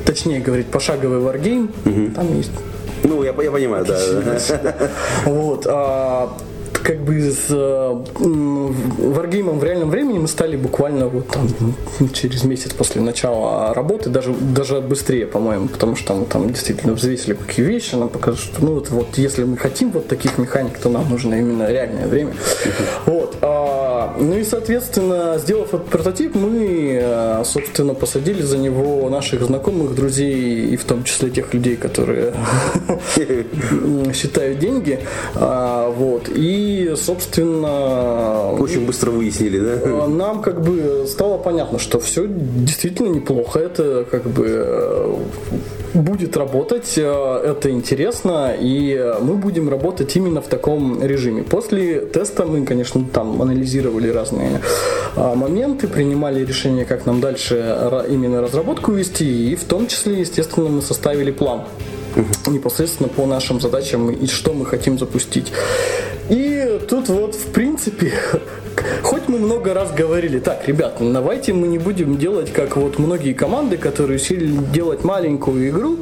точнее 0.05 0.41
говорить, 0.41 0.67
пошаговый 0.67 1.21
варгейм, 1.21 1.71
там 2.15 2.37
есть 2.37 2.51
Ну, 3.03 3.23
я, 3.23 3.31
я 3.31 3.51
понимаю, 3.51 3.85
да. 3.85 3.99
вот. 5.25 5.67
а, 5.69 6.37
как 6.83 6.99
бы 7.01 7.21
с 7.21 7.47
э, 7.51 8.05
варгеймом 8.19 9.59
в 9.59 9.65
реальном 9.65 9.91
времени 9.91 10.19
мы 10.19 10.29
стали 10.29 10.57
буквально 10.57 11.09
вот 11.09 11.29
там 11.29 11.49
м, 12.01 12.11
через 12.11 12.45
месяц 12.45 12.73
после 12.73 13.01
начала 13.01 13.73
работы, 13.75 14.11
даже, 14.11 14.33
даже 14.33 14.81
быстрее, 14.81 15.27
по-моему, 15.27 15.69
потому 15.69 15.97
что 15.97 16.09
там, 16.15 16.25
там 16.25 16.51
действительно 16.51 16.95
взвесили 16.95 17.35
какие 17.35 17.65
вещи, 17.67 17.95
нам 17.95 18.09
показывают, 18.09 18.41
что 18.55 18.65
ну 18.65 18.75
вот, 18.75 18.91
вот 18.91 19.19
если 19.19 19.45
мы 19.45 19.57
хотим 19.57 19.91
вот 19.91 20.09
таких 20.09 20.39
механик, 20.39 20.79
то 20.79 20.89
нам 20.89 21.09
нужно 21.09 21.35
именно 21.35 21.71
реальное 21.71 22.07
время. 22.07 22.33
Вот. 23.07 23.37
Ну 24.19 24.37
и, 24.37 24.45
соответственно, 24.45 25.39
сделав 25.39 25.75
этот 25.75 25.87
прототип, 25.87 26.35
мы, 26.35 26.99
э, 27.03 27.43
собственно, 27.45 27.95
посадили 27.95 28.43
за 28.43 28.59
него 28.59 29.09
наших 29.11 29.43
знакомых, 29.43 29.95
друзей 29.95 30.69
и 30.73 30.77
в 30.77 30.85
том 30.85 31.05
числе 31.05 31.31
тех 31.31 31.53
людей, 31.55 31.77
которые 31.77 32.33
считают 34.15 34.59
деньги. 34.59 34.99
А, 35.35 35.91
Вот. 35.91 36.31
И, 36.35 36.95
собственно, 36.97 38.53
Очень 38.53 38.87
быстро 38.87 39.11
выяснили, 39.11 39.59
да? 39.59 39.73
э, 39.73 40.07
нам 40.09 40.43
как 40.43 40.63
бы 40.63 41.05
стало 41.07 41.39
понятно, 41.39 41.79
что 41.79 41.99
все 42.01 42.27
действительно 42.29 43.09
неплохо. 43.09 43.59
Это 43.59 44.05
как 44.11 44.25
бы 44.27 44.47
э, 44.49 45.15
будет 45.95 46.37
работать, 46.37 46.97
это 46.97 47.71
интересно, 47.71 48.55
и 48.59 49.15
мы 49.21 49.35
будем 49.35 49.69
работать 49.69 50.15
именно 50.17 50.41
в 50.41 50.47
таком 50.47 51.03
режиме. 51.03 51.43
После 51.43 52.01
теста 52.01 52.47
мы, 52.47 52.65
конечно, 52.65 53.05
там 53.13 53.43
анализировали 53.43 53.90
разные 54.11 54.61
а, 55.17 55.35
моменты, 55.35 55.89
принимали 55.89 56.45
решение, 56.45 56.85
как 56.85 57.07
нам 57.07 57.21
дальше 57.21 57.57
именно 58.09 58.41
разработку 58.41 58.93
вести, 58.93 59.53
и 59.53 59.57
в 59.57 59.65
том 59.65 59.87
числе, 59.87 60.21
естественно, 60.21 60.69
мы 60.69 60.83
составили 60.83 61.31
план 61.31 61.63
непосредственно 62.47 63.09
по 63.09 63.27
нашим 63.27 63.61
задачам 63.61 64.11
и 64.11 64.27
что 64.27 64.53
мы 64.53 64.67
хотим 64.67 64.99
запустить. 64.99 65.53
И 66.29 66.81
тут 66.89 67.09
вот, 67.09 67.35
в 67.35 67.47
принципе, 67.47 68.13
мы 69.29 69.39
много 69.39 69.75
раз 69.75 69.93
говорили, 69.93 70.39
так, 70.39 70.67
ребят, 70.67 71.01
ну 71.01 71.13
давайте 71.13 71.53
мы 71.53 71.69
не 71.69 71.79
будем 71.79 72.17
делать, 72.17 72.53
как 72.53 72.77
вот 72.77 72.99
многие 72.99 73.33
команды, 73.33 73.77
которые 73.77 74.19
сели 74.19 74.47
делать 74.73 75.05
маленькую 75.05 75.69
игру, 75.71 75.99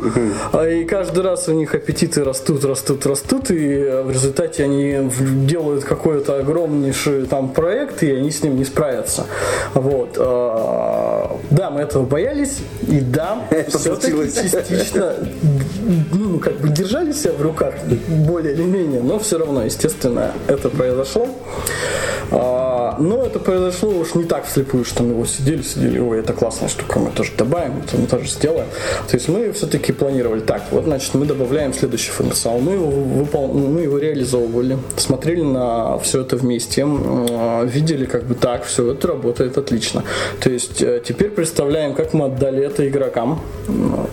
а 0.53 0.67
и 0.67 0.85
каждый 0.85 1.23
раз 1.23 1.49
у 1.49 1.53
них 1.53 1.75
аппетиты 1.75 2.25
растут, 2.25 2.65
растут, 2.65 3.07
растут, 3.07 3.51
и 3.51 4.03
в 4.05 4.11
результате 4.11 4.65
они 4.65 5.11
делают 5.47 5.85
какой-то 5.85 6.39
огромнейший 6.39 7.27
там 7.27 7.51
проект, 7.51 8.03
и 8.03 8.11
они 8.13 8.31
с 8.31 8.43
ним 8.43 8.57
не 8.57 8.65
справятся. 8.65 9.27
Вот. 9.75 10.17
а, 10.19 11.39
Да, 11.51 11.71
мы 11.71 11.81
этого 11.81 12.05
боялись, 12.05 12.59
и 12.87 13.01
да, 13.01 13.47
все-таки 13.69 14.13
частично 14.35 15.15
ну, 16.13 16.39
как 16.39 16.55
бы 16.59 16.69
держали 16.69 17.13
себя 17.13 17.33
в 17.33 17.43
руках 17.43 17.75
более 18.09 18.55
или 18.55 18.63
менее, 18.63 19.01
но 19.03 19.19
все 19.19 19.39
равно, 19.39 19.65
естественно, 19.65 20.33
это 20.47 20.69
произошло. 20.69 21.29
Но 23.09 23.25
это 23.25 23.39
произошло 23.39 23.89
уж 23.89 24.15
не 24.15 24.25
так 24.25 24.45
вслепую, 24.45 24.85
что 24.85 25.03
мы 25.03 25.13
его 25.13 25.25
сидели, 25.25 25.63
сидели, 25.63 25.99
ой, 25.99 26.21
это 26.21 26.35
классная 26.35 26.69
штука, 26.69 26.99
мы 26.99 27.11
тоже 27.11 27.33
добавим, 27.39 27.83
это 27.83 27.97
мы 27.97 28.07
тоже 28.07 28.29
сделаем. 28.29 28.67
То 29.09 29.17
есть 29.17 29.29
мы 29.31 29.51
все-таки 29.53 29.93
планировали 29.93 30.41
так, 30.41 30.65
вот, 30.71 30.85
значит, 30.85 31.15
мы 31.15 31.25
добавляем 31.25 31.73
следующий 31.73 32.11
функционал, 32.11 32.61
мы 32.61 32.73
его, 32.73 32.91
выпол- 32.91 33.55
мы 33.55 33.81
его 33.81 33.97
реализовывали, 33.97 34.77
смотрели 34.99 35.41
на 35.41 35.97
все 36.01 36.21
это 36.21 36.37
вместе, 36.37 36.83
м, 36.83 37.67
видели 37.67 38.05
как 38.05 38.25
бы 38.25 38.35
так, 38.35 38.65
все, 38.65 38.93
это 38.93 39.09
работает 39.09 39.57
отлично. 39.57 40.05
То 40.41 40.51
есть 40.51 40.83
э, 40.83 41.01
теперь 41.03 41.31
представляем, 41.31 41.95
как 41.95 42.13
мы 42.13 42.27
отдали 42.27 42.63
это 42.63 42.87
игрокам, 42.87 43.41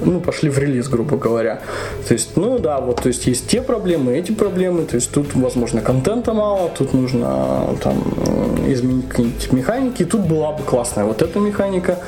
ну, 0.05 0.21
пошли 0.21 0.49
в 0.49 0.57
релиз, 0.57 0.87
грубо 0.87 1.17
говоря. 1.17 1.59
То 2.07 2.13
есть, 2.13 2.37
ну 2.37 2.59
да, 2.59 2.79
вот, 2.79 3.01
то 3.01 3.09
есть 3.09 3.27
есть 3.27 3.47
те 3.47 3.61
проблемы, 3.61 4.17
эти 4.17 4.31
проблемы, 4.31 4.85
то 4.85 4.95
есть 4.95 5.11
тут, 5.11 5.35
возможно, 5.35 5.81
контента 5.81 6.33
мало, 6.33 6.69
тут 6.77 6.93
нужно 6.93 7.75
там 7.83 7.95
м, 8.25 8.71
изменить 8.85 9.09
какие-нибудь 9.09 9.51
механики. 9.51 10.05
Тут 10.05 10.21
была 10.21 10.51
бы 10.51 10.63
классная 10.63 11.05
вот 11.05 11.21
эта 11.21 11.39
механика. 11.39 11.99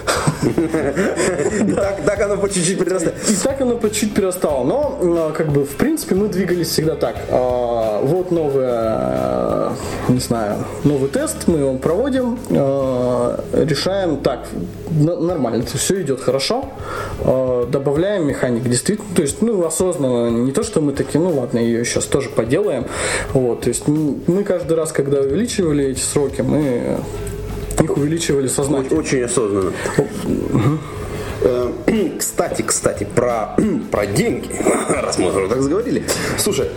Так, 2.06 2.22
оно 2.22 2.38
по 2.38 2.50
чуть-чуть 2.50 2.80
прирастает. 2.80 3.16
И 3.30 3.36
так 3.36 3.60
оно 3.62 3.76
по 3.76 3.90
чуть-чуть 3.90 4.14
перерастало. 4.14 4.64
Но, 4.64 4.98
э, 5.02 5.34
как 5.36 5.50
бы, 5.50 5.66
в 5.66 5.76
принципе, 5.76 6.16
мы 6.16 6.28
двигались 6.28 6.70
всегда 6.70 6.96
так. 6.96 7.16
А, 7.30 8.02
Вот 8.02 8.32
новая, 8.32 9.74
э, 10.10 10.12
не 10.14 10.20
знаю, 10.20 10.58
новый 10.84 11.10
тест, 11.10 11.48
мы 11.48 11.60
его 11.60 11.74
проводим, 11.78 12.38
э, 12.50 13.40
решаем 13.54 14.18
так, 14.18 14.48
нормально, 14.90 15.64
все 15.66 16.02
идет 16.02 16.22
хорошо, 16.22 16.66
добавляем 17.72 18.28
механик, 18.28 18.64
действительно, 18.64 19.08
то 19.16 19.22
есть, 19.22 19.42
ну, 19.42 19.66
осознанно, 19.66 20.30
не 20.30 20.52
то, 20.52 20.64
что 20.64 20.82
мы 20.82 20.94
такие, 20.94 21.20
ну, 21.20 21.40
ладно, 21.40 21.60
ее 21.60 21.86
сейчас 21.86 22.06
тоже 22.06 22.30
поделаем, 22.30 22.86
вот, 23.34 23.62
то 23.62 23.70
есть, 23.70 23.88
мы 23.88 24.44
каждый 24.44 24.78
раз, 24.78 24.92
когда 24.92 25.20
увеличивали 25.20 25.86
эти 25.86 26.00
сроки, 26.00 26.42
мы 26.42 26.67
их 27.84 27.98
увеличивали 27.98 28.48
сознательно. 28.48 29.00
Очень 29.00 29.24
осознанно. 29.24 29.72
Э, 31.42 31.72
Кстати, 32.20 32.62
кстати, 32.62 33.08
про, 33.16 33.56
про 33.92 34.06
деньги, 34.06 34.50
раз 34.90 35.18
мы 35.18 35.30
уже 35.30 35.48
так 35.48 35.62
заговорили. 35.62 36.04
Слушай, 36.38 36.70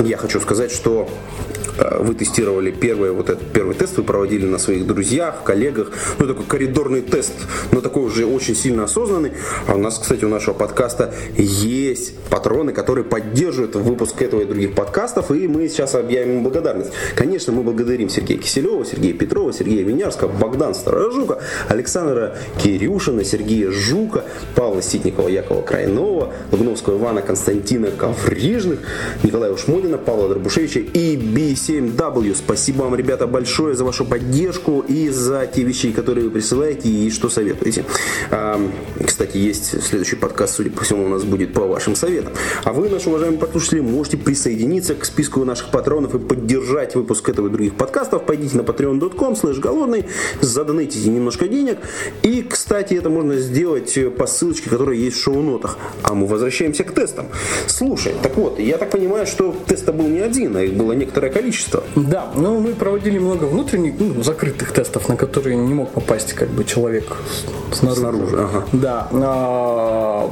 я 0.00 0.16
хочу 0.16 0.40
сказать, 0.40 0.72
что 0.72 1.08
э, 1.08 1.51
вы 1.78 2.14
тестировали 2.14 2.70
первый, 2.70 3.12
вот 3.12 3.30
этот 3.30 3.52
первый 3.52 3.74
тест, 3.74 3.96
вы 3.96 4.04
проводили 4.04 4.46
на 4.46 4.58
своих 4.58 4.86
друзьях, 4.86 5.42
коллегах, 5.44 5.92
ну 6.18 6.26
такой 6.26 6.44
коридорный 6.44 7.00
тест, 7.00 7.32
но 7.70 7.80
такой 7.80 8.04
уже 8.04 8.26
очень 8.26 8.54
сильно 8.54 8.84
осознанный. 8.84 9.32
А 9.66 9.74
у 9.74 9.78
нас, 9.78 9.98
кстати, 9.98 10.24
у 10.24 10.28
нашего 10.28 10.54
подкаста 10.54 11.14
есть 11.36 12.14
патроны, 12.30 12.72
которые 12.72 13.04
поддерживают 13.04 13.74
выпуск 13.76 14.20
этого 14.22 14.42
и 14.42 14.44
других 14.44 14.74
подкастов, 14.74 15.30
и 15.30 15.48
мы 15.48 15.68
сейчас 15.68 15.94
объявим 15.94 16.38
им 16.38 16.42
благодарность. 16.42 16.92
Конечно, 17.16 17.52
мы 17.52 17.62
благодарим 17.62 18.08
Сергея 18.08 18.38
Киселева, 18.38 18.84
Сергея 18.84 19.14
Петрова, 19.14 19.52
Сергея 19.52 19.84
Винярского, 19.84 20.28
Богдана 20.28 20.74
Старожука, 20.74 21.38
Александра 21.68 22.36
Кирюшина, 22.62 23.24
Сергея 23.24 23.70
Жука, 23.70 24.24
Павла 24.54 24.82
Ситникова, 24.82 25.28
Якова 25.28 25.62
Крайнова, 25.62 26.32
Лугновского 26.50 26.98
Ивана, 26.98 27.22
Константина 27.22 27.90
Коврижных, 27.90 28.80
Николая 29.22 29.52
Ушмодина, 29.52 29.98
Павла 29.98 30.28
Дробушевича 30.28 30.80
и 30.80 31.16
B7W. 31.80 32.34
Спасибо 32.34 32.82
вам, 32.82 32.94
ребята, 32.94 33.26
большое 33.26 33.74
за 33.74 33.84
вашу 33.84 34.04
поддержку 34.04 34.84
и 34.86 35.08
за 35.08 35.46
те 35.46 35.62
вещи, 35.62 35.92
которые 35.92 36.24
вы 36.24 36.30
присылаете 36.30 36.88
и 36.88 37.10
что 37.10 37.28
советуете. 37.28 37.84
А, 38.30 38.60
Кстати, 39.04 39.36
есть 39.36 39.82
следующий 39.82 40.16
подкаст, 40.16 40.56
судя 40.56 40.70
по 40.70 40.84
всему, 40.84 41.04
у 41.04 41.08
нас 41.08 41.24
будет 41.24 41.52
по 41.52 41.66
вашим 41.66 41.94
советам. 41.94 42.32
А 42.64 42.72
вы, 42.72 42.88
наши 42.88 43.08
уважаемые 43.08 43.38
послушатели, 43.38 43.80
можете 43.80 44.16
присоединиться 44.16 44.94
к 44.94 45.04
списку 45.04 45.44
наших 45.44 45.70
патронов 45.70 46.14
и 46.14 46.18
поддержать 46.18 46.94
выпуск 46.94 47.28
этого 47.28 47.48
и 47.48 47.50
других 47.50 47.74
подкастов. 47.74 48.24
Пойдите 48.24 48.56
на 48.56 48.62
patreon.com 48.62 49.34
slash 49.34 49.60
голодный, 49.60 50.06
задонатите 50.40 51.08
немножко 51.08 51.48
денег. 51.48 51.78
И, 52.22 52.42
кстати, 52.42 52.94
это 52.94 53.10
можно 53.10 53.36
сделать 53.36 53.96
по 54.16 54.26
ссылочке, 54.26 54.70
которая 54.70 54.96
есть 54.96 55.16
в 55.16 55.22
шоу-нотах. 55.22 55.78
А 56.02 56.14
мы 56.14 56.26
возвращаемся 56.26 56.84
к 56.84 56.92
тестам. 56.92 57.26
Слушай, 57.66 58.14
так 58.22 58.36
вот, 58.36 58.58
я 58.58 58.78
так 58.78 58.90
понимаю, 58.90 59.26
что 59.26 59.54
теста 59.66 59.92
был 59.92 60.08
не 60.08 60.20
один, 60.20 60.56
а 60.56 60.62
их 60.62 60.74
было 60.74 60.92
некоторое 60.92 61.30
количество 61.30 61.51
количество. 61.52 61.82
Да, 61.96 62.30
но 62.34 62.58
мы 62.58 62.72
проводили 62.72 63.18
много 63.18 63.44
внутренних, 63.44 63.94
ну, 63.98 64.22
закрытых 64.22 64.72
тестов, 64.72 65.08
на 65.08 65.16
которые 65.16 65.56
не 65.56 65.74
мог 65.74 65.90
попасть 65.90 66.32
как 66.32 66.48
бы 66.48 66.64
человек 66.64 67.04
снаружи. 67.72 68.00
снаружи 68.00 68.36
ага. 68.36 68.64
Да. 68.72 69.08
А, 69.12 70.30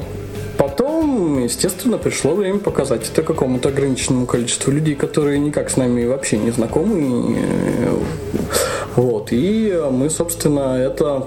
потом, 0.57 1.43
естественно, 1.45 1.99
пришло 1.99 2.35
время 2.35 2.59
показать 2.59 3.09
это 3.13 3.23
какому-то 3.23 3.69
ограниченному 3.69 4.27
количеству 4.27 4.73
людей, 4.73 4.95
которые 4.95 5.39
никак 5.39 5.71
с 5.71 5.77
нами 5.77 6.07
вообще 6.07 6.39
не 6.39 6.51
знакомы. 6.51 7.37
Э, 7.37 7.99
вот. 8.97 9.29
И 9.31 9.79
мы, 9.91 10.11
собственно, 10.11 10.77
это 10.79 11.27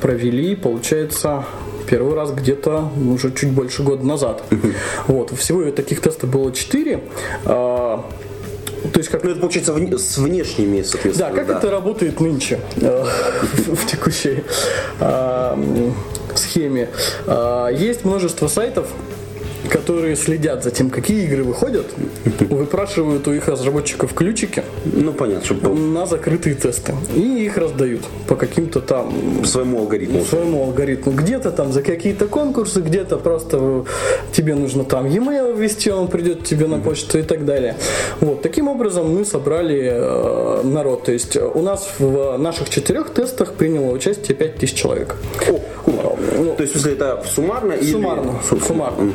провели, 0.00 0.54
получается, 0.56 1.44
первый 1.88 2.14
раз 2.14 2.32
где-то 2.32 2.90
уже 3.08 3.32
чуть 3.32 3.50
больше 3.50 3.82
года 3.82 4.06
назад. 4.06 4.42
Вот, 5.06 5.30
всего 5.30 5.70
таких 5.70 6.00
тестов 6.00 6.30
было 6.30 6.52
4. 6.52 7.00
То 8.96 9.00
есть 9.00 9.10
как 9.10 9.24
Ну, 9.24 9.30
это 9.32 9.40
получается 9.40 9.72
вне- 9.74 9.98
с 9.98 10.16
внешними, 10.16 10.78
да, 10.80 10.84
соответственно. 10.88 11.30
как 11.34 11.50
это 11.50 11.70
работает 11.70 12.18
нынче 12.18 12.60
э, 12.80 13.04
в 13.42 13.74
в 13.76 13.86
текущей 13.86 14.42
м, 15.00 15.94
схеме? 16.34 16.88
Э, 17.26 17.68
Есть 17.74 18.06
множество 18.06 18.48
сайтов, 18.48 18.88
которые 19.86 20.16
следят 20.16 20.64
за 20.64 20.72
тем, 20.72 20.90
какие 20.90 21.26
игры 21.26 21.44
выходят, 21.44 21.86
выпрашивают 22.50 23.28
у 23.28 23.32
их 23.32 23.46
разработчиков 23.46 24.14
ключики 24.14 24.64
Ну, 24.84 25.12
понятно, 25.12 25.44
чтобы 25.44 25.74
на 25.78 26.06
закрытые 26.06 26.56
тесты 26.56 26.92
и 27.14 27.44
их 27.44 27.56
раздают 27.56 28.00
по 28.26 28.34
каким-то 28.34 28.80
там 28.80 29.44
своему 29.44 29.78
алгоритму. 29.78 30.24
своему 30.24 30.64
алгоритму. 30.64 31.12
Где-то 31.12 31.52
там 31.52 31.72
за 31.72 31.82
какие-то 31.82 32.26
конкурсы, 32.26 32.80
где-то 32.80 33.16
просто 33.18 33.58
э, 33.60 33.84
тебе 34.32 34.56
нужно 34.56 34.82
там 34.84 35.06
e-mail 35.08 35.56
ввести, 35.56 35.92
он 35.92 36.08
придет 36.08 36.42
тебе 36.44 36.66
на 36.66 36.78
почту 36.80 37.18
и 37.18 37.22
так 37.22 37.44
далее. 37.44 37.76
Вот 38.20 38.42
таким 38.42 38.66
образом 38.66 39.14
мы 39.14 39.24
собрали 39.24 39.88
э, 39.92 40.62
народ. 40.64 41.04
То 41.04 41.12
есть 41.12 41.36
у 41.36 41.62
нас 41.62 41.88
в 42.00 42.36
наших 42.38 42.70
четырех 42.70 43.10
тестах 43.10 43.52
приняло 43.52 43.92
участие 43.92 44.36
5000 44.36 44.74
человек. 44.74 45.14
О, 45.48 45.60
круто. 45.84 46.56
То 46.56 46.62
есть, 46.62 46.72
смысле, 46.72 46.92
это 46.94 47.22
суммарно? 47.32 47.72
или- 47.74 47.92
Суммарно. 47.92 48.32
Су- 48.48 48.58
суммарно. 48.60 49.12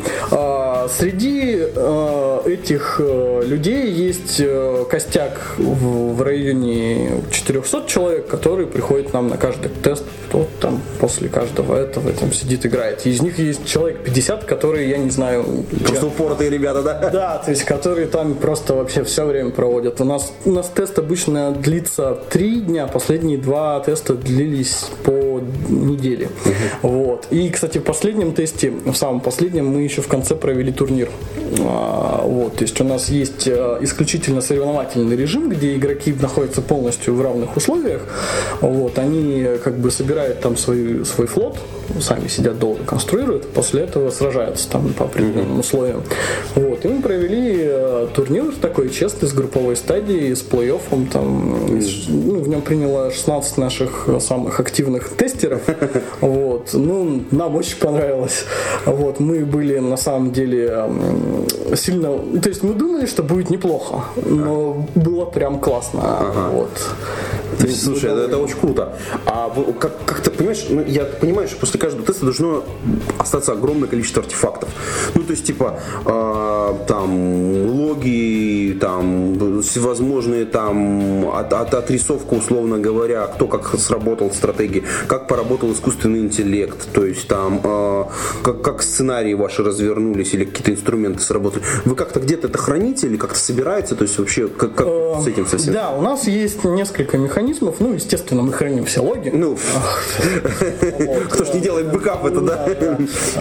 Среди 0.90 1.58
э, 1.58 2.42
этих 2.46 3.00
э, 3.00 3.42
людей 3.46 3.92
есть 3.92 4.40
э, 4.40 4.86
костяк 4.90 5.56
в, 5.58 6.22
районе 6.22 7.22
400 7.32 7.88
человек, 7.88 8.28
которые 8.28 8.68
приходят 8.68 9.14
нам 9.14 9.28
на 9.28 9.38
каждый 9.38 9.70
тест. 9.70 10.04
Вот 10.32 10.50
там 10.60 10.82
после 11.00 11.30
каждого 11.30 11.76
этого 11.76 12.12
там 12.12 12.32
сидит, 12.32 12.66
играет. 12.66 13.06
Из 13.06 13.22
них 13.22 13.40
есть 13.40 13.66
человек 13.66 14.04
50, 14.04 14.46
которые, 14.46 14.90
я 14.90 14.98
не 14.98 15.10
знаю, 15.10 15.46
Просто 15.86 16.08
упоротые 16.08 16.50
ребята, 16.50 16.82
да? 16.82 17.10
да, 17.10 17.38
то 17.38 17.52
есть 17.52 17.64
которые 17.64 18.08
там 18.08 18.36
просто 18.36 18.76
вообще 18.76 19.04
все 19.04 19.26
время 19.26 19.52
проводят. 19.52 20.02
У 20.02 20.06
нас, 20.06 20.32
у 20.46 20.52
нас 20.52 20.72
тест 20.74 20.98
обычно 21.00 21.52
длится 21.52 22.18
три 22.30 22.62
дня, 22.62 22.88
последние 22.88 23.38
два 23.38 23.80
теста 23.80 24.14
длились 24.14 24.86
по 25.04 25.42
неделе. 25.70 26.30
Вот. 26.82 27.28
И, 27.32 27.50
кстати, 27.50 27.78
в 27.78 27.84
последнем 27.84 28.34
тесте, 28.34 28.72
в 28.72 28.96
самом 28.96 29.20
последнем, 29.20 29.68
мы 29.68 29.82
еще 29.82 30.02
в 30.02 30.08
конце 30.08 30.36
провели 30.36 30.72
турнир. 30.72 31.10
А, 31.60 32.22
вот, 32.26 32.56
то 32.56 32.64
есть 32.64 32.80
у 32.82 32.84
нас 32.84 33.10
есть 33.10 33.48
э, 33.48 33.78
исключительно 33.82 34.42
соревновательный 34.42 35.16
режим, 35.16 35.50
где 35.50 35.76
игроки 35.76 36.14
находятся 36.14 36.62
полностью 36.62 37.16
в 37.16 37.22
равных 37.22 37.56
условиях. 37.58 38.02
Вот, 38.62 38.98
они 38.98 39.42
э, 39.42 39.58
как 39.58 39.78
бы 39.78 39.92
собирают 39.92 40.21
там 40.42 40.58
свой, 40.58 41.06
свой 41.06 41.28
флот, 41.28 41.58
сами 42.00 42.28
сидят 42.28 42.58
долго 42.60 42.84
конструируют, 42.84 43.50
после 43.54 43.82
этого 43.84 44.10
сражаются 44.12 44.70
там 44.70 44.94
по 44.94 45.06
определенным 45.06 45.60
условиям. 45.60 46.04
Вот, 46.56 46.86
и 46.86 46.88
мы 46.88 47.02
провели 47.02 47.58
э, 47.64 48.08
турнир 48.14 48.46
такой 48.62 48.90
честный 48.90 49.28
с 49.28 49.34
групповой 49.34 49.76
стадией, 49.76 50.34
с 50.36 50.42
плей-оффом, 50.44 51.10
там, 51.12 51.78
из- 51.78 52.08
ну, 52.08 52.40
в 52.40 52.48
нем 52.48 52.62
приняло 52.62 53.12
16 53.12 53.58
наших 53.58 54.06
э, 54.08 54.20
самых 54.20 54.60
активных 54.60 55.10
тестеров. 55.18 55.62
Вот, 56.22 56.70
ну, 56.74 57.24
нам 57.32 57.56
очень 57.56 57.78
понравилось. 57.78 58.46
Вот, 58.86 59.20
мы 59.20 59.46
были 59.46 59.80
на 59.80 59.98
самом 59.98 60.32
деле 60.32 60.86
сильно, 61.76 62.18
то 62.42 62.50
есть 62.50 62.64
мы 62.64 62.74
думали, 62.74 63.06
что 63.06 63.24
будет 63.24 63.50
неплохо, 63.50 64.06
но 64.26 64.88
было 64.96 65.26
прям 65.26 65.60
классно. 65.60 66.02
Вот. 66.54 66.70
Есть, 67.62 67.84
слушай, 67.84 68.12
это, 68.12 68.22
это 68.22 68.38
очень 68.38 68.58
круто. 68.58 68.96
А 69.26 69.50
как, 69.80 70.04
как 70.06 70.22
ты 70.22 70.32
понимаешь, 70.32 70.66
ну, 70.70 70.84
я 70.86 71.06
понимаю, 71.06 71.48
что 71.48 71.58
после 71.58 71.80
каждого 71.80 72.06
теста 72.06 72.26
должно 72.26 72.64
остаться 73.18 73.52
огромное 73.52 73.88
количество 73.88 74.22
артефактов. 74.22 74.70
Ну, 75.16 75.24
то 75.24 75.32
есть, 75.32 75.46
типа, 75.46 75.80
э, 76.06 76.51
там, 76.88 77.66
логи, 77.68 78.78
там, 78.80 79.62
всевозможные, 79.62 80.46
там, 80.46 81.30
от, 81.34 81.54
от- 81.54 81.74
отрисовка, 81.74 82.34
условно 82.34 82.78
говоря, 82.80 83.28
кто 83.28 83.48
как 83.48 83.74
сработал 83.80 84.32
стратегии, 84.32 84.84
как 85.08 85.28
поработал 85.28 85.72
искусственный 85.72 86.20
интеллект, 86.20 86.88
то 86.94 87.06
есть, 87.06 87.28
там, 87.28 87.62
э, 87.64 88.04
как, 88.44 88.62
как 88.62 88.82
сценарии 88.84 89.34
ваши 89.34 89.64
развернулись 89.64 90.34
или 90.34 90.46
какие-то 90.46 90.72
инструменты 90.72 91.22
сработали. 91.22 91.64
Вы 91.86 91.96
как-то 91.96 92.20
где-то 92.20 92.48
это 92.48 92.58
храните 92.58 93.08
или 93.08 93.18
как-то 93.18 93.40
собираете, 93.40 93.96
то 93.96 94.04
есть, 94.04 94.18
вообще, 94.18 94.48
как, 94.48 94.76
как 94.76 94.88
с 95.24 95.28
этим 95.28 95.46
совсем? 95.48 95.74
Да, 95.74 95.92
у 95.92 96.02
нас 96.02 96.28
есть 96.28 96.64
несколько 96.64 97.18
механизмов. 97.18 97.76
Ну, 97.80 97.94
естественно, 97.94 98.42
мы 98.42 98.52
храним 98.54 98.86
все 98.86 99.02
логи. 99.02 99.30
Ну, 99.34 99.58
кто 101.30 101.46
ж 101.46 101.54
не 101.54 101.60
делает 101.60 101.92
бэкап 101.92 102.26
это, 102.26 102.42
да? 102.42 102.68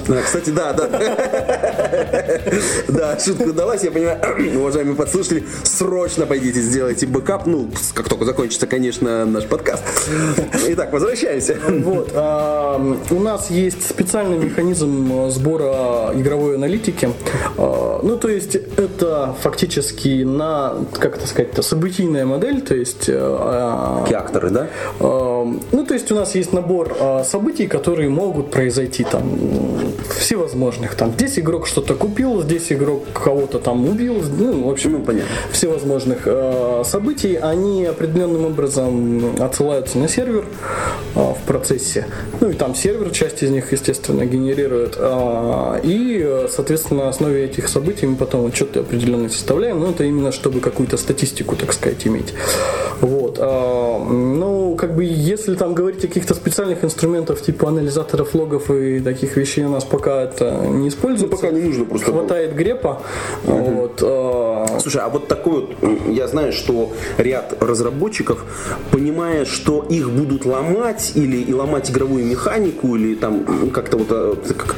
Да, 0.08 0.22
Кстати, 0.24 0.50
да, 0.50 0.72
да. 0.72 0.88
Да, 2.88 3.16
шутка 3.20 3.42
удалась, 3.44 3.82
я 3.84 3.90
понимаю, 3.90 4.18
уважаемые 4.58 4.96
подслушатели, 4.96 5.44
срочно 5.64 6.26
пойдите 6.26 6.60
сделайте 6.60 7.06
бэкап, 7.06 7.46
ну, 7.46 7.70
как 7.94 8.08
только 8.08 8.24
закончится, 8.24 8.66
конечно, 8.66 9.24
наш 9.24 9.44
подкаст. 9.44 9.82
Итак, 10.68 10.92
возвращаемся. 10.92 11.56
Вот, 11.68 12.12
а, 12.14 12.96
у 13.10 13.20
нас 13.20 13.50
есть 13.50 13.88
специальный 13.88 14.38
механизм 14.38 15.28
сбора 15.30 16.12
игровой 16.14 16.56
аналитики. 16.56 17.10
А, 17.56 18.00
ну, 18.02 18.16
то 18.16 18.28
есть 18.28 18.54
это 18.54 19.34
фактически 19.40 20.22
на, 20.22 20.74
как 20.98 21.16
это 21.16 21.26
сказать, 21.26 21.50
событийная 21.64 22.26
модель, 22.26 22.62
то 22.62 22.74
есть... 22.74 23.06
а, 23.08 24.04
Киакторы, 24.08 24.50
да? 24.50 24.68
а, 25.00 25.44
ну, 25.72 25.84
то 25.84 25.94
есть 25.94 26.10
у 26.12 26.14
нас 26.14 26.34
есть 26.34 26.52
набор 26.52 26.96
а, 26.98 27.24
событий, 27.24 27.66
которые 27.66 28.08
могут 28.08 28.50
произойти 28.50 29.04
там 29.04 29.22
всевозможных. 30.18 30.94
Там 30.94 31.12
здесь 31.12 31.38
игрок 31.38 31.66
что-то 31.66 31.94
купил, 31.94 32.42
здесь 32.42 32.72
игрок 32.72 32.99
кого-то 33.12 33.58
там 33.58 33.88
убил, 33.88 34.22
ну, 34.38 34.66
в 34.66 34.70
общем, 34.70 34.92
Ну, 34.92 35.00
понятно. 35.00 35.30
всевозможных 35.52 36.22
э, 36.26 36.82
событий, 36.84 37.36
они 37.36 37.84
определенным 37.86 38.46
образом 38.46 39.36
отсылаются 39.40 39.98
на 39.98 40.08
сервер 40.08 40.44
э, 41.14 41.20
в 41.20 41.46
процессе. 41.46 42.06
Ну 42.40 42.50
и 42.50 42.54
там 42.54 42.74
сервер, 42.74 43.10
часть 43.10 43.42
из 43.42 43.50
них, 43.50 43.72
естественно, 43.72 44.24
генерирует. 44.26 44.96
э, 44.98 45.80
и, 45.84 46.22
э, 46.24 46.48
соответственно, 46.50 47.04
на 47.04 47.08
основе 47.10 47.44
этих 47.44 47.68
событий 47.68 48.06
мы 48.06 48.16
потом 48.16 48.46
отчеты 48.46 48.80
определенные 48.80 49.30
составляем. 49.30 49.80
Но 49.80 49.90
это 49.90 50.04
именно 50.04 50.32
чтобы 50.32 50.60
какую-то 50.60 50.96
статистику, 50.96 51.56
так 51.56 51.72
сказать, 51.72 52.06
иметь. 52.06 52.34
Вот. 53.00 53.38
э, 53.38 53.98
ну, 54.10 54.76
как 54.76 54.94
бы, 54.94 55.04
если 55.04 55.54
там 55.54 55.74
говорить 55.74 56.04
о 56.04 56.08
каких-то 56.08 56.34
специальных 56.34 56.84
инструментах 56.84 57.40
типа 57.40 57.68
анализаторов 57.68 58.34
логов 58.34 58.70
и 58.70 59.00
таких 59.00 59.36
вещей 59.36 59.64
у 59.64 59.68
нас 59.70 59.84
пока 59.84 60.22
это 60.22 60.66
не 60.68 60.88
используется. 60.88 61.26
Ну, 61.26 61.40
пока 61.40 61.50
не 61.50 61.60
нужно 61.62 61.84
просто. 61.84 62.10
Хватает 62.12 62.54
грепа. 62.54 62.89
Вот. 63.44 64.02
Слушай, 64.80 65.02
а 65.02 65.08
вот 65.08 65.28
такой 65.28 65.52
вот, 65.60 65.76
я 66.08 66.26
знаю, 66.26 66.52
что 66.52 66.92
ряд 67.18 67.56
разработчиков, 67.60 68.44
понимая, 68.90 69.44
что 69.44 69.86
их 69.88 70.10
будут 70.10 70.46
ломать 70.46 71.12
или 71.14 71.36
и 71.36 71.52
ломать 71.52 71.90
игровую 71.90 72.24
механику, 72.24 72.96
или 72.96 73.14
там 73.14 73.70
как-то 73.70 73.98
вот 73.98 74.06
э, 74.10 74.34
как, 74.54 74.76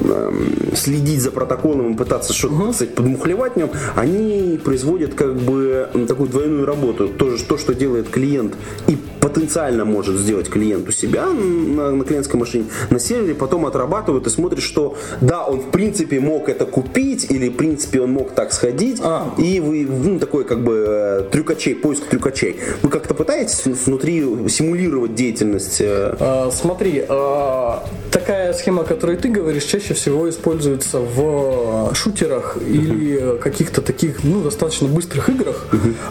эм, 0.00 0.74
следить 0.74 1.20
за 1.20 1.30
протоколом 1.30 1.92
и 1.92 1.96
пытаться 1.96 2.32
что-то, 2.32 2.56
так 2.66 2.74
сказать, 2.74 2.94
подмухлевать 2.94 3.54
в 3.54 3.56
нем, 3.56 3.70
они 3.94 4.58
производят 4.62 5.14
как 5.14 5.36
бы 5.36 5.88
такую 6.08 6.28
двойную 6.28 6.66
работу. 6.66 7.08
То, 7.08 7.36
то, 7.48 7.56
что 7.56 7.74
делает 7.74 8.08
клиент 8.08 8.54
и 8.88 8.98
потенциально 9.20 9.84
может 9.84 10.16
сделать 10.16 10.50
клиент 10.50 10.88
у 10.88 10.92
себя 10.92 11.26
на, 11.26 11.90
на 11.90 12.04
клиентской 12.04 12.38
машине, 12.38 12.66
на 12.90 12.98
сервере, 12.98 13.34
потом 13.34 13.66
отрабатывают 13.66 14.26
и 14.26 14.30
смотрят, 14.30 14.62
что 14.62 14.96
да, 15.20 15.44
он 15.44 15.60
в 15.60 15.70
принципе 15.70 16.20
мог 16.20 16.48
это 16.48 16.66
купить, 16.66 17.30
или 17.30 17.48
в 17.48 17.56
принципе 17.56 18.02
он 18.02 18.12
мог 18.12 18.32
так 18.32 18.52
сходить, 18.52 19.00
А. 19.02 19.34
и 19.44 19.60
вы, 19.60 19.84
ну, 19.86 20.18
такой 20.18 20.44
как 20.44 20.62
бы 20.64 20.84
э, 20.88 21.22
трюкачей, 21.30 21.74
поиск 21.74 22.06
трюкачей. 22.06 22.56
Вы 22.82 22.88
как-то 22.88 23.14
пытаетесь 23.14 23.64
внутри 23.64 24.20
симулировать 24.48 25.14
деятельность? 25.14 25.80
э, 25.80 26.14
А, 26.18 26.50
Смотри, 26.50 27.04
а, 27.08 27.84
такая 28.24 28.54
схема, 28.54 28.82
о 28.82 28.84
которой 28.84 29.16
ты 29.16 29.28
говоришь, 29.28 29.64
чаще 29.64 29.92
всего 29.92 30.30
используется 30.30 30.98
в 30.98 31.94
шутерах 31.94 32.56
или 32.66 33.38
каких-то 33.38 33.82
таких 33.82 34.24
ну, 34.24 34.42
достаточно 34.42 34.88
быстрых 34.88 35.28
играх, 35.28 35.66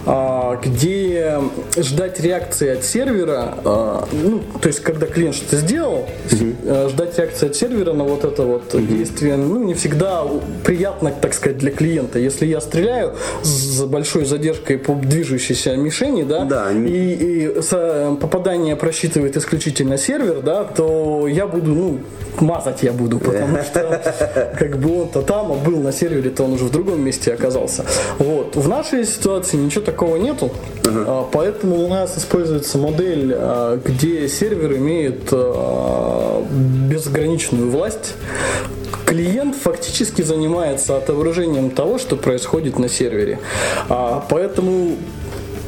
а, 0.06 0.60
где 0.64 1.40
ждать 1.76 2.20
реакции 2.20 2.70
от 2.70 2.84
сервера, 2.84 3.58
а, 3.66 4.08
ну, 4.12 4.42
то 4.62 4.68
есть 4.68 4.82
когда 4.82 5.08
клиент 5.08 5.36
что-то 5.36 5.58
сделал, 5.58 6.08
а, 6.66 6.90
ждать 6.90 7.18
реакции 7.18 7.48
от 7.48 7.56
сервера 7.56 7.94
на 7.94 8.04
вот 8.04 8.26
это 8.26 8.44
вот 8.44 8.76
действие, 8.88 9.36
ну, 9.36 9.64
не 9.64 9.74
всегда 9.74 10.24
приятно, 10.64 11.12
так 11.20 11.34
сказать, 11.34 11.58
для 11.58 11.72
клиента. 11.72 12.20
Если 12.20 12.46
я 12.46 12.62
стреляю 12.62 13.16
с 13.42 13.84
большой 13.86 14.26
задержкой 14.26 14.78
по 14.78 14.94
движущейся 14.94 15.76
мишени, 15.76 16.24
да, 16.24 16.46
Да, 16.46 16.72
и, 16.72 17.48
и 17.48 17.62
попадание 18.22 18.76
просчитывает 18.76 19.36
исключительно 19.36 19.98
сервер, 19.98 20.42
да, 20.42 20.64
то 20.64 21.28
я 21.28 21.48
буду, 21.48 21.72
ну, 21.72 22.03
мазать 22.42 22.84
я 22.84 22.92
буду, 22.92 23.20
потому 23.20 23.58
что 23.64 24.02
как 24.58 24.78
бы 24.78 25.02
он-то 25.02 25.22
там, 25.22 25.52
а 25.52 25.56
был 25.56 25.80
на 25.80 25.92
сервере, 25.92 26.30
то 26.30 26.44
он 26.44 26.54
уже 26.54 26.66
в 26.66 26.72
другом 26.72 27.02
месте 27.02 27.34
оказался. 27.34 27.86
Вот. 28.20 28.56
В 28.56 28.68
нашей 28.68 29.06
ситуации 29.06 29.58
ничего 29.58 29.84
такого 29.84 30.18
нету, 30.18 30.52
а, 30.86 31.28
поэтому 31.32 31.84
у 31.84 31.88
нас 31.88 32.18
используется 32.18 32.78
модель, 32.78 33.34
а, 33.36 33.80
где 33.84 34.28
сервер 34.28 34.78
имеет 34.78 35.30
а, 35.32 36.44
безграничную 36.90 37.70
власть. 37.70 38.16
Клиент 39.06 39.56
фактически 39.56 40.22
занимается 40.22 40.98
отображением 40.98 41.70
того, 41.70 42.00
что 42.00 42.16
происходит 42.16 42.80
на 42.80 42.90
сервере. 42.90 43.38
Поэтому 43.88 44.96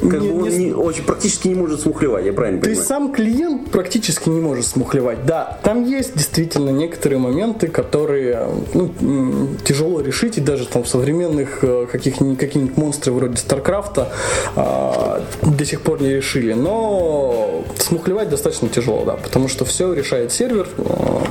Как 0.01 0.19
не- 0.21 0.29
бы 0.29 0.43
он 0.43 0.49
не- 0.49 0.57
не- 0.65 0.73
очень 0.73 1.03
практически 1.03 1.47
не 1.47 1.55
может 1.55 1.81
смухлевать, 1.81 2.25
я 2.25 2.33
правильно 2.33 2.61
то 2.61 2.69
есть 2.69 2.87
понимаю? 2.87 3.07
сам 3.07 3.13
клиент 3.13 3.71
практически 3.71 4.29
не 4.29 4.41
может 4.41 4.65
смухлевать. 4.65 5.25
Да, 5.25 5.57
там 5.63 5.85
есть 5.85 6.15
действительно 6.15 6.69
некоторые 6.69 7.19
моменты, 7.19 7.67
которые 7.67 8.47
ну, 8.73 8.91
тяжело 9.63 10.01
решить, 10.01 10.37
и 10.37 10.41
даже 10.41 10.65
там 10.67 10.83
в 10.83 10.87
современных 10.87 11.63
э, 11.63 11.87
каких-нибудь 11.91 12.37
какие-нибудь 12.39 12.77
монстры 12.77 13.11
вроде 13.13 13.37
Старкрафта 13.37 14.09
а, 14.55 15.23
до 15.41 15.65
сих 15.65 15.81
пор 15.81 16.01
не 16.01 16.13
решили. 16.13 16.53
Но 16.53 17.63
смухлевать 17.77 18.29
достаточно 18.29 18.67
тяжело, 18.69 19.03
да, 19.05 19.13
потому 19.13 19.47
что 19.47 19.65
все 19.65 19.93
решает 19.93 20.31
сервер. 20.31 20.67
а, 20.77 21.21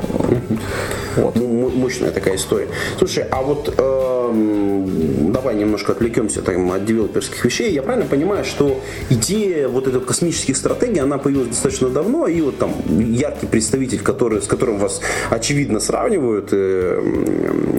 Вот. 1.16 1.36
Ну, 1.36 1.46
мо- 1.46 1.68
мощная 1.70 2.10
такая 2.10 2.36
история. 2.36 2.68
Слушай, 2.98 3.24
а 3.30 3.40
вот 3.42 3.72
эм, 3.78 5.32
давай 5.32 5.54
немножко 5.54 5.92
отвлекемся 5.92 6.42
там, 6.42 6.70
от 6.72 6.84
девелоперских 6.84 7.44
вещей. 7.44 7.72
Я 7.72 7.82
правильно 7.82 8.06
понимаю, 8.08 8.44
что 8.44 8.53
идея 9.10 9.68
вот 9.68 9.86
этой 9.86 10.00
космических 10.00 10.56
стратегий, 10.56 11.00
она 11.00 11.18
появилась 11.18 11.48
достаточно 11.48 11.88
давно, 11.88 12.26
и 12.26 12.40
вот 12.40 12.58
там 12.58 12.72
яркий 12.98 13.46
представитель, 13.46 14.00
который, 14.00 14.42
с 14.42 14.46
которым 14.46 14.78
вас 14.78 15.00
очевидно 15.30 15.80
сравнивают, 15.80 16.48
э, 16.52 17.00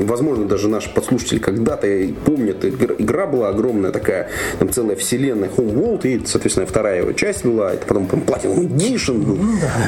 возможно, 0.06 0.46
даже 0.46 0.68
наши 0.68 0.94
подслушатели 0.94 1.40
когда-то 1.40 1.88
и 1.88 2.12
помнят, 2.12 2.64
игра, 2.66 3.26
была 3.28 3.50
огромная 3.50 3.92
такая, 3.92 4.30
там 4.60 4.70
целая 4.72 4.96
вселенная 4.96 5.50
Homeworld, 5.50 6.08
и, 6.08 6.26
соответственно, 6.26 6.68
вторая 6.68 7.02
его 7.02 7.14
часть 7.14 7.46
была, 7.46 7.74
это 7.74 7.86
потом, 7.86 8.08
по-моему, 8.08 8.32
Platinum 8.32 8.68
Edition 8.68 9.18
был. 9.24 9.40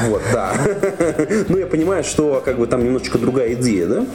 Вот, 0.09 0.21
да. 0.31 0.53
Ну, 1.49 1.57
я 1.57 1.67
понимаю, 1.67 2.03
что 2.03 2.41
как 2.43 2.57
бы 2.57 2.67
там 2.67 2.83
немножечко 2.83 3.17
другая 3.17 3.53
идея, 3.53 3.87
да? 3.87 4.05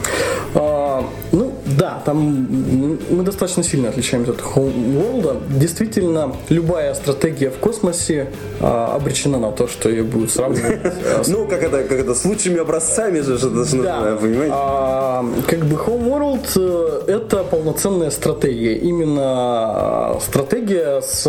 Ну 2.03 2.05
там 2.05 2.17
м, 2.19 2.99
мы 3.09 3.23
достаточно 3.23 3.63
сильно 3.63 3.89
отличаемся 3.89 4.31
от 4.31 4.41
Homeworld. 4.41 5.41
Действительно, 5.59 6.35
любая 6.49 6.93
стратегия 6.95 7.49
в 7.49 7.57
космосе 7.57 8.27
а, 8.59 8.95
обречена 8.95 9.39
на 9.39 9.51
то, 9.51 9.67
что 9.67 9.89
ее 9.89 10.03
будут 10.03 10.31
сравнивать 10.31 10.81
а, 10.83 11.21
Ну, 11.27 11.47
как 11.47 11.63
это, 11.63 11.83
как 11.83 11.99
это, 11.99 12.13
с 12.13 12.25
лучшими 12.25 12.59
образцами 12.59 13.21
же, 13.21 13.37
что 13.37 13.47
это, 13.47 13.83
Да. 13.83 14.17
понимаете? 14.19 14.53
А, 14.55 15.25
как 15.47 15.59
бы 15.65 15.75
Homeworld 15.77 16.47
э, 16.55 17.11
это 17.11 17.43
полноценная 17.43 18.09
стратегия. 18.11 18.75
Именно 18.77 19.21
а, 19.23 20.19
стратегия 20.21 21.01
с 21.01 21.23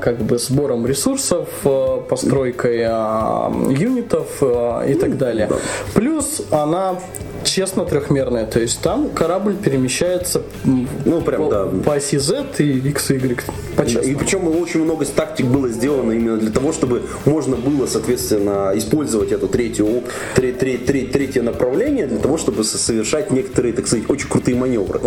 как 0.00 0.18
бы 0.18 0.38
сбором 0.38 0.86
ресурсов, 0.86 1.48
э, 1.64 2.00
постройкой 2.08 2.78
юнитов 2.80 4.42
и 4.42 4.94
так 4.94 5.16
далее. 5.18 5.48
Плюс 5.94 6.42
она 6.50 6.96
честно 7.44 7.84
трехмерная, 7.84 8.46
то 8.46 8.60
есть 8.60 8.80
там 8.80 9.08
корабль 9.10 9.54
перемещается 9.56 10.42
Ну, 10.64 11.20
прям, 11.22 11.44
по, 11.44 11.50
да. 11.50 11.66
по 11.84 11.94
оси 11.94 12.18
Z 12.18 12.46
и 12.58 12.78
X, 12.90 13.10
Y. 13.10 13.40
По 13.76 13.82
И 13.82 14.14
причем 14.14 14.48
очень 14.48 14.84
много 14.84 15.04
тактик 15.04 15.46
было 15.46 15.68
сделано 15.68 16.12
именно 16.12 16.36
для 16.36 16.50
того, 16.50 16.72
чтобы 16.72 17.02
можно 17.24 17.56
было, 17.56 17.86
соответственно, 17.86 18.72
использовать 18.74 19.32
это 19.32 19.46
третье, 19.46 19.84
оп- 19.84 20.08
тре- 20.34 20.52
тре- 20.52 20.78
тре- 20.78 21.06
третье 21.06 21.42
направление 21.42 22.06
для 22.06 22.18
того, 22.18 22.36
чтобы 22.38 22.64
со- 22.64 22.78
совершать 22.78 23.30
некоторые, 23.30 23.72
так 23.72 23.86
сказать, 23.86 24.08
очень 24.10 24.28
крутые 24.28 24.56
маневры. 24.56 24.98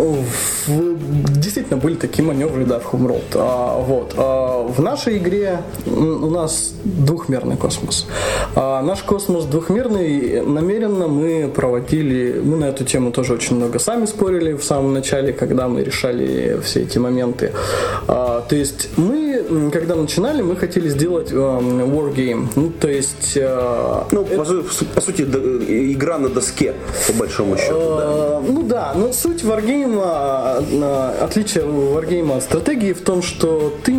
В- 0.66 1.40
действительно 1.40 1.76
были 1.76 1.94
такие 1.94 2.24
маневры, 2.26 2.64
да, 2.64 2.78
в 2.80 2.92
Homeworld. 2.92 3.22
А, 3.34 3.80
вот. 3.80 4.14
А, 4.16 4.66
в 4.66 4.80
нашей 4.82 5.18
игре 5.18 5.58
у 5.86 6.30
нас 6.30 6.72
двухмерный 6.84 7.56
космос. 7.56 8.06
А, 8.56 8.82
наш 8.82 9.02
космос 9.02 9.44
двухмерный. 9.44 10.40
Намеренно 10.44 11.06
мы 11.08 11.48
проводили, 11.54 12.23
мы 12.32 12.56
на 12.56 12.66
эту 12.66 12.84
тему 12.84 13.10
тоже 13.12 13.32
очень 13.34 13.56
много 13.56 13.78
сами 13.78 14.06
спорили 14.06 14.52
в 14.54 14.64
самом 14.64 14.92
начале, 14.94 15.32
когда 15.32 15.68
мы 15.68 15.82
решали 15.84 16.58
все 16.64 16.82
эти 16.82 16.98
моменты. 16.98 17.52
А, 18.08 18.40
то 18.48 18.56
есть 18.56 18.88
мы, 18.96 19.70
когда 19.72 19.94
начинали, 19.94 20.42
мы 20.42 20.56
хотели 20.56 20.88
сделать 20.88 21.32
эм, 21.32 21.82
wargame. 21.94 22.48
Ну, 22.56 22.70
то 22.80 22.88
есть 22.88 23.32
э, 23.36 24.02
Ну, 24.12 24.24
по, 24.24 24.44
су- 24.44 24.64
по 24.94 25.00
сути, 25.00 25.22
э, 25.22 25.92
игра 25.92 26.18
на 26.18 26.28
доске, 26.28 26.74
по 27.06 27.12
большому 27.14 27.56
счету, 27.56 27.96
да. 27.98 28.04
Э, 28.04 28.42
Ну 28.48 28.62
да, 28.62 28.92
но 28.94 29.12
суть 29.12 29.42
э, 29.44 31.24
отличие 31.24 31.64
варгейма 31.64 32.36
от 32.36 32.42
стратегии 32.42 32.92
в 32.92 33.00
том, 33.02 33.22
что 33.22 33.72
ты 33.84 33.92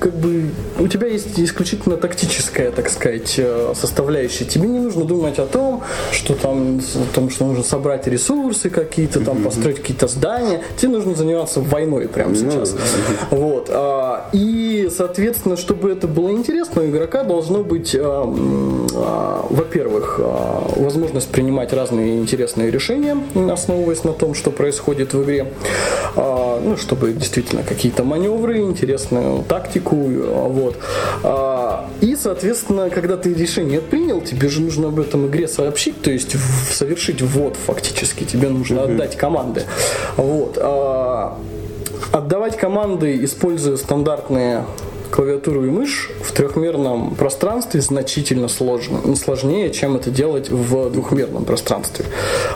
как 0.00 0.14
бы 0.14 0.44
у 0.78 0.88
тебя 0.88 1.08
есть 1.08 1.38
исключительно 1.38 1.96
тактическая, 1.96 2.70
так 2.70 2.88
сказать, 2.90 3.40
составляющая. 3.74 4.44
Тебе 4.44 4.68
не 4.68 4.78
нужно 4.78 5.04
думать 5.04 5.38
о 5.38 5.46
том, 5.46 5.82
что 6.12 6.34
там, 6.34 6.78
о 6.78 7.14
том, 7.14 7.30
что 7.30 7.43
нужно 7.44 7.62
собрать 7.64 8.06
ресурсы 8.06 8.70
какие-то, 8.70 9.20
там 9.20 9.42
построить 9.42 9.76
какие-то 9.76 10.06
здания. 10.08 10.62
Тебе 10.76 10.92
нужно 10.92 11.14
заниматься 11.14 11.60
войной 11.60 12.08
прямо 12.08 12.30
Ну, 12.30 12.36
сейчас. 12.36 12.74
Вот. 13.30 13.68
а, 13.70 14.28
И, 14.32 14.88
соответственно, 14.94 15.56
чтобы 15.56 15.90
это 15.90 16.06
было 16.08 16.30
интересно, 16.30 16.82
у 16.82 16.86
игрока 16.86 17.24
должно 17.24 17.62
быть, 17.62 17.94
а, 17.98 18.24
а, 18.94 19.46
во-первых, 19.50 20.20
возможность 20.76 21.28
принимать 21.28 21.72
разные 21.72 22.18
интересные 22.18 22.70
решения, 22.70 23.16
основываясь 23.50 24.04
на 24.04 24.12
том, 24.12 24.34
что 24.34 24.50
происходит 24.50 25.14
в 25.14 25.22
игре. 25.22 25.46
Ну, 26.16 26.76
чтобы 26.76 27.12
действительно 27.12 27.62
какие-то 27.62 28.04
маневры, 28.04 28.58
интересную 28.58 29.42
тактику. 29.42 29.96
Вот. 29.96 30.76
И, 32.00 32.16
соответственно, 32.16 32.90
когда 32.90 33.16
ты 33.16 33.32
решение 33.32 33.80
принял, 33.80 34.20
тебе 34.20 34.48
же 34.48 34.60
нужно 34.60 34.88
об 34.88 35.00
этом 35.00 35.26
игре 35.26 35.48
сообщить, 35.48 36.02
то 36.02 36.10
есть 36.10 36.36
совершить 36.70 37.22
ввод 37.22 37.56
фактически. 37.56 38.24
Тебе 38.24 38.48
нужно 38.48 38.84
отдать 38.84 39.16
команды. 39.16 39.62
Вот. 40.16 40.58
А, 40.60 41.38
Отдавать 42.12 42.56
команды, 42.56 43.24
используя 43.24 43.76
стандартные 43.76 44.64
клавиатуру 45.10 45.64
и 45.64 45.70
мышь 45.70 46.10
в 46.22 46.32
трехмерном 46.32 47.14
пространстве 47.14 47.80
значительно 47.80 48.48
сложно, 48.48 49.16
сложнее, 49.16 49.70
чем 49.70 49.96
это 49.96 50.10
делать 50.10 50.48
в 50.50 50.90
двухмерном 50.90 51.44
пространстве. 51.44 52.04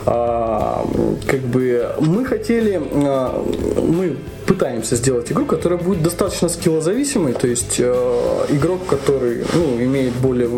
А, 0.06 0.86
как 1.26 1.40
бы 1.40 1.92
мы 2.00 2.24
хотели, 2.24 2.80
а, 2.92 3.44
мы 3.82 4.16
пытаемся 4.48 4.96
сделать 4.96 5.30
игру, 5.30 5.44
которая 5.44 5.78
будет 5.78 6.02
достаточно 6.02 6.48
скиллозависимой, 6.48 7.34
то 7.34 7.46
есть 7.46 7.76
э, 7.78 8.46
игрок, 8.48 8.86
который 8.86 9.44
ну, 9.54 9.84
имеет 9.84 10.14
более 10.14 10.48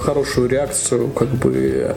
хорошую 0.00 0.48
реакцию, 0.48 1.08
как 1.10 1.28
бы 1.28 1.94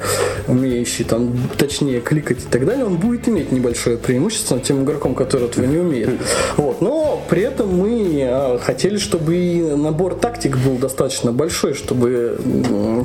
умеющий 0.48 1.04
там 1.04 1.36
точнее 1.58 2.00
кликать 2.00 2.44
и 2.44 2.48
так 2.48 2.66
далее, 2.66 2.86
он 2.86 2.98
будет 2.98 3.28
иметь 3.28 3.52
небольшое 3.52 3.98
преимущество 3.98 4.56
над 4.56 4.64
тем 4.64 4.84
игроком, 4.84 5.16
который 5.16 5.48
этого 5.48 5.66
не 5.66 5.78
умеет. 5.78 6.10
Вот. 6.58 6.82
Но 6.82 7.24
при 7.28 7.42
этом 7.42 7.76
мы 7.76 8.20
э, 8.22 8.60
хотели, 8.60 8.98
чтобы 8.98 9.36
и 9.36 9.62
набор 9.62 10.16
тактик 10.16 10.58
был 10.58 10.78
достаточно 10.78 11.32
большой, 11.32 11.74
чтобы 11.74 12.38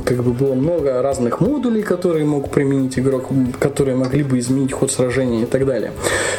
как 0.05 0.23
бы 0.23 0.33
было 0.33 0.55
много 0.55 1.01
разных 1.01 1.41
модулей, 1.41 1.83
которые 1.83 2.27
мог 2.27 2.51
применить 2.51 2.99
игрок, 2.99 3.29
которые 3.59 3.97
могли 3.97 4.23
бы 4.23 4.39
изменить 4.39 4.73
ход 4.73 4.93
сражения 4.93 5.43
и 5.45 5.47
так 5.47 5.65
далее. 5.65 5.93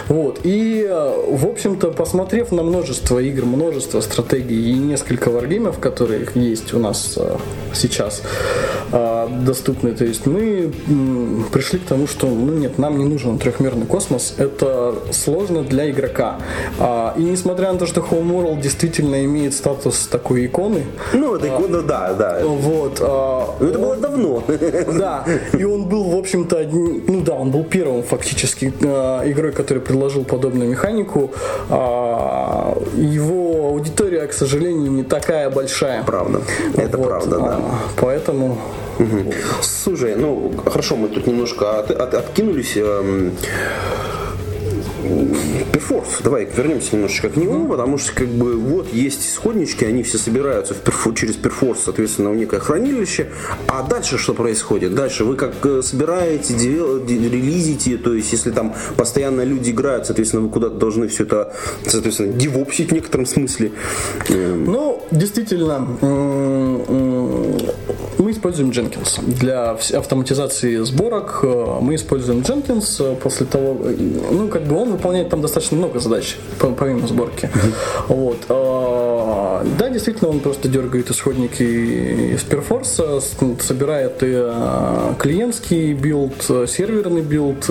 Вот. 0.08 0.42
И, 0.44 0.86
э, 0.88 1.12
в 1.28 1.48
общем-то, 1.72 1.92
посмотрев 1.92 2.52
на 2.52 2.64
множество 2.64 3.20
игр, 3.20 3.46
множество 3.46 4.02
стратегий 4.02 4.72
и 4.72 4.74
несколько 4.74 5.30
варгеймов, 5.30 5.80
которые 5.80 6.28
есть 6.36 6.74
у 6.74 6.80
нас 6.80 7.14
э, 7.18 7.38
сейчас 7.74 8.24
э, 8.92 9.28
доступны, 9.46 9.94
то 9.94 10.04
есть 10.04 10.26
мы 10.26 10.74
пришли 11.52 11.80
к 11.80 11.84
тому, 11.84 12.08
что 12.08 12.28
ну 12.28 12.54
нет, 12.54 12.78
нам 12.78 12.98
не 12.98 13.06
нужен 13.06 13.38
трехмерный 13.38 13.86
космос, 13.86 14.36
это 14.38 14.96
сложно 15.12 15.64
для 15.64 15.90
игрока. 15.90 16.38
А, 16.80 17.14
и 17.18 17.24
несмотря 17.24 17.72
на 17.72 17.80
то, 17.80 17.86
что 17.86 18.02
Homeworld 18.02 18.62
действительно 18.62 19.24
имеет 19.26 19.54
статус 19.54 20.08
такой 20.08 20.48
иконы, 20.48 20.84
Ну, 21.14 21.36
это 21.36 21.48
икона, 21.48 21.82
да, 21.82 22.14
да. 22.14 22.42
вот, 22.44 23.00
а, 23.02 23.56
Но 23.60 23.68
это 23.68 23.80
было 23.80 23.96
давно. 23.96 24.44
да, 24.98 25.26
и 25.58 25.64
он 25.64 25.86
был, 25.86 26.04
в 26.04 26.18
общем-то, 26.18 26.58
одним, 26.58 27.04
ну 27.08 27.22
да, 27.22 27.34
он 27.34 27.52
был 27.52 27.64
первым 27.64 28.04
фактически 28.04 28.74
э, 28.82 29.32
игрой, 29.32 29.52
который 29.52 29.82
предложил 29.82 30.26
подобную 30.26 30.70
механику. 30.70 31.32
А, 31.70 32.78
его 32.96 33.68
аудитория, 33.70 34.28
к 34.28 34.34
сожалению, 34.34 34.92
не 34.92 35.04
такая 35.04 35.50
большая. 35.50 36.04
Правда. 36.04 36.42
Это 36.78 36.98
Вот, 36.98 37.08
правда, 37.08 37.38
да. 37.40 37.56
а, 37.60 37.62
Поэтому 38.00 38.58
Слушай, 39.62 40.16
ну 40.16 40.52
хорошо, 40.64 40.96
мы 40.96 41.08
тут 41.08 41.26
немножко 41.28 41.80
от- 41.80 41.92
от- 41.92 42.14
откинулись. 42.14 42.78
Перфорс, 45.74 46.20
давай 46.24 46.46
вернемся 46.46 46.96
немножечко 46.96 47.30
к 47.30 47.36
нему, 47.36 47.68
потому 47.68 47.98
что 47.98 48.14
как 48.14 48.28
бы 48.28 48.56
вот 48.56 48.94
есть 48.94 49.26
исходнички, 49.28 49.84
они 49.86 50.04
все 50.04 50.18
собираются 50.18 50.74
в 50.74 50.78
перфо- 50.84 51.16
через 51.16 51.36
перфорс, 51.36 51.82
соответственно, 51.86 52.30
в 52.32 52.36
некое 52.36 52.60
хранилище. 52.60 53.28
А 53.68 53.82
дальше 53.84 54.18
что 54.18 54.34
происходит? 54.34 54.94
Дальше 54.94 55.24
вы 55.24 55.36
как 55.36 55.54
э, 55.66 55.82
собираете, 55.84 56.54
девел- 56.54 57.06
де- 57.06 57.18
релизите, 57.18 57.98
то 57.98 58.14
есть 58.14 58.32
если 58.32 58.52
там 58.52 58.76
постоянно 58.96 59.42
люди 59.42 59.72
играют, 59.72 60.06
соответственно, 60.06 60.44
вы 60.44 60.50
куда-то 60.50 60.76
должны 60.76 61.08
все 61.08 61.24
это, 61.24 61.54
соответственно, 61.88 62.34
девопсить 62.34 62.90
в 62.90 62.94
некотором 62.94 63.26
смысле. 63.26 63.72
Эм, 64.30 64.66
Ну, 64.66 65.04
действительно, 65.12 65.88
мы 68.18 68.32
используем 68.32 68.70
Jenkins. 68.72 69.20
Для 69.26 69.72
автоматизации 69.72 70.78
сборок 70.84 71.40
э, 71.44 71.78
мы 71.82 71.96
используем 71.96 72.40
Jenkins 72.42 72.98
э, 73.00 73.16
после 73.16 73.46
того, 73.46 73.78
э, 73.84 73.96
ну, 74.32 74.48
как 74.48 74.64
бы 74.64 74.76
он 74.78 74.92
выполняет 74.92 75.30
там 75.30 75.42
достаточно 75.42 75.78
много 75.78 76.00
задач, 76.00 76.38
по- 76.60 76.72
помимо 76.72 77.08
сборки. 77.08 77.50
Вот. 78.08 78.38
А, 79.62 79.66
Да, 79.78 79.90
действительно, 79.90 80.30
он 80.30 80.40
просто 80.40 80.68
дергает 80.68 81.10
исходники 81.12 81.64
из 81.64 82.42
Perforce, 82.44 83.22
с- 83.22 83.66
собирает 83.66 84.24
и 84.24 84.28
э, 84.32 85.14
клиентский 85.20 85.94
билд, 85.94 86.46
э, 86.50 86.66
серверный 86.68 87.22
билд. 87.22 87.70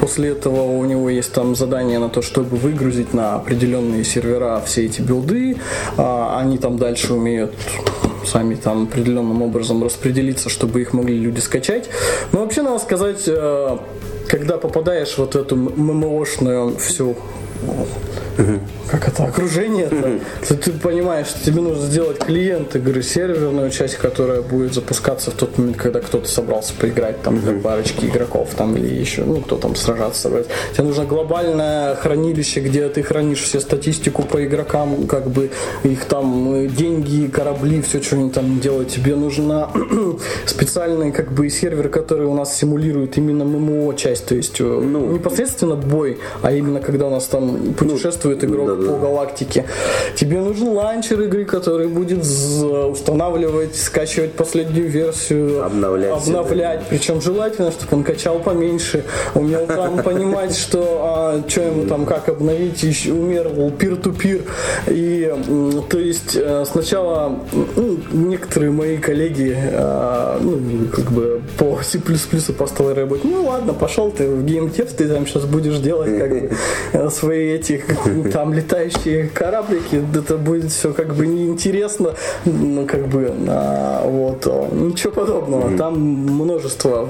После 0.00 0.30
этого 0.30 0.62
у 0.62 0.84
него 0.84 1.10
есть 1.10 1.32
там 1.32 1.54
задание 1.54 1.98
на 1.98 2.08
то, 2.08 2.22
чтобы 2.22 2.56
выгрузить 2.56 3.14
на 3.14 3.36
определенные 3.36 4.04
сервера 4.04 4.62
все 4.64 4.86
эти 4.86 5.00
билды. 5.02 5.56
А, 5.96 6.38
Они 6.40 6.58
там 6.58 6.78
дальше 6.78 7.14
умеют 7.14 7.52
сами 8.24 8.54
там 8.54 8.84
определенным 8.84 9.42
образом 9.42 9.82
распределиться, 9.82 10.48
чтобы 10.48 10.82
их 10.82 10.92
могли 10.92 11.18
люди 11.18 11.40
скачать. 11.40 11.88
Но 12.32 12.40
вообще 12.40 12.62
надо 12.62 12.78
сказать, 12.78 13.24
когда 14.28 14.58
попадаешь 14.58 15.16
вот 15.18 15.34
эту 15.34 15.56
ММОшную 15.56 16.76
всю 16.76 17.16
как 18.90 19.08
это, 19.08 19.24
окружение, 19.24 19.88
то 19.88 20.54
ты 20.54 20.72
понимаешь, 20.72 21.26
что 21.26 21.44
тебе 21.44 21.60
нужно 21.60 21.86
сделать 21.86 22.18
клиент 22.18 22.76
игры, 22.76 23.02
серверную 23.02 23.70
часть, 23.70 23.96
которая 23.96 24.42
будет 24.42 24.74
запускаться 24.74 25.30
в 25.30 25.34
тот 25.34 25.58
момент, 25.58 25.76
когда 25.76 26.00
кто-то 26.00 26.28
собрался 26.28 26.72
поиграть 26.74 27.20
там 27.22 27.40
для 27.40 27.54
парочки 27.54 28.06
игроков 28.06 28.50
там 28.56 28.76
или 28.76 28.94
еще, 28.94 29.24
ну, 29.24 29.40
кто 29.40 29.56
там 29.56 29.74
сражаться 29.74 30.22
собрать. 30.22 30.46
Тебе 30.72 30.84
нужно 30.84 31.04
глобальное 31.04 31.96
хранилище, 31.96 32.60
где 32.60 32.88
ты 32.88 33.02
хранишь 33.02 33.42
все 33.42 33.60
статистику 33.60 34.22
по 34.22 34.44
игрокам, 34.44 35.06
как 35.06 35.28
бы 35.28 35.50
их 35.82 36.04
там 36.04 36.54
э, 36.54 36.68
деньги, 36.68 37.26
корабли, 37.26 37.82
все, 37.82 38.00
что 38.00 38.16
они 38.16 38.30
там 38.30 38.60
делают. 38.60 38.88
Тебе 38.88 39.16
нужно 39.16 39.70
специальный 40.46 41.12
как 41.12 41.32
бы 41.32 41.50
сервер, 41.50 41.88
который 41.88 42.26
у 42.26 42.34
нас 42.34 42.56
симулирует 42.56 43.18
именно 43.18 43.44
ММО 43.44 43.94
часть, 43.96 44.26
то 44.26 44.34
есть 44.34 44.60
ну, 44.60 45.12
непосредственно 45.12 45.74
бой, 45.74 46.18
а 46.42 46.52
именно 46.52 46.80
когда 46.80 47.06
у 47.06 47.10
нас 47.10 47.24
там 47.26 47.74
путешествует 47.74 48.27
игрок 48.44 48.68
да-да. 48.68 48.92
по 48.92 48.98
галактике. 48.98 49.64
Тебе 50.14 50.40
нужен 50.40 50.68
ланчер 50.68 51.20
игры, 51.22 51.44
который 51.44 51.88
будет 51.88 52.24
устанавливать, 52.24 53.76
скачивать 53.76 54.32
последнюю 54.32 54.88
версию, 54.88 55.64
Обновлять 55.64 56.28
обновлять. 56.38 56.82
Причем 56.88 57.20
желательно, 57.20 57.70
чтобы 57.70 57.98
он 57.98 58.04
качал 58.04 58.38
поменьше, 58.38 59.04
умел 59.34 59.66
там 59.66 59.98
понимать, 60.02 60.56
что 60.56 61.42
что 61.48 61.62
ему 61.62 61.86
там 61.86 62.06
как 62.06 62.28
обновить, 62.28 62.82
еще 62.82 63.12
умел 63.12 63.70
пир-ту-пир. 63.70 64.42
И 64.86 65.34
то 65.88 65.98
есть 65.98 66.36
э, 66.36 66.64
сначала 66.70 67.38
ну, 67.76 67.98
некоторые 68.12 68.70
мои 68.70 68.98
коллеги, 68.98 69.56
э, 69.56 70.38
ну, 70.40 70.86
как 70.94 71.10
бы 71.12 71.42
по 71.58 71.80
C++ 71.82 71.98
и 71.98 72.52
по 72.52 72.94
работать, 72.94 73.24
ну 73.24 73.46
ладно, 73.46 73.72
пошел 73.72 74.10
ты 74.10 74.28
в 74.28 74.44
геймдев, 74.44 74.92
ты 74.92 75.08
там 75.08 75.26
сейчас 75.26 75.44
будешь 75.44 75.78
делать 75.78 76.18
как 76.18 76.30
бы 76.30 76.50
э, 76.92 77.10
свои 77.10 77.48
эти 77.48 77.84
там 78.24 78.52
летающие 78.52 79.28
кораблики, 79.28 80.02
это 80.14 80.36
будет 80.36 80.70
все 80.70 80.92
как 80.92 81.14
бы 81.14 81.26
неинтересно, 81.26 82.14
ну 82.44 82.86
как 82.86 83.08
бы 83.08 83.32
а, 83.48 84.06
вот 84.08 84.46
а, 84.46 84.68
ничего 84.74 85.12
подобного. 85.12 85.76
Там 85.76 85.98
множество. 85.98 87.08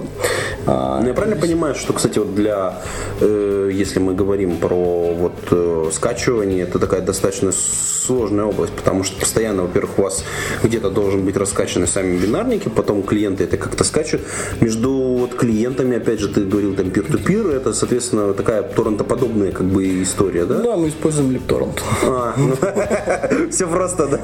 а, 0.66 1.00
Ну, 1.00 1.08
я 1.08 1.14
правильно 1.14 1.40
понимаю, 1.40 1.74
что, 1.74 1.92
кстати, 1.92 2.18
вот 2.18 2.34
для, 2.34 2.74
э, 3.20 3.70
если 3.72 3.98
мы 3.98 4.14
говорим 4.14 4.56
про 4.56 5.14
вот 5.14 5.34
э, 5.50 5.90
скачивание, 5.92 6.62
это 6.62 6.78
такая 6.78 7.00
достаточно 7.00 7.52
сложная 7.52 8.46
область, 8.46 8.72
потому 8.72 9.04
что 9.04 9.20
постоянно, 9.20 9.62
во-первых, 9.62 9.98
у 9.98 10.02
вас 10.02 10.24
где-то 10.62 10.90
должен 10.90 11.24
быть 11.24 11.36
раскачаны 11.36 11.86
сами 11.86 12.16
бинарники, 12.16 12.68
потом 12.68 13.02
клиенты 13.02 13.44
это 13.44 13.58
как-то 13.58 13.84
скачивают. 13.84 14.26
Между 14.60 14.90
вот 14.90 15.34
клиентами, 15.34 15.96
опять 15.98 16.18
же, 16.20 16.28
ты 16.28 16.44
говорил 16.44 16.74
там 16.74 16.86
peer-to-peer, 16.86 17.54
это, 17.54 17.74
соответственно, 17.74 18.32
такая 18.32 18.62
торрентоподобная 18.62 19.52
как 19.52 19.66
бы 19.66 20.02
история, 20.02 20.46
да? 20.46 20.58
Да, 20.60 20.76
мы 20.76 20.88
используем 20.98 21.30
LibTorrent. 21.30 21.80
А, 22.04 22.34
ну, 22.36 23.50
все 23.50 23.66
просто, 23.66 24.06
да? 24.06 24.18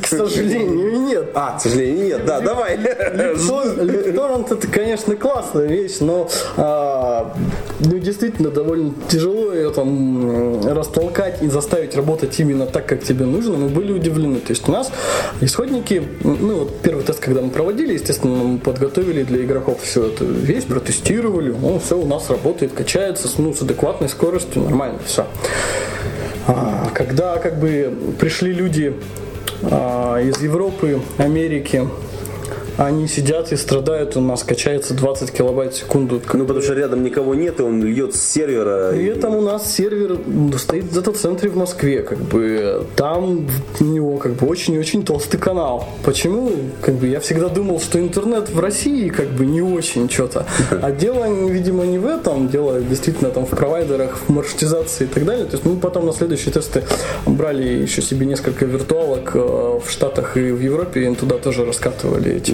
К 0.00 0.06
сожалению, 0.06 1.00
нет. 1.02 1.30
А, 1.34 1.56
к 1.56 1.60
сожалению, 1.60 2.04
нет, 2.04 2.24
да, 2.26 2.40
давай. 2.40 2.76
LibTorrent 2.76 4.52
это, 4.52 4.66
конечно, 4.66 5.16
классная 5.16 5.66
вещь, 5.66 5.98
но 6.00 6.28
а, 6.56 7.34
ну, 7.80 7.98
действительно 7.98 8.50
довольно 8.50 8.92
тяжело 9.08 9.52
ее 9.52 9.70
там 9.70 10.60
растолкать 10.66 11.42
и 11.42 11.48
заставить 11.48 11.94
работать 11.94 12.38
именно 12.40 12.66
так, 12.66 12.86
как 12.86 13.02
тебе 13.02 13.24
нужно. 13.24 13.56
Мы 13.56 13.68
были 13.68 13.92
удивлены. 13.92 14.40
То 14.40 14.50
есть 14.50 14.68
у 14.68 14.72
нас 14.72 14.90
исходники, 15.40 16.02
ну 16.24 16.60
вот 16.60 16.80
первый 16.82 17.04
тест, 17.04 17.20
когда 17.20 17.40
мы 17.40 17.50
проводили, 17.50 17.94
естественно, 17.94 18.34
мы 18.34 18.58
подготовили 18.58 19.22
для 19.22 19.44
игроков 19.44 19.80
все 19.82 20.06
это 20.06 20.24
весь, 20.24 20.64
протестировали, 20.64 21.54
ну 21.58 21.78
все 21.78 21.98
у 21.98 22.06
нас 22.06 22.28
работает, 22.30 22.72
качается, 22.72 23.28
ну, 23.38 23.54
с 23.54 23.62
адекватной 23.62 24.08
скоростью, 24.08 24.62
нормально, 24.62 24.98
все. 25.04 25.26
А, 26.46 26.88
когда 26.92 27.38
как 27.38 27.58
бы 27.58 27.96
пришли 28.18 28.52
люди 28.52 28.94
а, 29.62 30.18
из 30.18 30.40
Европы, 30.42 31.00
Америки, 31.18 31.86
они 32.78 33.08
сидят 33.08 33.52
и 33.52 33.56
страдают, 33.56 34.16
у 34.16 34.20
нас 34.20 34.42
качается 34.42 34.94
20 34.94 35.30
килобайт 35.30 35.74
в 35.74 35.78
секунду. 35.78 36.20
Ну, 36.32 36.44
потому 36.46 36.62
что 36.62 36.74
рядом 36.74 37.02
никого 37.02 37.34
нет, 37.34 37.60
и 37.60 37.62
он 37.62 37.82
льет 37.82 38.14
с 38.14 38.20
сервера. 38.20 38.92
При 38.92 39.06
этом 39.06 39.36
у 39.36 39.40
нас 39.40 39.72
сервер 39.74 40.18
стоит 40.58 40.84
в 40.84 40.94
дата-центре 40.94 41.50
в 41.50 41.56
Москве, 41.56 42.02
как 42.02 42.18
бы 42.18 42.86
там 42.96 43.46
у 43.80 43.84
него 43.84 44.16
как 44.16 44.32
бы 44.34 44.46
очень-очень 44.46 45.04
толстый 45.04 45.38
канал. 45.38 45.88
Почему? 46.04 46.50
Как 46.80 46.94
бы 46.94 47.06
я 47.06 47.20
всегда 47.20 47.48
думал, 47.48 47.80
что 47.80 47.98
интернет 48.00 48.50
в 48.50 48.60
России 48.60 49.08
как 49.08 49.28
бы 49.28 49.46
не 49.46 49.62
очень 49.62 50.08
что-то. 50.08 50.46
А 50.70 50.90
дело, 50.90 51.26
видимо, 51.48 51.84
не 51.84 51.98
в 51.98 52.06
этом, 52.06 52.48
дело 52.48 52.80
действительно 52.80 53.30
там 53.30 53.46
в 53.46 53.50
провайдерах, 53.50 54.18
в 54.26 54.28
маршрутизации 54.30 55.04
и 55.04 55.08
так 55.08 55.24
далее. 55.24 55.44
То 55.44 55.52
есть 55.52 55.64
мы 55.64 55.76
потом 55.76 56.06
на 56.06 56.12
следующие 56.12 56.52
тесты 56.52 56.82
брали 57.26 57.62
еще 57.82 58.02
себе 58.02 58.26
несколько 58.26 58.64
виртуалок 58.64 59.32
э, 59.34 59.38
в 59.38 59.90
Штатах 59.90 60.36
и 60.36 60.50
в 60.50 60.60
Европе, 60.60 61.08
и 61.08 61.14
туда 61.14 61.36
тоже 61.36 61.64
раскатывали 61.64 62.36
эти 62.36 62.52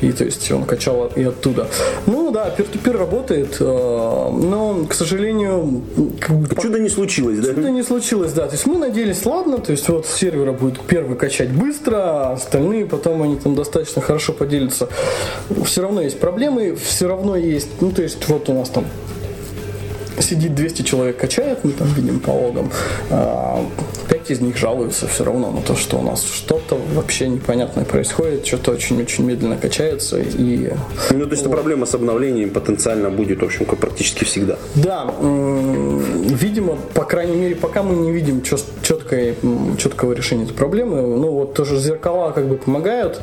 и 0.00 0.12
то 0.12 0.24
есть 0.24 0.50
он 0.50 0.64
качал 0.64 1.10
и 1.14 1.22
оттуда. 1.22 1.68
Ну 2.06 2.30
да, 2.30 2.52
peer-to-peer 2.56 2.96
работает, 2.96 3.56
э, 3.60 3.64
но, 3.64 4.86
к 4.88 4.94
сожалению, 4.94 5.82
чудо 6.60 6.78
не 6.78 6.88
случилось, 6.88 7.38
да? 7.38 7.54
Чудо 7.54 7.70
не 7.70 7.82
случилось, 7.82 8.32
да. 8.32 8.46
То 8.46 8.54
есть 8.54 8.66
мы 8.66 8.78
надеялись, 8.78 9.24
ладно, 9.24 9.58
то 9.58 9.72
есть 9.72 9.88
вот 9.88 10.06
сервера 10.06 10.52
будет 10.52 10.80
первый 10.80 11.16
качать 11.16 11.50
быстро, 11.50 11.96
а 11.96 12.32
остальные 12.32 12.86
потом 12.86 13.22
они 13.22 13.36
там 13.36 13.54
достаточно 13.54 14.02
хорошо 14.02 14.32
поделятся. 14.32 14.88
Все 15.64 15.82
равно 15.82 16.00
есть 16.00 16.18
проблемы, 16.18 16.76
все 16.76 17.08
равно 17.08 17.36
есть, 17.36 17.68
ну 17.80 17.90
то 17.90 18.02
есть 18.02 18.28
вот 18.28 18.48
у 18.48 18.54
нас 18.54 18.68
там 18.68 18.84
сидит 20.20 20.54
200 20.54 20.82
человек 20.82 21.16
качает, 21.16 21.64
мы 21.64 21.72
там 21.72 21.88
видим 21.88 22.20
по 22.20 22.30
логам, 22.30 22.70
пять 24.28 24.30
из 24.30 24.40
них 24.40 24.56
жалуются 24.56 25.06
все 25.06 25.24
равно 25.24 25.50
на 25.50 25.62
то, 25.62 25.74
что 25.74 25.98
у 25.98 26.02
нас 26.02 26.24
что-то 26.24 26.78
вообще 26.94 27.28
непонятное 27.28 27.84
происходит, 27.84 28.46
что-то 28.46 28.72
очень-очень 28.72 29.24
медленно 29.24 29.56
качается. 29.56 30.18
И... 30.18 30.72
Ну, 31.10 31.24
то 31.24 31.30
есть 31.30 31.42
это 31.42 31.50
проблема 31.50 31.86
с 31.86 31.94
обновлением 31.94 32.50
потенциально 32.50 33.10
будет, 33.10 33.40
в 33.40 33.44
общем, 33.44 33.64
практически 33.64 34.24
всегда. 34.24 34.58
Да, 34.74 35.14
видимо, 35.20 36.76
по 36.94 37.04
крайней 37.04 37.36
мере, 37.36 37.54
пока 37.54 37.82
мы 37.82 37.96
не 37.96 38.12
видим 38.12 38.42
четкой, 38.42 39.34
четкого 39.78 40.12
решения 40.12 40.44
этой 40.44 40.54
проблемы, 40.54 41.02
ну 41.02 41.30
вот 41.30 41.54
тоже 41.54 41.78
зеркала 41.78 42.32
как 42.32 42.48
бы 42.48 42.56
помогают, 42.56 43.20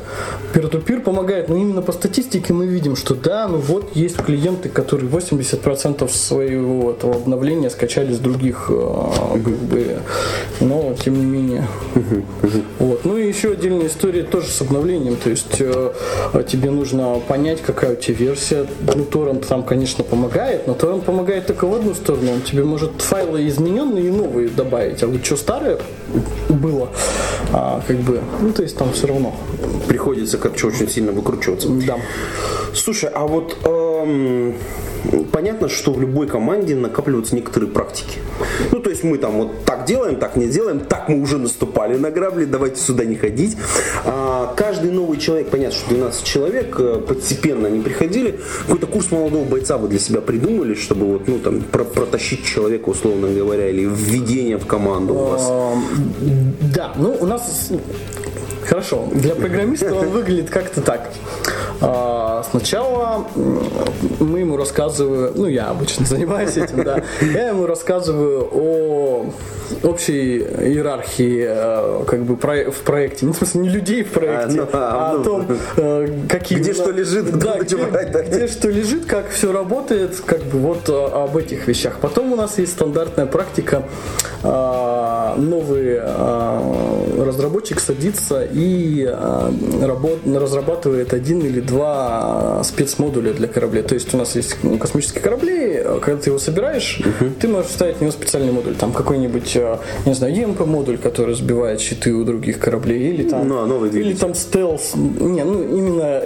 peer-to-peer 0.54 1.00
помогает, 1.00 1.48
но 1.48 1.56
именно 1.56 1.82
по 1.82 1.92
статистике 1.92 2.52
мы 2.52 2.66
видим, 2.66 2.96
что 2.96 3.14
да, 3.14 3.48
ну 3.48 3.58
вот 3.58 3.96
есть 3.96 4.16
клиенты, 4.16 4.68
которые 4.68 5.10
80% 5.10 6.08
своего 6.08 6.90
этого 6.90 7.14
обновления 7.14 7.70
скачали 7.70 8.12
с 8.12 8.18
других 8.18 8.66
э, 8.68 9.04
как 9.32 9.58
бы, 9.58 9.98
но 10.60 10.95
тем 10.96 11.18
не 11.18 11.24
менее. 11.24 11.66
Вот. 12.78 13.04
Ну 13.04 13.16
и 13.16 13.26
еще 13.26 13.52
отдельная 13.52 13.86
история 13.86 14.22
тоже 14.22 14.48
с 14.48 14.60
обновлением, 14.60 15.16
то 15.16 15.30
есть 15.30 15.56
э, 15.60 15.92
тебе 16.48 16.70
нужно 16.70 17.20
понять, 17.26 17.62
какая 17.62 17.92
у 17.92 17.96
тебя 17.96 18.16
версия. 18.16 18.66
Ну, 18.94 19.04
торрент 19.04 19.46
там, 19.46 19.62
конечно, 19.62 20.04
помогает, 20.04 20.66
но 20.66 20.74
торрент 20.74 21.04
помогает 21.04 21.46
только 21.46 21.66
в 21.66 21.74
одну 21.74 21.94
сторону. 21.94 22.32
Он 22.32 22.40
тебе 22.42 22.64
может 22.64 23.00
файлы 23.00 23.46
измененные 23.48 24.06
и 24.06 24.10
новые 24.10 24.48
добавить, 24.48 25.02
а 25.02 25.06
вот 25.06 25.24
что 25.24 25.36
старое 25.36 25.78
было, 26.48 26.88
а, 27.52 27.82
как 27.86 27.96
бы, 27.98 28.20
ну 28.40 28.52
то 28.52 28.62
есть 28.62 28.76
там 28.76 28.92
все 28.92 29.06
равно. 29.06 29.34
Приходится 29.88 30.38
как-то 30.38 30.66
очень 30.66 30.88
сильно 30.88 31.12
выкручиваться. 31.12 31.68
Да. 31.68 31.96
Слушай, 32.76 33.10
а 33.12 33.26
вот 33.26 33.56
эм, 33.64 34.54
понятно, 35.32 35.68
что 35.68 35.92
в 35.92 36.00
любой 36.00 36.26
команде 36.26 36.74
накапливаются 36.74 37.34
некоторые 37.34 37.70
практики. 37.70 38.18
Ну, 38.70 38.80
то 38.80 38.90
есть 38.90 39.02
мы 39.02 39.18
там 39.18 39.32
вот 39.38 39.64
так 39.64 39.86
делаем, 39.86 40.16
так 40.16 40.36
не 40.36 40.46
делаем, 40.46 40.80
так 40.80 41.08
мы 41.08 41.20
уже 41.20 41.38
наступали 41.38 41.96
на 41.96 42.10
грабли, 42.10 42.44
давайте 42.44 42.80
сюда 42.80 43.04
не 43.04 43.16
ходить. 43.16 43.56
А, 44.04 44.54
каждый 44.56 44.90
новый 44.90 45.18
человек, 45.18 45.48
понятно, 45.48 45.76
что 45.76 45.88
12 45.90 46.24
человек 46.24 46.76
э, 46.78 47.00
постепенно 47.06 47.66
не 47.68 47.80
приходили. 47.80 48.40
Какой-то 48.66 48.86
курс 48.86 49.10
молодого 49.10 49.44
бойца 49.44 49.78
вы 49.78 49.88
для 49.88 49.98
себя 49.98 50.20
придумали, 50.20 50.74
чтобы 50.74 51.06
вот, 51.06 51.28
ну, 51.28 51.38
там, 51.38 51.60
про 51.62 51.84
протащить 51.84 52.44
человека, 52.44 52.88
условно 52.88 53.28
говоря, 53.28 53.68
или 53.68 53.84
введение 53.84 54.58
в 54.58 54.66
команду 54.66 55.14
у 55.14 55.24
вас? 55.26 55.48
Да, 56.74 56.92
ну, 56.96 57.16
у 57.20 57.26
нас 57.26 57.70
Хорошо. 58.68 59.08
Для 59.12 59.34
программиста 59.34 59.94
он 59.94 60.08
выглядит 60.08 60.50
как-то 60.50 60.80
так. 60.80 61.10
А, 61.80 62.44
сначала 62.50 63.26
мы 64.18 64.40
ему 64.40 64.56
рассказываем, 64.56 65.32
ну 65.36 65.46
я 65.46 65.68
обычно 65.68 66.06
занимаюсь 66.06 66.56
этим, 66.56 66.82
да, 66.84 67.02
я 67.20 67.48
ему 67.48 67.66
рассказываю 67.66 68.48
о 68.52 69.26
общей 69.82 70.38
иерархии 70.38 71.44
э, 71.46 72.04
как 72.06 72.22
бы 72.24 72.36
в 72.36 72.82
проекте, 72.84 73.26
не 73.26 73.32
в 73.32 73.36
смысле 73.36 73.60
не 73.62 73.68
людей 73.68 74.04
в 74.04 74.10
проекте, 74.10 74.60
а, 74.60 74.64
ну, 74.64 74.68
а, 74.72 75.10
а 75.10 75.12
ну, 75.12 75.20
о 75.20 75.24
том, 75.24 75.46
э, 75.76 76.08
какие 76.28 76.58
где 76.58 76.72
что 76.72 76.90
лежит, 76.90 77.36
да, 77.38 77.58
где, 77.60 77.76
брать, 77.76 78.12
да. 78.12 78.22
где 78.22 78.46
что 78.46 78.68
лежит, 78.68 79.06
как 79.06 79.30
все 79.30 79.52
работает, 79.52 80.20
как 80.24 80.42
бы 80.44 80.58
вот 80.58 80.88
э, 80.88 80.92
об 80.92 81.36
этих 81.36 81.66
вещах. 81.66 81.98
Потом 82.00 82.32
у 82.32 82.36
нас 82.36 82.58
есть 82.58 82.72
стандартная 82.72 83.26
практика, 83.26 83.82
новый 84.42 86.00
разработчик 87.24 87.80
садится 87.80 88.46
и 88.50 89.04
работ, 89.82 90.20
разрабатывает 90.26 91.12
один 91.12 91.40
или 91.40 91.60
два 91.60 92.62
спецмодуля 92.64 93.32
для 93.32 93.48
кораблей. 93.48 93.82
То 93.82 93.94
есть 93.94 94.14
у 94.14 94.16
нас 94.16 94.34
есть 94.36 94.56
космические 94.80 95.22
корабли, 95.22 95.82
когда 96.00 96.20
ты 96.20 96.30
его 96.30 96.38
собираешь, 96.38 97.00
угу. 97.00 97.30
ты 97.40 97.48
можешь 97.48 97.70
вставить 97.70 97.96
в 97.96 98.00
него 98.00 98.12
специальный 98.12 98.52
модуль, 98.52 98.74
там 98.74 98.92
какой-нибудь 98.92 99.56
не 100.04 100.14
знаю, 100.14 100.34
EMP 100.34 100.64
модуль, 100.66 100.98
который 100.98 101.34
сбивает 101.34 101.80
щиты 101.80 102.12
у 102.12 102.24
других 102.24 102.58
кораблей, 102.58 103.10
или 103.10 103.28
там, 103.28 103.48
ну, 103.48 103.62
а 103.62 103.66
новый 103.66 103.90
или 103.90 104.14
там 104.14 104.34
стелс. 104.34 104.94
Не, 104.94 105.44
ну 105.44 105.62
именно 105.62 106.22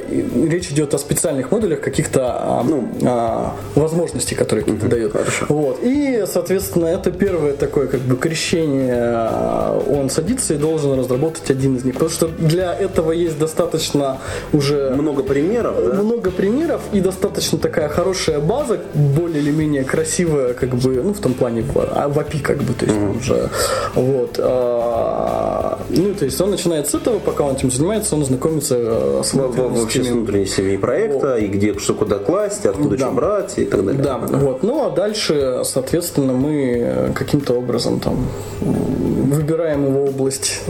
речь 0.50 0.70
идет 0.70 0.94
о 0.94 0.98
специальных 0.98 1.50
модулях, 1.50 1.80
каких-то 1.80 2.32
а, 2.32 2.62
ну, 2.62 2.88
а, 3.04 3.56
возможностей, 3.74 4.34
которые 4.34 4.64
угу, 4.64 4.88
дает. 4.88 5.12
Хорошо. 5.12 5.46
Вот. 5.48 5.78
И, 5.82 6.24
соответственно, 6.26 6.86
это 6.86 7.10
первое 7.10 7.52
такое 7.52 7.86
как 7.86 8.00
бы 8.00 8.16
крещение. 8.16 8.94
А, 8.96 9.78
он 9.88 10.10
садится 10.10 10.54
и 10.54 10.56
должен 10.56 10.79
разработать 10.84 11.50
один 11.50 11.76
из 11.76 11.84
них. 11.84 11.94
Потому 11.94 12.10
что 12.10 12.28
для 12.28 12.74
этого 12.74 13.12
есть 13.12 13.38
достаточно 13.38 14.18
уже... 14.52 14.90
Много 14.90 15.22
примеров, 15.22 15.74
да? 15.76 16.02
Много 16.02 16.30
примеров 16.30 16.82
и 16.92 17.00
достаточно 17.00 17.58
такая 17.58 17.88
хорошая 17.88 18.40
база, 18.40 18.80
более 18.94 19.42
или 19.42 19.50
менее 19.50 19.84
красивая, 19.84 20.54
как 20.54 20.74
бы, 20.74 21.02
ну, 21.02 21.12
в 21.12 21.20
том 21.20 21.34
плане, 21.34 21.62
в, 21.62 21.74
в 21.74 22.18
API, 22.18 22.40
как 22.40 22.58
бы, 22.58 22.72
то 22.74 22.84
есть 22.86 22.96
mm 22.96 23.18
уже. 23.18 23.50
Вот. 23.94 24.38
А, 24.38 25.78
ну, 25.88 26.14
то 26.14 26.24
есть 26.24 26.40
он 26.40 26.50
начинает 26.50 26.88
с 26.88 26.94
этого, 26.94 27.18
пока 27.18 27.44
он 27.44 27.54
этим 27.54 27.70
занимается, 27.70 28.14
он 28.14 28.24
знакомится 28.24 28.76
э, 28.78 29.22
с 29.24 29.34
вообще 29.34 30.04
с 30.04 30.08
внутренней 30.08 30.46
семьей 30.46 30.78
проекта, 30.78 31.32
вот. 31.32 31.38
и 31.38 31.46
где 31.46 31.78
что 31.78 31.94
куда 31.94 32.18
класть, 32.18 32.66
откуда 32.66 32.96
да. 32.96 33.06
что 33.06 33.14
брать 33.14 33.58
и 33.58 33.64
так 33.64 33.84
далее. 33.84 34.02
Да, 34.02 34.18
вот. 34.18 34.62
Ну, 34.62 34.86
а 34.86 34.90
дальше, 34.90 35.62
соответственно, 35.64 36.32
мы 36.32 37.12
каким-то 37.14 37.54
образом 37.54 38.00
там 38.00 38.26
выбираем 39.30 39.86
его 39.86 40.04
область, 40.04 40.60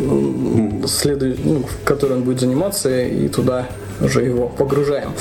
следует, 0.87 1.45
ну, 1.45 1.65
в 1.65 1.85
которой 1.85 2.15
он 2.15 2.23
будет 2.23 2.41
заниматься, 2.41 3.05
и 3.05 3.29
туда 3.29 3.69
уже 4.01 4.23
его 4.23 4.49
погружаем. 4.49 5.13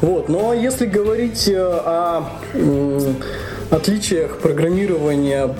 Вот. 0.00 0.28
Но 0.28 0.52
если 0.52 0.86
говорить 0.86 1.48
э, 1.48 1.56
о 1.56 2.28
отличиях 3.70 4.38
программирования 4.38 5.54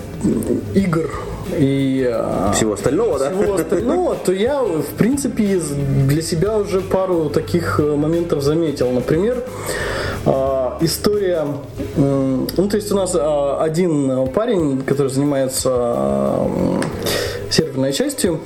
игр 0.75 1.11
и 1.57 2.09
а, 2.11 2.53
всего 2.53 2.75
остального, 2.75 3.19
всего 3.19 3.57
да? 3.57 3.63
остального, 3.63 4.17
то 4.17 4.33
я, 4.33 4.63
в 4.63 4.95
принципе, 4.99 5.61
для 6.09 6.23
себя 6.23 6.57
уже 6.59 6.81
пару 6.81 7.31
таких 7.31 7.81
э, 7.81 7.97
моментов 7.97 8.43
заметил. 8.43 8.91
Например, 8.91 9.43
а, 10.25 10.79
история, 10.81 11.47
ну, 11.97 12.47
то 12.69 12.77
есть 12.77 12.91
у 12.93 12.97
нас 12.97 13.15
а, 13.15 13.63
один 13.63 14.29
парень, 14.29 14.83
который 14.83 15.09
занимается 15.09 16.41
серверной 17.57 17.93
частью. 17.93 18.41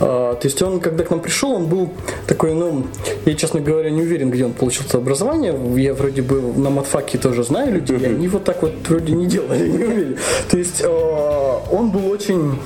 А, 0.00 0.34
то 0.34 0.46
есть 0.46 0.62
он, 0.62 0.80
когда 0.80 1.04
к 1.04 1.10
нам 1.10 1.20
пришел, 1.20 1.52
он 1.52 1.66
был 1.66 1.90
такой, 2.26 2.54
ну, 2.54 2.86
я, 3.24 3.34
честно 3.34 3.60
говоря, 3.60 3.90
не 3.90 4.02
уверен, 4.02 4.30
где 4.30 4.44
он 4.44 4.52
получил 4.52 4.84
это 4.86 4.98
образование. 4.98 5.54
Я 5.76 5.94
вроде 5.94 6.22
бы 6.22 6.40
на 6.40 6.70
матфаке 6.70 7.18
тоже 7.18 7.44
знаю 7.44 7.72
людей, 7.74 7.98
и 7.98 8.04
они 8.06 8.28
вот 8.28 8.44
так 8.44 8.62
вот 8.62 8.72
вроде 8.88 9.12
не 9.12 9.26
делали, 9.26 9.68
не 9.78 9.84
умели. 9.84 10.16
То 10.50 10.58
есть 10.58 10.82
а, 10.84 11.62
он 11.70 11.90
был 11.90 12.10
очень 12.10 12.58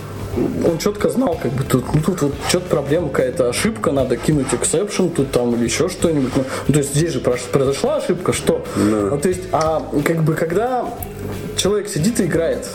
он 0.67 0.77
четко 0.79 1.09
знал, 1.09 1.39
как 1.43 1.53
бы 1.53 1.65
тут, 1.65 1.85
ну, 1.95 2.01
тут 2.03 2.21
вот 2.21 2.35
что-то 2.49 2.69
проблема 2.69 3.09
какая-то, 3.09 3.49
ошибка, 3.49 3.91
надо 3.91 4.19
кинуть 4.19 4.53
exception 4.53 5.09
тут 5.09 5.31
там 5.31 5.55
или 5.55 5.65
еще 5.65 5.89
что-нибудь. 5.89 6.33
Ну, 6.37 6.45
ну, 6.69 6.75
то 6.75 6.81
есть 6.81 6.95
здесь 6.95 7.13
же 7.13 7.21
произошла 7.21 7.97
ошибка, 7.97 8.35
что? 8.35 8.63
Но. 8.77 9.11
Ну, 9.11 9.19
то 9.19 9.29
есть, 9.29 9.45
а 9.53 9.83
как 10.05 10.25
бы 10.25 10.35
когда 10.35 10.85
человек 11.57 11.89
сидит 11.89 12.21
и 12.21 12.25
играет, 12.25 12.69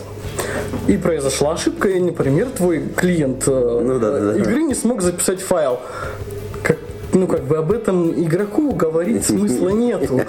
и 0.88 0.98
произошла 0.98 1.54
ошибка, 1.54 1.90
и, 1.90 2.00
например, 2.00 2.50
твой 2.50 2.84
клиент 2.96 3.48
э, 3.48 3.82
ну, 3.84 4.00
да, 4.00 4.20
да, 4.20 4.38
игры 4.38 4.64
не 4.64 4.76
смог 4.76 5.02
записать 5.02 5.42
файл 5.42 5.80
ну, 7.14 7.28
как 7.28 7.44
бы 7.44 7.58
об 7.58 7.72
этом 7.72 8.12
игроку 8.12 8.72
говорить 8.72 9.26
смысла 9.26 9.70
нету. 9.70 10.22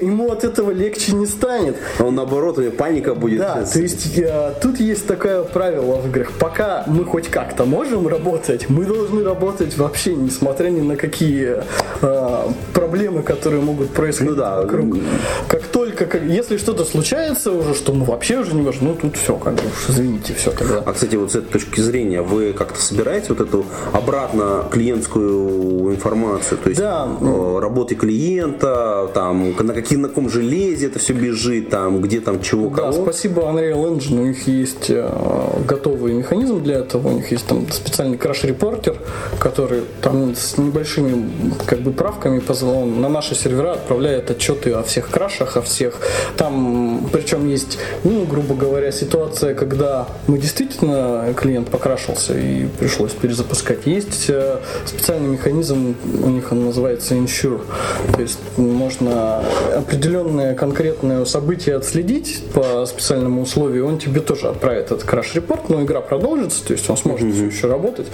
Ему 0.00 0.30
от 0.30 0.44
этого 0.44 0.70
легче 0.70 1.12
не 1.12 1.26
станет. 1.26 1.76
Он 2.00 2.14
наоборот, 2.14 2.58
у 2.58 2.62
него 2.62 2.72
паника 2.72 3.14
будет. 3.14 3.38
Да, 3.38 3.64
то 3.64 3.78
есть 3.78 4.18
э, 4.18 4.54
тут 4.60 4.80
есть 4.80 5.06
такое 5.06 5.42
правило 5.44 5.96
в 5.96 6.08
играх. 6.08 6.32
Пока 6.38 6.84
мы 6.86 7.04
хоть 7.04 7.28
как-то 7.28 7.64
можем 7.64 8.08
работать, 8.08 8.68
мы 8.68 8.84
должны 8.84 9.22
работать 9.22 9.76
вообще, 9.76 10.14
несмотря 10.14 10.70
ни 10.70 10.80
на 10.80 10.96
какие 10.96 11.62
э, 12.00 12.52
проблемы, 12.72 13.22
которые 13.22 13.62
могут 13.62 13.90
происходить 13.90 14.32
ну, 14.32 14.38
да. 14.38 14.62
вокруг. 14.62 14.96
Как 15.48 15.62
только, 15.64 16.18
если 16.18 16.56
что-то 16.56 16.84
случается 16.84 17.52
уже, 17.52 17.74
что 17.74 17.92
мы 17.92 18.04
вообще 18.04 18.38
уже 18.38 18.54
не 18.54 18.62
можем, 18.62 18.88
ну 18.88 18.94
тут 18.94 19.16
все, 19.16 19.36
как 19.36 19.54
бы 19.54 19.62
уж 19.62 19.90
извините, 19.90 20.34
все 20.34 20.50
тогда. 20.50 20.82
А, 20.84 20.92
кстати, 20.92 21.16
вот 21.16 21.32
с 21.32 21.36
этой 21.36 21.52
точки 21.52 21.80
зрения, 21.80 22.22
вы 22.22 22.52
как-то 22.52 22.80
собираете 22.80 23.28
вот 23.30 23.40
эту 23.40 23.64
обратно 23.92 24.64
клиентскую 24.70 25.91
информацию, 25.92 26.58
то 26.58 26.68
есть 26.68 26.80
да. 26.80 27.08
э, 27.20 27.58
работы 27.60 27.94
клиента, 27.94 29.10
там, 29.14 29.54
на, 29.58 29.74
какие, 29.74 29.98
на 29.98 30.08
каком 30.08 30.28
железе 30.28 30.86
это 30.86 30.98
все 30.98 31.12
бежит, 31.12 31.70
там, 31.70 32.00
где 32.00 32.20
там 32.20 32.40
чего, 32.40 32.68
да, 32.68 32.76
кого. 32.76 32.92
спасибо 32.92 33.42
Unreal 33.42 33.96
Engine, 33.96 34.20
у 34.20 34.26
них 34.26 34.46
есть 34.46 34.90
э, 34.90 35.08
готовый 35.66 36.14
механизм 36.14 36.62
для 36.62 36.78
этого, 36.78 37.08
у 37.08 37.12
них 37.12 37.30
есть 37.30 37.46
там 37.46 37.70
специальный 37.70 38.18
краш-репортер, 38.18 38.96
который 39.38 39.82
там 40.00 40.34
с 40.34 40.58
небольшими 40.58 41.30
как 41.66 41.80
бы 41.80 41.92
правками 41.92 42.40
он 42.62 43.00
на 43.00 43.08
наши 43.08 43.34
сервера 43.34 43.72
отправляет 43.72 44.30
отчеты 44.30 44.72
о 44.72 44.82
всех 44.82 45.10
крашах, 45.10 45.56
о 45.56 45.62
всех. 45.62 45.94
Там, 46.36 47.08
причем 47.12 47.48
есть, 47.48 47.78
ну, 48.04 48.24
грубо 48.24 48.54
говоря, 48.54 48.92
ситуация, 48.92 49.54
когда 49.54 50.06
мы 50.26 50.38
действительно 50.38 51.32
клиент 51.36 51.68
покрашился 51.70 52.38
и 52.38 52.66
пришлось 52.78 53.12
перезапускать. 53.12 53.86
Есть 53.86 54.28
э, 54.28 54.58
специальный 54.86 55.28
механизм 55.28 55.81
у 56.22 56.28
них 56.28 56.52
он 56.52 56.66
называется 56.66 57.14
Insure. 57.14 57.60
То 58.14 58.20
есть 58.20 58.38
можно 58.56 59.42
определенное 59.76 60.54
конкретное 60.54 61.24
событие 61.24 61.76
отследить 61.76 62.42
по 62.54 62.86
специальному 62.86 63.42
условию, 63.42 63.86
он 63.86 63.98
тебе 63.98 64.20
тоже 64.20 64.48
отправит 64.48 64.86
этот 64.86 65.04
краш-репорт, 65.04 65.68
но 65.68 65.82
игра 65.82 66.00
продолжится, 66.00 66.64
то 66.64 66.72
есть 66.72 66.88
он 66.88 66.96
сможет 66.96 67.26
mm-hmm. 67.26 67.32
все 67.32 67.46
еще 67.46 67.68
работать, 67.68 68.06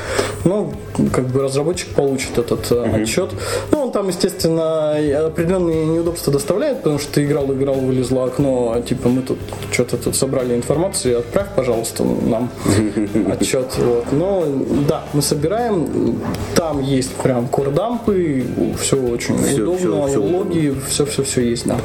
но 0.45 0.73
как 1.13 1.27
бы 1.29 1.43
разработчик 1.43 1.89
получит 1.89 2.39
этот 2.39 2.71
mm-hmm. 2.71 3.03
отчет. 3.03 3.31
Ну, 3.71 3.85
он 3.85 3.93
там, 3.93 4.09
естественно, 4.09 4.93
определенные 5.27 5.87
неудобства 5.87 6.33
доставляет, 6.33 6.79
потому 6.79 6.99
что 6.99 7.13
ты 7.15 7.25
играл, 7.25 7.53
играл, 7.53 7.75
вылезло 7.75 8.25
окно, 8.25 8.73
а 8.75 8.83
типа 8.83 9.09
мы 9.09 9.23
тут 9.23 9.39
что-то 9.71 9.97
тут 9.97 10.17
собрали 10.17 10.55
информацию, 10.55 11.19
отправь, 11.19 11.49
пожалуйста, 11.55 12.05
нам 12.05 12.51
отчет. 13.31 13.67
Вот. 13.79 14.13
Но 14.13 14.45
да, 14.89 15.05
мы 15.13 15.23
собираем, 15.23 16.19
там 16.55 16.83
есть 16.83 17.13
прям 17.15 17.49
курдампы, 17.59 18.45
все 18.81 18.97
очень 18.97 19.37
все, 19.39 19.63
удобно, 19.63 20.07
все, 20.07 20.09
все 20.09 20.19
логи, 20.21 20.75
все-все-все 20.89 21.41
есть, 21.41 21.67
да. 21.67 21.77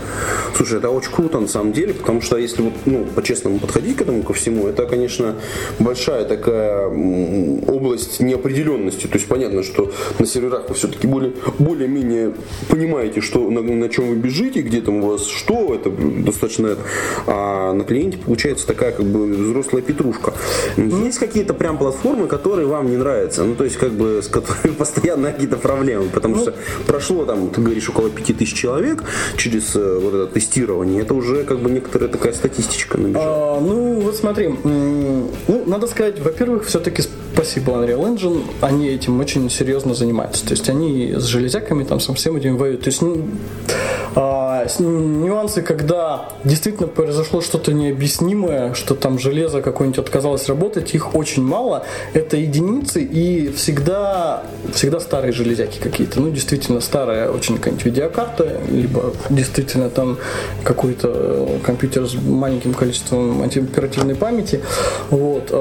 Слушай, 0.55 0.78
это 0.78 0.91
очень 0.91 1.11
круто 1.11 1.39
на 1.39 1.47
самом 1.47 1.74
деле, 1.74 1.95
потому 1.95 2.21
что 2.21 2.38
если 2.38 2.61
вот, 2.61 2.74
ну, 2.86 3.05
по-честному 3.15 3.57
подходить 3.57 3.97
к 3.97 4.01
этому 4.01 4.21
ко 4.21 4.34
всему, 4.34 4.67
это, 4.67 4.86
конечно, 4.86 5.36
большая 5.80 6.26
такая 6.26 6.86
область 6.88 8.19
неопределенности. 8.19 9.07
То 9.07 9.15
есть 9.15 9.28
понятно, 9.28 9.63
что 9.63 9.91
на 10.19 10.28
серверах 10.28 10.69
вы 10.69 10.76
все-таки 10.76 11.07
более, 11.07 11.34
более-менее 11.57 12.34
понимаете, 12.69 13.21
что 13.21 13.49
на, 13.49 13.61
на 13.61 13.89
чем 13.89 14.09
вы 14.09 14.15
бежите, 14.15 14.61
где 14.61 14.80
там 14.80 15.03
у 15.03 15.07
вас 15.07 15.26
что, 15.26 15.74
это 15.74 15.89
достаточно. 15.89 16.78
А 17.26 17.74
на 17.74 17.84
клиенте 17.84 18.19
получается 18.19 18.67
такая 18.67 18.91
как 18.91 19.07
бы 19.07 19.26
взрослая 19.26 19.82
петрушка. 19.82 20.36
Есть 20.78 21.17
какие-то 21.17 21.55
прям 21.55 21.80
платформы, 21.80 22.28
которые 22.28 22.67
вам 22.67 22.91
не 22.91 22.97
нравятся, 22.97 23.43
ну 23.43 23.55
то 23.55 23.63
есть 23.63 23.78
как 23.78 23.91
бы 23.91 24.21
с 24.21 24.28
которыми 24.28 24.76
постоянно 24.78 25.32
какие-то 25.32 25.62
проблемы, 25.64 26.09
потому 26.09 26.36
ну, 26.36 26.41
что 26.41 26.53
прошло 26.86 27.26
там, 27.26 27.49
ты 27.49 27.61
говоришь, 27.61 27.89
около 27.89 28.09
5000 28.09 28.53
человек 28.53 29.03
через 29.38 29.76
э, 29.76 29.99
вот 29.99 30.14
это 30.14 30.28
тестирование, 30.28 31.01
это 31.01 31.14
уже 31.14 31.43
как 31.43 31.59
бы 31.59 31.72
некоторая 31.72 32.09
такая 32.09 32.34
статистичка 32.34 32.99
набежала. 32.99 33.57
А, 33.57 33.59
ну, 33.59 34.01
вот 34.01 34.16
смотри, 34.16 34.49
ну, 34.64 35.32
надо 35.66 35.88
сказать, 35.88 36.20
во-первых, 36.20 36.66
все-таки 36.66 37.03
спасибо 37.34 37.74
Unreal 37.74 38.16
Engine, 38.16 38.43
они 38.61 38.89
этим 38.89 39.20
очень 39.20 39.49
серьезно 39.49 39.95
занимаются, 39.95 40.45
то 40.45 40.51
есть 40.51 40.70
они 40.70 41.14
с 41.16 41.24
железяками 41.24 41.84
там 41.84 41.99
со 41.99 42.14
всем 42.14 42.36
этим 42.36 42.57
воюют, 42.57 42.82
то 42.82 42.89
есть 42.89 43.01
ну, 43.01 43.28
а, 44.16 44.42
нюансы, 44.80 45.61
когда 45.61 46.30
действительно 46.43 46.88
произошло 46.88 47.41
что-то 47.41 47.74
необъяснимое, 47.74 48.74
что 48.74 48.95
там 48.95 49.20
железо 49.20 49.61
какое-нибудь 49.61 49.99
отказалось 49.99 50.47
работать, 50.47 50.93
их 50.93 51.16
очень 51.16 51.43
мало, 51.43 51.86
это 52.14 52.38
единицы 52.38 53.01
и 53.01 53.51
всегда, 53.51 54.43
всегда 54.74 54.99
старые 54.99 55.32
железяки 55.34 55.80
какие-то. 55.80 56.20
Ну, 56.20 56.32
действительно, 56.32 56.82
старая 56.82 57.30
очень 57.30 57.57
какая-нибудь 57.57 57.86
видеокарта, 57.86 58.61
либо 58.70 59.14
действительно 59.30 59.89
там 59.89 60.18
какой-то 60.64 61.59
компьютер 61.64 62.07
с 62.07 62.16
маленьким 62.16 62.74
количеством 62.74 63.41
оперативной 63.41 64.16
памяти. 64.16 64.61
Вот. 65.09 65.51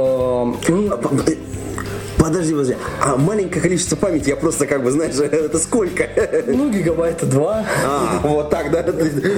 Подожди, 2.23 2.53
подожди. 2.53 2.77
А 3.01 3.17
маленькое 3.17 3.61
количество 3.61 3.97
памяти, 3.97 4.29
я 4.29 4.37
просто 4.37 4.69
как 4.69 4.85
бы, 4.85 4.93
знаешь, 4.93 5.15
это 5.19 5.59
сколько? 5.59 6.09
Ну, 6.47 6.71
гигабайта 6.71 7.27
два. 7.27 7.65
А, 7.85 8.21
вот 8.23 8.49
так, 8.49 8.71
да? 8.71 8.85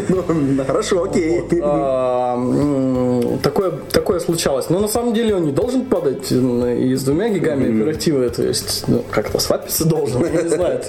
Ну, 0.09 0.65
хорошо, 0.67 1.05
окей. 1.05 1.41
Вот, 1.41 1.53
а, 1.63 3.39
такое, 3.43 3.71
такое 3.91 4.04
случалось. 4.21 4.71
Но 4.71 4.81
на 4.81 4.89
самом 4.89 5.15
деле 5.15 5.35
он 5.35 5.45
не 5.45 5.53
должен 5.53 5.85
падать 5.85 6.31
и 6.31 6.95
с 6.95 7.03
двумя 7.03 7.29
гигами 7.29 7.67
mm-hmm. 7.67 7.81
оперативы, 7.81 8.31
то 8.31 8.43
есть 8.43 8.85
ну, 8.87 9.05
как-то 9.11 9.39
свапиться 9.39 9.85
должен, 9.85 10.25
я 10.25 10.43
не 10.43 10.49
знаю. 10.49 10.81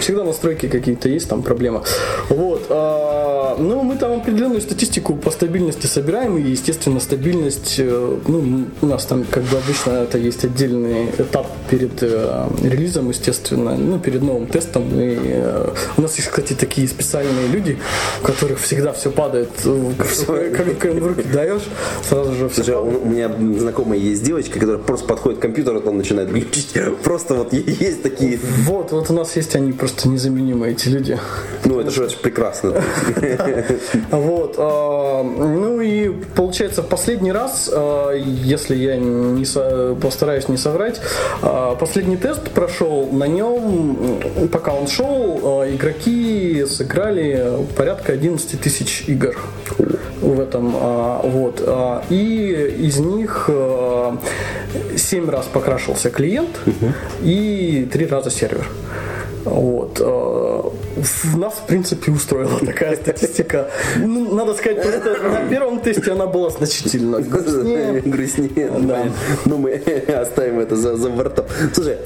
Всегда 0.00 0.24
настройки 0.24 0.68
какие-то 0.68 1.08
есть, 1.08 1.28
там 1.28 1.42
проблема. 1.42 1.82
Вот. 2.28 2.66
А, 2.70 3.56
ну, 3.58 3.82
мы 3.82 3.96
там 3.96 4.12
определенную 4.12 4.60
статистику 4.60 5.14
по 5.14 5.30
стабильности 5.30 5.86
собираем, 5.86 6.36
и, 6.38 6.42
естественно, 6.42 7.00
стабильность, 7.00 7.76
э, 7.78 8.18
ну, 8.26 8.66
у 8.82 8.86
нас 8.86 9.04
там 9.04 9.24
как 9.24 9.42
бы 9.44 9.56
обычно 9.56 9.90
это 10.02 10.18
есть 10.18 10.44
отдельный 10.44 11.06
этап 11.18 11.46
перед 11.70 12.02
э, 12.02 12.46
релизом, 12.62 13.08
естественно, 13.08 13.76
ну, 13.76 13.98
перед 13.98 14.22
новым 14.22 14.46
тестом. 14.46 14.88
И 14.94 15.16
э, 15.18 15.68
у 15.96 16.02
нас 16.02 16.16
есть, 16.16 16.28
кстати, 16.28 16.52
такие 16.52 16.88
специальные 16.88 17.48
люди, 17.48 17.78
у 18.22 18.26
которых 18.26 18.60
всегда 18.60 18.92
все 18.92 19.10
падает, 19.10 19.50
как, 19.62 20.78
как 20.78 20.94
в 20.94 21.06
руки 21.06 21.22
даешь, 21.32 21.62
сразу 22.02 22.34
же 22.34 22.48
Слушай, 22.56 22.76
у, 22.76 23.02
у 23.02 23.04
меня 23.04 23.30
знакомая 23.58 23.98
есть 23.98 24.22
девочка, 24.22 24.58
которая 24.58 24.78
просто 24.78 25.06
подходит 25.06 25.40
к 25.40 25.42
компьютеру, 25.42 25.82
он 25.84 25.98
начинает 25.98 26.30
глючить. 26.30 26.72
Просто 27.02 27.34
вот 27.34 27.52
есть 27.52 28.02
такие. 28.02 28.38
Вот, 28.64 28.92
вот 28.92 29.10
у 29.10 29.12
нас 29.12 29.36
есть 29.36 29.54
они 29.56 29.72
просто 29.72 30.08
незаменимые, 30.08 30.72
эти 30.72 30.88
люди. 30.88 31.18
Ну, 31.66 31.78
это 31.80 31.90
же 31.90 32.08
прекрасно. 32.22 32.72
Вот. 34.10 34.54
А, 34.58 35.22
ну 35.22 35.80
и 35.80 36.08
получается, 36.34 36.82
последний 36.82 37.32
раз, 37.32 37.68
а, 37.70 38.12
если 38.12 38.74
я 38.74 38.96
не 38.96 39.44
постараюсь 40.00 40.48
не 40.48 40.56
соврать, 40.56 41.00
а, 41.42 41.74
последний 41.74 42.16
тест 42.16 42.48
прошел, 42.50 43.08
на 43.12 43.26
нем, 43.26 44.20
пока 44.50 44.72
он 44.72 44.86
шел, 44.86 45.40
а, 45.42 45.74
игроки 45.74 46.64
сыграли 46.66 47.66
порядка 47.76 48.12
11 48.12 48.58
тысяч 48.60 49.04
игр 49.06 49.36
в 50.34 50.40
этом. 50.40 50.74
А, 50.74 51.20
вот. 51.22 51.62
И 52.10 52.74
из 52.78 52.98
них 52.98 53.48
7 54.96 55.30
раз 55.30 55.46
покрашивался 55.46 56.10
клиент 56.10 56.60
и 57.22 57.88
3 57.92 58.06
раза 58.06 58.30
сервер. 58.30 58.66
Вот. 59.44 60.00
Нас, 61.36 61.54
в 61.54 61.66
принципе, 61.66 62.10
устроила 62.10 62.58
такая 62.58 62.96
статистика. 62.96 63.70
Ну, 63.96 64.34
надо 64.34 64.54
сказать, 64.54 64.82
просто 64.82 65.16
на 65.22 65.48
первом 65.48 65.80
тесте 65.80 66.10
она 66.12 66.26
была 66.26 66.50
значительно 66.50 67.20
грустнее. 67.20 68.00
Грустнее, 68.00 68.70
да. 68.80 69.04
Но 69.44 69.56
ну, 69.56 69.58
мы 69.58 69.74
оставим 70.08 70.58
это 70.58 70.74
за, 70.74 70.96
за 70.96 71.10
бортом. 71.10 71.46
Слушай, 71.72 71.98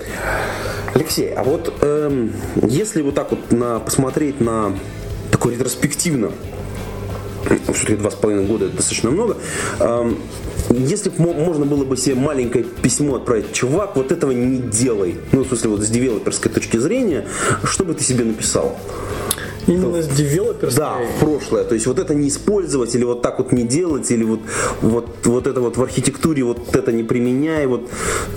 Алексей, 0.94 1.32
а 1.32 1.44
вот 1.44 1.72
эм, 1.82 2.32
если 2.62 3.02
вот 3.02 3.14
так 3.14 3.30
вот 3.30 3.52
на, 3.52 3.78
посмотреть 3.78 4.40
на 4.40 4.74
такой 5.30 5.54
ретроспективно, 5.54 6.32
все-таки 7.72 7.96
два 7.96 8.10
с 8.10 8.14
половиной 8.14 8.46
года 8.46 8.66
это 8.66 8.76
достаточно 8.76 9.10
много, 9.10 9.36
если 10.70 11.10
бы 11.10 11.34
можно 11.34 11.66
было 11.66 11.84
бы 11.84 11.96
себе 11.96 12.14
маленькое 12.14 12.64
письмо 12.64 13.16
отправить, 13.16 13.52
чувак, 13.52 13.96
вот 13.96 14.12
этого 14.12 14.30
не 14.30 14.58
делай. 14.58 15.16
Ну, 15.32 15.42
в 15.42 15.48
смысле, 15.48 15.70
вот 15.70 15.82
с 15.82 15.88
девелоперской 15.88 16.50
точки 16.52 16.76
зрения, 16.76 17.26
что 17.64 17.84
бы 17.84 17.94
ты 17.94 18.04
себе 18.04 18.24
написал? 18.24 18.78
Именно 19.70 20.02
с 20.02 20.08
девелоперской? 20.08 20.84
Да, 20.84 20.96
в 20.98 21.20
прошлое. 21.24 21.64
То 21.64 21.74
есть 21.74 21.86
вот 21.86 21.98
это 21.98 22.14
не 22.14 22.28
использовать, 22.28 22.94
или 22.94 23.04
вот 23.04 23.22
так 23.22 23.38
вот 23.38 23.52
не 23.52 23.64
делать, 23.64 24.10
или 24.10 24.24
вот, 24.24 24.40
вот, 24.80 25.06
вот 25.24 25.46
это 25.46 25.60
вот 25.60 25.76
в 25.76 25.82
архитектуре 25.82 26.42
вот 26.42 26.74
это 26.74 26.92
не 26.92 27.02
применяй. 27.02 27.66
Вот. 27.66 27.88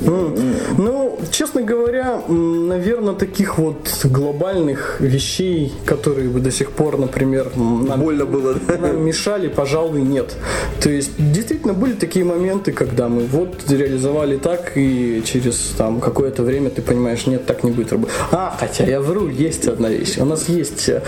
Ну, 0.02 0.36
ну, 0.78 1.20
честно 1.32 1.62
говоря, 1.62 2.22
наверное, 2.28 3.14
таких 3.16 3.58
вот 3.58 3.78
глобальных 4.04 4.98
вещей, 5.00 5.74
которые 5.86 6.30
бы 6.30 6.40
до 6.40 6.52
сих 6.52 6.72
пор, 6.72 6.98
например, 6.98 7.52
нам, 7.56 8.00
Больно 8.00 8.26
было, 8.26 8.56
да? 8.56 8.78
нам 8.78 9.06
мешали, 9.06 9.48
пожалуй, 9.48 10.02
нет. 10.02 10.36
То 10.82 10.90
есть 10.90 11.12
действительно 11.18 11.74
были 11.74 11.94
такие 11.94 12.26
моменты, 12.26 12.72
когда 12.72 13.08
мы 13.08 13.26
вот 13.26 13.70
реализовали 13.70 14.38
так, 14.38 14.74
и 14.76 15.22
через 15.26 15.74
там 15.78 16.00
какое-то 16.00 16.44
время 16.44 16.70
ты 16.70 16.82
понимаешь, 16.82 17.26
нет, 17.26 17.46
так 17.46 17.64
не 17.64 17.72
будет 17.72 17.92
работать. 17.92 18.16
А, 18.32 18.56
хотя 18.60 18.86
я 18.86 19.02
вру, 19.02 19.28
есть 19.28 19.68
одна 19.68 19.90
вещь. 19.90 20.18
У 20.18 20.26
нас 20.26 20.50
есть 20.50 20.90
э, 20.90 21.02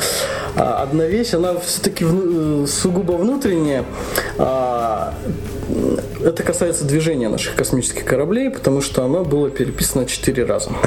одна 0.56 1.06
вещь, 1.06 1.34
она 1.34 1.60
все-таки 1.60 2.06
э, 2.06 2.66
сугубо 2.68 3.14
внутренняя. 3.14 3.86
Это 6.26 6.42
касается 6.42 6.86
движения 6.86 7.30
наших 7.30 7.56
космических 7.56 8.04
кораблей, 8.04 8.50
потому 8.50 8.82
что 8.82 9.04
оно 9.04 9.24
было 9.24 9.52
переписано 9.52 10.06
четыре 10.08 10.44
раза. 10.44 10.72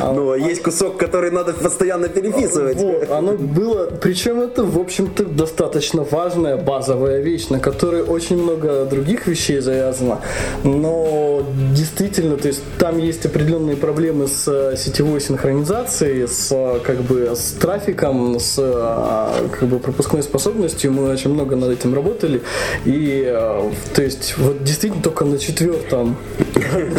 Ну, 0.00 0.32
а 0.32 0.38
есть 0.38 0.62
кусок, 0.62 0.96
который 0.96 1.30
надо 1.30 1.52
постоянно 1.52 2.08
переписывать. 2.08 2.78
Оно 3.10 3.34
было, 3.34 3.86
причем 3.86 4.40
это, 4.40 4.64
в 4.64 4.78
общем-то, 4.78 5.24
достаточно 5.24 6.02
важная 6.02 6.56
базовая 6.56 7.20
вещь, 7.20 7.48
на 7.48 7.60
которой 7.60 8.02
очень 8.02 8.42
много 8.42 8.84
других 8.86 9.26
вещей 9.26 9.60
завязано. 9.60 10.20
Но 10.64 11.42
действительно, 11.74 12.36
то 12.36 12.48
есть 12.48 12.62
там 12.78 12.98
есть 12.98 13.26
определенные 13.26 13.76
проблемы 13.76 14.26
с 14.26 14.48
э, 14.48 14.76
сетевой 14.76 15.20
синхронизацией, 15.20 16.26
с 16.26 16.80
как 16.82 17.00
бы 17.02 17.30
с 17.34 17.52
трафиком, 17.52 18.40
с 18.40 18.56
э, 18.58 19.48
как 19.52 19.68
бы 19.68 19.78
пропускной 19.78 20.22
способностью. 20.22 20.92
Мы 20.92 21.10
очень 21.10 21.30
много 21.30 21.56
над 21.56 21.70
этим 21.70 21.94
работали. 21.94 22.42
И 22.84 23.24
э, 23.26 23.70
то 23.94 24.02
есть 24.02 24.29
вот 24.38 24.62
действительно 24.64 25.02
только 25.02 25.24
на 25.24 25.38
четвертом, 25.38 26.16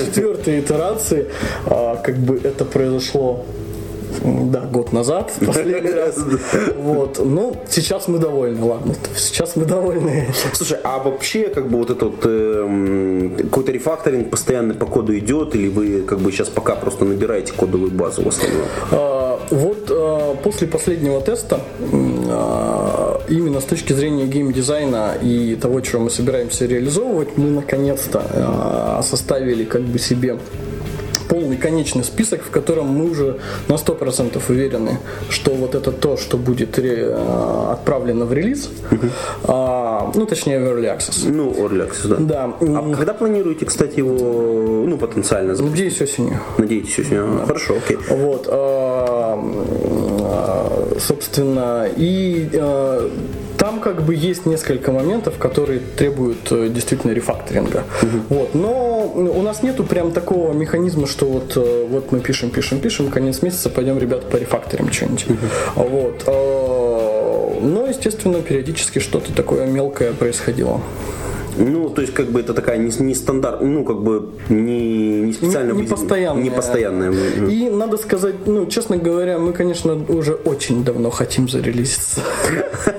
четвертой 0.05 0.59
итерации 0.59 1.27
а, 1.65 1.95
как 1.97 2.17
бы 2.17 2.39
это 2.43 2.65
произошло 2.65 3.45
да, 4.23 4.61
год 4.61 4.93
назад, 4.93 5.31
последний 5.45 5.91
раз. 5.91 6.15
Вот. 6.77 7.19
Ну, 7.23 7.55
сейчас 7.69 8.07
мы 8.07 8.19
довольны, 8.19 8.63
ладно. 8.63 8.93
Сейчас 9.15 9.55
мы 9.55 9.65
довольны. 9.65 10.27
Слушай, 10.53 10.79
а 10.83 10.99
вообще, 10.99 11.47
как 11.47 11.69
бы 11.69 11.77
вот 11.77 11.89
этот 11.89 12.15
э, 12.23 13.29
какой-то 13.43 13.71
рефакторинг 13.71 14.29
постоянно 14.29 14.73
по 14.73 14.85
коду 14.85 15.17
идет, 15.17 15.55
или 15.55 15.69
вы 15.69 16.01
как 16.01 16.19
бы 16.19 16.31
сейчас 16.31 16.49
пока 16.49 16.75
просто 16.75 17.05
набираете 17.05 17.53
кодовую 17.53 17.91
базу 17.91 18.23
в 18.23 18.27
основном? 18.27 18.63
А, 18.91 19.39
вот 19.49 19.89
а, 19.89 20.35
после 20.43 20.67
последнего 20.67 21.21
теста, 21.21 21.61
а, 22.29 23.00
именно 23.31 23.61
с 23.61 23.65
точки 23.65 23.93
зрения 23.93 24.25
геймдизайна 24.25 25.17
и 25.21 25.55
того, 25.55 25.81
чего 25.81 26.03
мы 26.03 26.09
собираемся 26.09 26.65
реализовывать, 26.65 27.37
мы 27.37 27.49
наконец-то 27.49 28.23
а, 28.33 29.01
составили 29.03 29.63
как 29.63 29.81
бы 29.81 29.99
себе 29.99 30.37
полный 31.31 31.55
конечный 31.55 32.03
список, 32.03 32.43
в 32.43 32.49
котором 32.49 32.87
мы 32.87 33.09
уже 33.09 33.39
на 33.69 33.75
100% 33.75 34.41
уверены, 34.49 34.99
что 35.29 35.51
вот 35.51 35.75
это 35.75 35.93
то, 35.93 36.17
что 36.17 36.37
будет 36.37 36.77
ре, 36.77 37.05
э, 37.07 37.71
отправлено 37.71 38.25
в 38.25 38.33
релиз, 38.33 38.69
uh-huh. 38.89 39.09
а, 39.45 40.11
ну 40.13 40.25
точнее 40.25 40.59
в 40.59 40.63
Early 40.63 40.93
Access. 40.93 41.31
Ну, 41.31 41.51
Early 41.51 41.89
Access, 41.89 42.07
да. 42.07 42.15
Да. 42.17 42.53
А 42.59 42.95
когда 42.95 43.13
планируете, 43.13 43.65
кстати, 43.65 43.99
его, 43.99 44.85
ну, 44.85 44.97
потенциально 44.97 45.55
запустить? 45.55 45.85
Надеюсь, 45.85 46.01
осенью. 46.01 46.39
Надеетесь, 46.57 46.99
осенью. 46.99 47.37
Да. 47.39 47.45
Хорошо, 47.45 47.75
окей. 47.77 47.97
Вот. 48.09 48.47
А, 48.49 49.39
а, 49.39 50.10
собственно, 50.99 51.87
и 51.95 52.49
а, 52.53 53.11
там 53.57 53.79
как 53.79 54.03
бы 54.03 54.15
есть 54.15 54.45
несколько 54.45 54.91
моментов, 54.91 55.37
которые 55.37 55.79
требуют 55.79 56.51
э, 56.51 56.69
действительно 56.69 57.11
рефакторинга. 57.11 57.83
Угу. 58.01 58.35
Вот. 58.35 58.55
Но 58.55 59.11
у 59.15 59.41
нас 59.43 59.61
нету 59.61 59.83
прям 59.83 60.11
такого 60.11 60.51
механизма, 60.53 61.05
что 61.05 61.25
вот, 61.25 61.53
э, 61.55 61.87
вот 61.89 62.11
мы 62.11 62.21
пишем, 62.21 62.49
пишем, 62.49 62.79
пишем, 62.79 63.09
конец 63.09 63.41
месяца 63.41 63.69
пойдем, 63.69 63.99
ребята, 63.99 64.25
по 64.25 64.37
рефакторим 64.37 64.91
что-нибудь. 64.91 65.25
Угу. 65.29 65.89
Вот. 65.89 66.23
Э, 66.25 67.59
но, 67.61 67.85
естественно, 67.87 68.41
периодически 68.41 68.99
что-то 68.99 69.31
такое 69.33 69.67
мелкое 69.67 70.13
происходило. 70.13 70.81
Ну, 71.57 71.89
то 71.89 72.01
есть, 72.01 72.13
как 72.13 72.27
бы 72.27 72.39
это 72.39 72.53
такая 72.53 72.77
не, 72.77 72.91
не 72.99 73.15
стандарт, 73.15 73.61
ну, 73.61 73.83
как 73.83 74.01
бы 74.01 74.29
не, 74.49 75.21
не 75.21 75.33
специально... 75.33 75.73
Не, 75.73 75.81
не 75.81 75.87
постоянная. 75.87 76.43
Не 76.43 76.49
постоянная. 76.49 77.11
И 77.49 77.69
надо 77.69 77.97
сказать, 77.97 78.35
ну, 78.45 78.65
честно 78.65 78.97
говоря, 78.97 79.37
мы, 79.37 79.53
конечно, 79.53 79.93
уже 79.93 80.33
очень 80.33 80.83
давно 80.83 81.09
хотим 81.09 81.49
зарелизиться. 81.49 82.21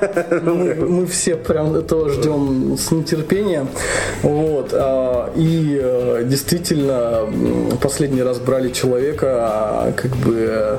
Мы 0.43 1.07
все 1.07 1.37
прям 1.37 1.75
этого 1.75 2.11
ждем 2.11 2.77
с 2.79 2.91
нетерпением. 2.91 3.69
Вот. 4.23 4.71
А, 4.73 5.33
и 5.37 5.81
э, 5.83 6.25
действительно, 6.25 7.29
последний 7.81 8.23
раз 8.23 8.39
брали 8.39 8.71
человека, 8.71 9.27
а, 9.29 9.93
как 9.93 10.17
бы 10.17 10.79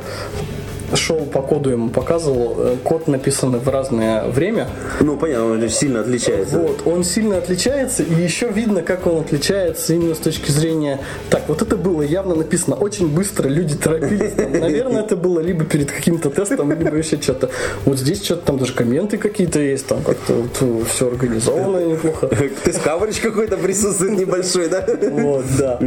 шел 0.95 1.25
по 1.25 1.41
коду 1.41 1.69
ему 1.69 1.89
показывал, 1.89 2.55
э, 2.57 2.75
код 2.83 3.07
написан 3.07 3.57
в 3.57 3.69
разное 3.69 4.25
время. 4.25 4.67
Ну, 4.99 5.17
понятно, 5.17 5.51
он 5.51 5.69
сильно 5.69 6.01
отличается. 6.01 6.59
Вот, 6.59 6.81
он 6.85 7.03
сильно 7.03 7.37
отличается, 7.37 8.03
и 8.03 8.13
еще 8.13 8.49
видно, 8.49 8.81
как 8.81 9.07
он 9.07 9.21
отличается 9.21 9.93
именно 9.93 10.15
с 10.15 10.19
точки 10.19 10.51
зрения... 10.51 10.99
Так, 11.29 11.43
вот 11.47 11.61
это 11.61 11.75
было 11.75 12.01
явно 12.01 12.35
написано 12.35 12.75
очень 12.75 13.07
быстро, 13.07 13.47
люди 13.47 13.75
торопились. 13.75 14.35
Наверное, 14.35 15.01
это 15.01 15.15
было 15.15 15.39
либо 15.39 15.65
перед 15.65 15.91
каким-то 15.91 16.29
тестом, 16.29 16.71
либо 16.71 16.95
еще 16.97 17.21
что-то. 17.21 17.49
Вот 17.85 17.97
здесь 17.99 18.23
что-то 18.23 18.45
там 18.45 18.57
даже 18.57 18.73
комменты 18.73 19.17
какие-то 19.17 19.59
есть, 19.59 19.87
там 19.87 20.01
как-то 20.03 20.33
вот 20.33 20.57
э, 20.61 20.83
все 20.93 21.07
организовано 21.07 21.85
неплохо. 21.85 22.27
Ты 22.63 22.73
скаверич 22.73 23.19
какой-то 23.19 23.57
присутствует 23.57 24.17
небольшой, 24.17 24.69
да? 24.69 24.85
Вот, 25.11 25.45
да. 25.57 25.79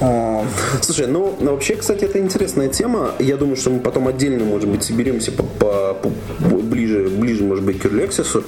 А. 0.00 0.44
Слушай, 0.80 1.06
ну, 1.06 1.34
вообще, 1.40 1.76
кстати, 1.76 2.04
это 2.04 2.18
интересная 2.18 2.68
тема. 2.68 3.12
Я 3.18 3.36
думаю, 3.36 3.56
что 3.56 3.70
мы 3.70 3.80
потом 3.80 4.08
отдельно 4.08 4.41
отдельно, 4.42 4.44
может 4.44 4.68
быть, 4.68 4.82
соберемся 4.82 5.32
по, 5.32 5.42
по, 5.42 5.94
по, 5.94 6.56
ближе, 6.56 7.08
ближе, 7.08 7.44
может 7.44 7.64
быть, 7.64 7.78
к 7.78 7.86
Early 7.86 8.44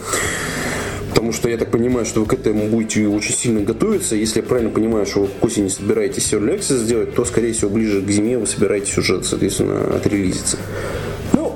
Потому 1.10 1.32
что 1.32 1.48
я 1.48 1.56
так 1.56 1.70
понимаю, 1.70 2.04
что 2.04 2.20
вы 2.20 2.26
к 2.26 2.34
этому 2.34 2.68
будете 2.68 3.06
очень 3.06 3.34
сильно 3.34 3.60
готовиться. 3.60 4.16
Если 4.16 4.40
я 4.40 4.46
правильно 4.46 4.70
понимаю, 4.70 5.06
что 5.06 5.20
вы 5.20 5.28
к 5.28 5.44
осени 5.44 5.68
собираетесь 5.68 6.32
Early 6.32 6.60
сделать, 6.60 7.14
то, 7.14 7.24
скорее 7.24 7.52
всего, 7.52 7.70
ближе 7.70 8.02
к 8.02 8.10
зиме 8.10 8.38
вы 8.38 8.46
собираетесь 8.46 8.98
уже, 8.98 9.22
соответственно, 9.22 9.96
отрелизиться. 9.96 10.58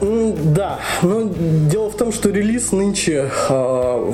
Да, 0.01 0.78
но 1.03 1.28
дело 1.70 1.90
в 1.90 1.96
том, 1.96 2.12
что 2.12 2.30
релиз 2.30 2.72
нынче 2.72 3.30
э, 3.49 4.12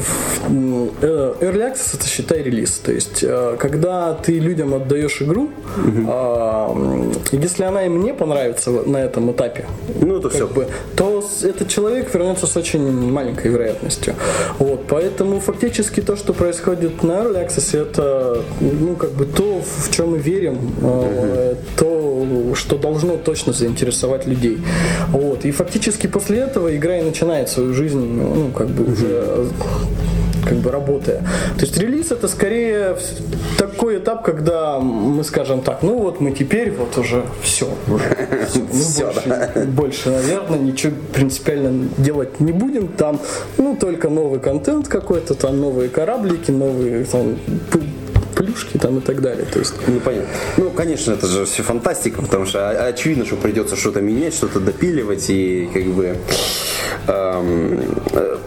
Early 0.50 1.72
Access 1.72 1.96
это 1.96 2.06
считай 2.06 2.42
релиз. 2.42 2.78
То 2.78 2.92
есть, 2.92 3.22
э, 3.22 3.56
когда 3.58 4.14
ты 4.14 4.38
людям 4.38 4.74
отдаешь 4.74 5.20
игру, 5.20 5.50
э, 5.76 7.12
если 7.32 7.64
она 7.64 7.84
им 7.84 8.02
не 8.02 8.14
понравится 8.14 8.70
на 8.70 8.96
этом 8.98 9.30
этапе, 9.32 9.66
ну, 10.00 10.20
то, 10.20 10.30
все. 10.30 10.46
Бы, 10.46 10.68
то 10.96 11.22
этот 11.42 11.68
человек 11.68 12.12
вернется 12.14 12.46
с 12.46 12.56
очень 12.56 13.10
маленькой 13.10 13.50
вероятностью. 13.50 14.14
Вот, 14.58 14.84
поэтому 14.88 15.40
фактически 15.40 16.00
то, 16.00 16.16
что 16.16 16.32
происходит 16.32 17.02
на 17.02 17.12
Early 17.12 17.46
Access, 17.46 17.78
это 17.78 18.42
ну, 18.60 18.96
как 18.96 19.12
бы 19.12 19.26
то, 19.26 19.62
в 19.62 19.90
чем 19.90 20.12
мы 20.12 20.18
верим, 20.18 20.58
э, 20.82 21.54
то, 21.76 22.26
что 22.54 22.78
должно 22.78 23.16
точно 23.16 23.52
заинтересовать 23.52 24.26
людей. 24.26 24.58
Вот, 25.08 25.44
и 25.44 25.50
фактически 25.50 25.73
после 26.08 26.38
этого 26.38 26.74
игра 26.76 26.98
и 26.98 27.02
начинает 27.02 27.48
свою 27.48 27.74
жизнь, 27.74 28.00
ну, 28.00 28.50
как 28.50 28.68
бы 28.68 28.92
уже 28.92 29.48
как 30.44 30.58
бы 30.58 30.70
работая. 30.70 31.20
То 31.56 31.62
есть 31.62 31.76
релиз 31.78 32.12
это 32.12 32.28
скорее 32.28 32.96
такой 33.58 33.98
этап, 33.98 34.22
когда 34.24 34.78
мы 34.78 35.24
скажем 35.24 35.62
так, 35.62 35.82
ну 35.82 35.98
вот 35.98 36.20
мы 36.20 36.32
теперь 36.32 36.70
вот 36.70 36.96
уже 36.98 37.24
все, 37.42 37.68
уже 37.88 38.04
все, 38.72 39.06
больше, 39.06 39.22
да. 39.26 39.50
больше, 39.66 40.10
наверное, 40.10 40.58
ничего 40.58 40.92
принципиально 41.12 41.88
делать 41.98 42.40
не 42.40 42.52
будем. 42.52 42.88
Там, 42.88 43.20
ну 43.58 43.76
только 43.76 44.08
новый 44.08 44.40
контент 44.40 44.88
какой-то, 44.88 45.34
там 45.34 45.60
новые 45.60 45.88
кораблики, 45.88 46.50
новые 46.50 47.04
там, 47.04 47.36
плюшки 48.34 48.78
там 48.78 48.98
и 48.98 49.00
так 49.00 49.20
далее. 49.20 49.46
То 49.46 49.58
есть... 49.58 49.74
Ну, 49.86 50.00
понятно. 50.00 50.28
Ну, 50.56 50.70
конечно, 50.70 51.12
это 51.12 51.26
же 51.26 51.44
все 51.44 51.62
фантастика, 51.62 52.22
потому 52.22 52.46
что 52.46 52.68
очевидно, 52.86 53.24
что 53.24 53.36
придется 53.36 53.76
что-то 53.76 54.00
менять, 54.00 54.34
что-то 54.34 54.60
допиливать 54.60 55.30
и 55.30 55.68
как 55.72 55.84
бы... 55.84 56.16
Эм, 57.06 57.80
э, 58.12 58.38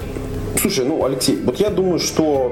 Слушай, 0.59 0.85
ну, 0.85 1.05
Алексей, 1.05 1.37
вот 1.43 1.59
я 1.59 1.69
думаю, 1.69 1.99
что 1.99 2.51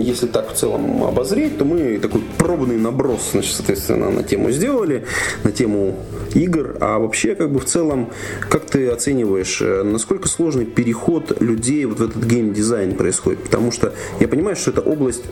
если 0.00 0.26
так 0.26 0.52
в 0.52 0.54
целом 0.54 1.02
обозреть, 1.02 1.58
то 1.58 1.64
мы 1.64 1.98
такой 1.98 2.22
пробный 2.38 2.76
наброс, 2.76 3.30
значит, 3.32 3.54
соответственно, 3.56 4.10
на 4.10 4.22
тему 4.22 4.50
сделали, 4.50 5.04
на 5.42 5.50
тему 5.50 5.96
игр. 6.34 6.76
А 6.80 6.98
вообще, 6.98 7.34
как 7.34 7.50
бы 7.52 7.58
в 7.58 7.64
целом, 7.64 8.10
как 8.48 8.66
ты 8.66 8.88
оцениваешь, 8.88 9.60
э, 9.60 9.82
насколько 9.82 10.28
сложный 10.28 10.64
переход 10.64 11.40
людей 11.40 11.84
вот 11.86 11.98
в 11.98 12.04
этот 12.04 12.24
геймдизайн 12.24 12.94
происходит? 12.94 13.42
Потому 13.42 13.72
что 13.72 13.92
я 14.20 14.28
понимаю, 14.28 14.56
что 14.56 14.70
это 14.70 14.80
область 14.80 15.24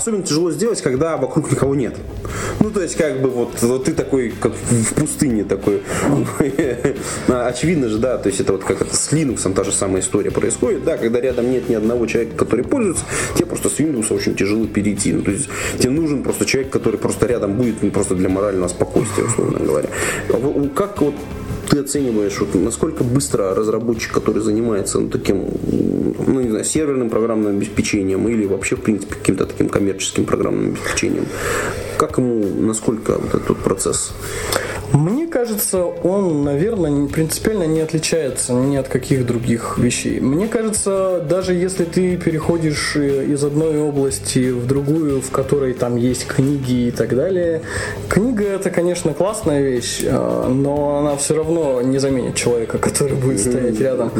особенно 0.00 0.22
тяжело 0.22 0.50
сделать, 0.50 0.80
когда 0.80 1.16
вокруг 1.16 1.50
никого 1.50 1.74
нет. 1.74 1.94
Ну, 2.58 2.70
то 2.70 2.80
есть, 2.80 2.96
как 2.96 3.20
бы, 3.20 3.28
вот, 3.28 3.60
вот 3.60 3.84
ты 3.84 3.92
такой, 3.92 4.30
как 4.30 4.52
в 4.54 4.94
пустыне 4.94 5.44
такой. 5.44 5.82
Очевидно 7.28 7.88
же, 7.88 7.98
да, 7.98 8.16
то 8.16 8.28
есть, 8.28 8.40
это 8.40 8.52
вот 8.52 8.64
как 8.64 8.80
это 8.80 8.96
с 8.96 9.12
Linux 9.12 9.52
та 9.52 9.64
же 9.64 9.72
самая 9.72 10.00
история 10.00 10.30
происходит, 10.30 10.84
да, 10.84 10.96
когда 10.96 11.20
рядом 11.20 11.50
нет 11.50 11.68
ни 11.68 11.74
одного 11.74 12.06
человека, 12.06 12.36
который 12.36 12.64
пользуется, 12.64 13.04
тебе 13.34 13.46
просто 13.46 13.68
с 13.68 13.78
Windows 13.78 14.12
очень 14.14 14.34
тяжело 14.34 14.66
перейти. 14.66 15.12
Ну, 15.12 15.22
то 15.22 15.30
есть, 15.30 15.48
тебе 15.78 15.90
нужен 15.90 16.22
просто 16.22 16.46
человек, 16.46 16.72
который 16.72 16.98
просто 16.98 17.26
рядом 17.26 17.54
будет, 17.54 17.82
ну, 17.82 17.90
просто 17.90 18.14
для 18.14 18.28
морального 18.28 18.68
спокойствия, 18.68 19.24
условно 19.24 19.58
говоря. 19.58 19.88
А 20.30 20.68
как 20.74 21.00
вот 21.02 21.14
ты 21.70 21.78
оцениваешь, 21.78 22.38
вот, 22.40 22.54
насколько 22.54 23.04
быстро 23.04 23.54
разработчик, 23.54 24.12
который 24.12 24.42
занимается 24.42 24.98
ну, 24.98 25.08
таким, 25.08 25.46
ну, 26.26 26.40
не 26.40 26.50
знаю, 26.50 26.64
серверным 26.64 27.10
программным 27.10 27.56
обеспечением 27.56 28.28
или 28.28 28.44
вообще, 28.44 28.76
в 28.76 28.80
принципе, 28.80 29.14
каким-то 29.14 29.46
таким 29.46 29.68
коммерческим 29.68 30.24
программным 30.24 30.70
обеспечением, 30.70 31.26
как 31.96 32.18
ему, 32.18 32.44
насколько 32.60 33.18
вот 33.18 33.34
этот 33.34 33.58
процесс? 33.58 34.12
Мне 34.92 35.26
кажется, 35.26 35.84
он, 35.84 36.44
наверное, 36.44 37.06
принципиально 37.08 37.64
не 37.64 37.80
отличается 37.80 38.52
ни 38.52 38.76
от 38.76 38.88
каких 38.88 39.24
других 39.24 39.78
вещей. 39.78 40.20
Мне 40.20 40.48
кажется, 40.48 41.24
даже 41.28 41.54
если 41.54 41.84
ты 41.84 42.16
переходишь 42.16 42.96
э, 42.96 43.26
из 43.26 43.44
одной 43.44 43.80
области 43.80 44.50
в 44.50 44.66
другую, 44.66 45.20
в 45.20 45.30
которой 45.30 45.74
там 45.74 45.96
есть 45.96 46.26
книги 46.26 46.88
и 46.88 46.90
так 46.90 47.14
далее, 47.14 47.62
книга 48.08 48.44
это, 48.44 48.70
конечно, 48.70 49.14
классная 49.14 49.62
вещь, 49.62 50.00
э, 50.02 50.48
но 50.48 50.98
она 50.98 51.16
все 51.16 51.36
равно 51.36 51.80
не 51.82 51.98
заменит 51.98 52.34
человека, 52.34 52.78
который 52.78 53.16
будет 53.16 53.40
стоять 53.40 53.78
рядом. 53.80 54.10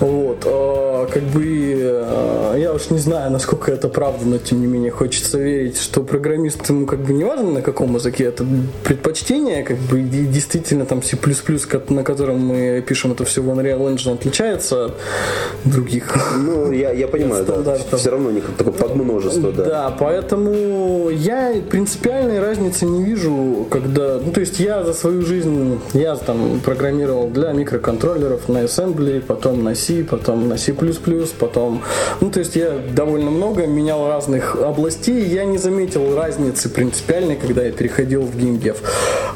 Ну, 0.00 0.06
вот. 0.06 0.42
Э, 0.44 1.06
как 1.12 1.22
бы 1.24 1.42
я 2.56 2.72
уж 2.72 2.90
не 2.90 2.98
знаю, 2.98 3.30
насколько 3.30 3.72
это 3.72 3.88
правда, 3.88 4.24
но 4.24 4.38
тем 4.38 4.60
не 4.60 4.66
менее 4.66 4.90
хочется 4.90 5.38
верить, 5.38 5.78
что 5.78 6.02
программист 6.02 6.68
ему 6.68 6.86
как 6.86 7.00
бы 7.00 7.12
не 7.12 7.24
важно 7.24 7.50
на 7.50 7.62
каком 7.62 7.94
языке, 7.94 8.24
это 8.24 8.46
предпочтение, 8.84 9.62
как 9.64 9.78
бы 9.78 10.00
действительно 10.12 10.84
там 10.86 11.02
C++, 11.02 11.16
на 11.88 12.04
котором 12.04 12.38
мы 12.38 12.84
пишем 12.86 13.12
это 13.12 13.24
все 13.24 13.42
в 13.42 13.48
Unreal 13.48 13.94
Engine, 13.94 14.14
отличается 14.14 14.86
от 14.86 14.92
других. 15.64 16.14
Ну, 16.38 16.72
я, 16.72 16.92
я 16.92 17.08
понимаю, 17.08 17.44
да. 17.44 17.78
Все 17.96 18.10
равно 18.10 18.30
не 18.30 18.40
как 18.40 18.56
такое 18.56 18.72
подмножество, 18.72 19.52
да. 19.52 19.64
Да, 19.64 19.96
поэтому 19.98 21.10
я 21.10 21.54
принципиальной 21.70 22.40
разницы 22.40 22.84
не 22.84 23.02
вижу, 23.04 23.66
когда... 23.70 24.18
Ну, 24.24 24.32
то 24.32 24.40
есть 24.40 24.60
я 24.60 24.84
за 24.84 24.92
свою 24.92 25.22
жизнь, 25.22 25.80
я 25.94 26.16
там 26.16 26.60
программировал 26.60 27.28
для 27.28 27.52
микроконтроллеров 27.52 28.48
на 28.48 28.64
Assembly, 28.64 29.20
потом 29.20 29.64
на 29.64 29.74
C, 29.74 30.04
потом 30.04 30.48
на 30.48 30.56
C++, 30.56 30.74
потом... 31.38 31.82
Ну, 32.20 32.30
то 32.30 32.40
есть 32.40 32.56
я 32.56 32.72
довольно 32.94 33.30
много 33.30 33.66
менял 33.66 34.08
разных 34.08 34.56
областей, 34.56 35.24
я 35.24 35.44
не 35.44 35.58
заметил 35.58 36.16
разницы 36.16 36.68
принципиальной, 36.68 37.36
когда 37.36 37.62
я 37.62 37.72
переходил 37.72 38.22
в 38.22 38.36
геймдев. 38.36 38.78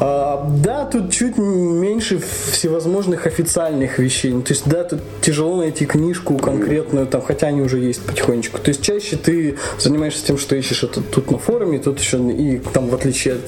А, 0.00 0.44
да, 0.66 0.84
тут 0.84 1.12
чуть 1.12 1.38
меньше 1.38 2.18
всевозможных 2.50 3.26
официальных 3.28 4.00
вещей. 4.00 4.32
Ну, 4.32 4.42
то 4.42 4.52
есть, 4.52 4.68
да, 4.68 4.82
тут 4.82 4.98
тяжело 5.20 5.58
найти 5.58 5.86
книжку 5.86 6.38
конкретную, 6.38 7.06
там, 7.06 7.22
хотя 7.22 7.46
они 7.46 7.60
уже 7.60 7.78
есть 7.78 8.02
потихонечку. 8.02 8.58
То 8.58 8.70
есть, 8.70 8.82
чаще 8.82 9.16
ты 9.16 9.58
занимаешься 9.78 10.26
тем, 10.26 10.38
что 10.38 10.56
ищешь 10.56 10.82
это 10.82 11.02
тут 11.02 11.30
на 11.30 11.38
форуме, 11.38 11.78
тут 11.78 12.00
еще 12.00 12.18
и 12.18 12.58
там, 12.74 12.88
в 12.88 12.94
отличие 12.96 13.34
от 13.34 13.40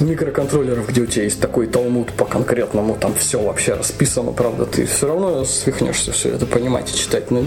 микроконтроллеров, 0.00 0.88
где 0.88 1.02
у 1.02 1.06
тебя 1.06 1.22
есть 1.22 1.40
такой 1.40 1.68
талмуд 1.68 2.10
по 2.10 2.24
конкретному, 2.24 2.96
там 3.00 3.14
все 3.14 3.40
вообще 3.40 3.74
расписано, 3.74 4.32
правда, 4.32 4.66
ты 4.66 4.84
все 4.84 5.06
равно 5.06 5.44
свихнешься 5.44 6.10
все 6.10 6.30
это 6.30 6.46
понимать 6.46 6.92
и 6.92 6.98
читать. 6.98 7.30
Ну, 7.30 7.46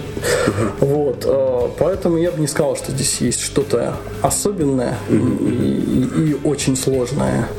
Вот, 0.79 1.25
э, 1.25 1.67
поэтому 1.77 2.17
я 2.17 2.31
бы 2.31 2.39
не 2.39 2.47
сказал, 2.47 2.77
что 2.77 2.93
здесь 2.93 3.19
есть 3.19 3.41
что-то 3.41 3.97
особенное 4.21 4.97
и, 5.09 5.15
и, 5.15 6.29
и 6.29 6.37
очень 6.45 6.77
сложное. 6.77 7.49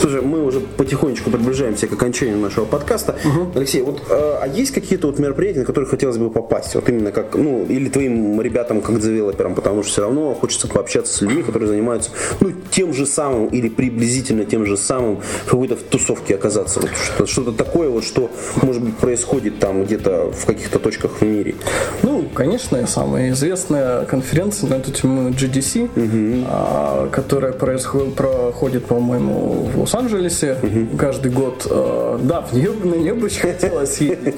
Слушай, 0.00 0.22
мы 0.22 0.44
уже 0.44 0.60
потихонечку 0.60 1.30
приближаемся 1.30 1.86
к 1.86 1.92
окончанию 1.92 2.38
нашего 2.38 2.64
подкаста. 2.64 3.16
Угу. 3.24 3.52
Алексей, 3.54 3.82
вот 3.82 4.02
э, 4.08 4.38
а 4.42 4.46
есть 4.46 4.72
какие-то 4.72 5.06
вот 5.06 5.18
мероприятия, 5.18 5.60
на 5.60 5.64
которые 5.64 5.88
хотелось 5.88 6.18
бы 6.18 6.30
попасть? 6.30 6.74
Вот 6.74 6.88
именно 6.88 7.12
как, 7.12 7.34
ну, 7.34 7.64
или 7.66 7.88
твоим 7.88 8.40
ребятам 8.40 8.80
как 8.80 9.00
девелоперам, 9.00 9.54
потому 9.54 9.82
что 9.82 9.92
все 9.92 10.02
равно 10.02 10.34
хочется 10.34 10.68
пообщаться 10.68 11.14
с 11.14 11.20
людьми, 11.20 11.42
которые 11.42 11.68
занимаются, 11.68 12.10
ну, 12.40 12.52
тем 12.70 12.92
же 12.92 13.06
самым 13.06 13.46
или 13.46 13.68
приблизительно 13.68 14.44
тем 14.44 14.66
же 14.66 14.76
самым 14.76 15.20
в 15.46 15.50
какой-то 15.50 15.76
тусовке 15.76 16.34
оказаться. 16.34 16.80
Вот 16.80 16.90
что-то, 16.90 17.26
что-то 17.26 17.52
такое 17.52 17.88
вот, 17.88 18.04
что, 18.04 18.30
может 18.62 18.82
быть, 18.82 18.96
происходит 18.96 19.58
там 19.58 19.84
где-то 19.84 20.32
в 20.32 20.46
каких-то 20.46 20.78
точках 20.78 21.20
в 21.20 21.24
мире. 21.24 21.54
Ну, 22.02 22.24
конечно, 22.34 22.86
самая 22.86 23.30
известная 23.30 24.04
конференция 24.04 24.68
на 24.70 24.74
эту 24.74 24.92
тему 24.92 25.30
GDC, 25.30 25.84
угу. 25.84 26.46
а, 26.48 27.08
которая 27.10 27.52
происходит, 27.52 28.14
проходит, 28.14 28.86
по-моему, 28.86 29.70
в 29.74 29.80
Лос-Анджелесе 29.80 30.56
угу. 30.62 30.96
каждый 30.96 31.30
год. 31.30 31.66
Э, 31.68 32.18
да, 32.22 32.40
в 32.40 32.52
нее, 32.52 32.72
на 32.72 32.94
нее 32.94 33.14
бы 33.14 33.26
очень 33.26 33.40
хотелось 33.40 33.98
ездить. 33.98 34.34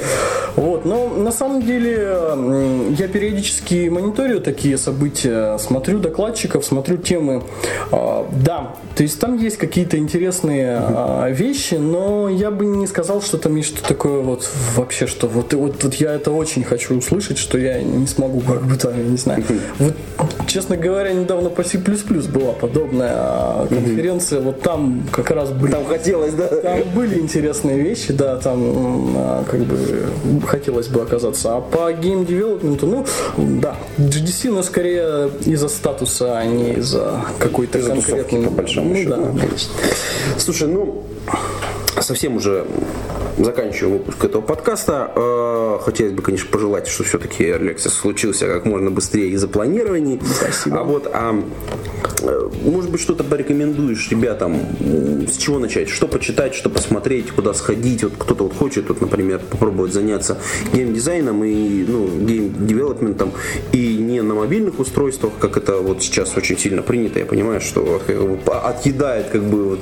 Вот, 0.56 0.84
но 0.84 1.08
на 1.08 1.32
самом 1.32 1.62
деле 1.62 2.18
я 2.98 3.08
периодически 3.08 3.88
мониторю 3.88 4.40
такие 4.40 4.78
события, 4.78 5.58
смотрю 5.58 5.98
докладчиков, 5.98 6.64
смотрю 6.64 6.96
темы. 6.96 7.42
Э, 7.92 8.24
да, 8.32 8.74
то 8.94 9.02
есть 9.02 9.20
там 9.20 9.36
есть 9.36 9.58
какие-то 9.58 9.98
интересные 9.98 10.80
угу. 10.80 11.34
вещи, 11.34 11.74
но 11.74 12.28
я 12.28 12.50
бы 12.50 12.66
не 12.66 12.86
сказал, 12.86 13.22
что 13.22 13.38
там 13.38 13.54
есть 13.56 13.66
что 13.66 13.86
такое 13.86 14.20
вот 14.20 14.48
вообще, 14.74 15.06
что 15.06 15.26
вот, 15.28 15.52
вот, 15.54 15.82
вот 15.82 15.94
я 15.94 16.14
это 16.14 16.30
очень 16.30 16.64
хочу 16.64 16.96
услышать, 16.96 17.38
что 17.38 17.58
я 17.58 17.82
не 17.82 18.06
смогу 18.06 18.40
как 18.40 18.62
бы 18.62 18.76
там, 18.76 18.96
я 18.96 19.04
не 19.04 19.16
знаю. 19.16 19.44
Вот, 19.78 19.94
честно 20.46 20.76
говоря, 20.76 21.12
недавно 21.12 21.50
по 21.50 21.64
C++ 21.64 21.78
была 21.78 22.52
подобная 22.52 23.66
конференция, 23.66 24.40
вот 24.40 24.62
там 24.62 25.02
как 25.10 25.25
как 25.26 25.36
раз 25.36 25.50
были. 25.50 25.72
Там 25.72 25.84
хотелось, 25.86 26.34
да? 26.34 26.46
Там 26.46 26.82
были 26.94 27.18
интересные 27.18 27.80
вещи, 27.80 28.12
да, 28.12 28.36
там 28.36 29.14
а, 29.16 29.44
как 29.44 29.60
бы 29.60 30.06
хотелось 30.46 30.86
бы 30.86 31.02
оказаться. 31.02 31.56
А 31.56 31.60
по 31.60 31.92
game 31.92 32.14
development 32.14 32.75
у, 32.75 32.86
ну, 32.86 33.04
да, 33.36 33.76
GDC, 33.98 34.50
но 34.52 34.62
скорее 34.62 35.30
из-за 35.44 35.68
статуса, 35.68 36.38
а 36.38 36.44
не 36.44 36.74
из-за 36.74 37.24
какой-то 37.38 37.80
конкретной... 37.80 38.44
по 38.44 38.50
большому 38.50 38.90
ну, 38.90 38.96
счету. 38.96 39.10
Да. 39.10 40.38
Слушай, 40.38 40.68
ну, 40.68 41.02
совсем 42.00 42.36
уже 42.36 42.64
заканчиваем 43.38 43.98
выпуск 43.98 44.24
этого 44.24 44.42
подкаста. 44.42 45.12
Э, 45.14 45.78
хотелось 45.82 46.12
бы, 46.12 46.22
конечно, 46.22 46.48
пожелать, 46.50 46.88
что 46.88 47.04
все-таки 47.04 47.44
Lexus 47.44 47.90
случился 47.90 48.46
как 48.46 48.64
можно 48.64 48.90
быстрее 48.90 49.30
и 49.30 49.36
запланированней. 49.36 50.20
Спасибо. 50.40 50.80
А 50.80 50.84
вот, 50.84 51.10
а, 51.12 51.42
э, 52.22 52.50
может 52.64 52.90
быть, 52.90 53.00
что-то 53.00 53.24
порекомендуешь 53.24 54.10
ребятам, 54.10 54.58
с 55.28 55.36
чего 55.36 55.58
начать, 55.58 55.88
что 55.88 56.08
почитать, 56.08 56.54
что 56.54 56.70
посмотреть, 56.70 57.30
куда 57.30 57.52
сходить. 57.54 58.04
Вот 58.04 58.14
кто-то 58.18 58.44
вот 58.44 58.56
хочет, 58.56 58.88
вот, 58.88 59.00
например, 59.00 59.40
попробовать 59.50 59.92
заняться 59.92 60.38
геймдизайном 60.72 61.44
и 61.44 61.84
ну, 61.84 62.06
гейм-девелопментом 62.06 63.32
и 63.72 63.96
не 63.98 64.22
на 64.22 64.34
мобильных 64.34 64.78
устройствах, 64.78 65.32
как 65.38 65.56
это 65.56 65.76
вот 65.76 66.02
сейчас 66.02 66.36
очень 66.36 66.58
сильно 66.58 66.82
принято. 66.82 67.18
Я 67.18 67.26
понимаю, 67.26 67.60
что 67.60 68.00
как 68.06 68.16
бы, 68.18 68.52
отъедает 68.52 69.26
как 69.28 69.42
бы 69.42 69.64
вот 69.64 69.80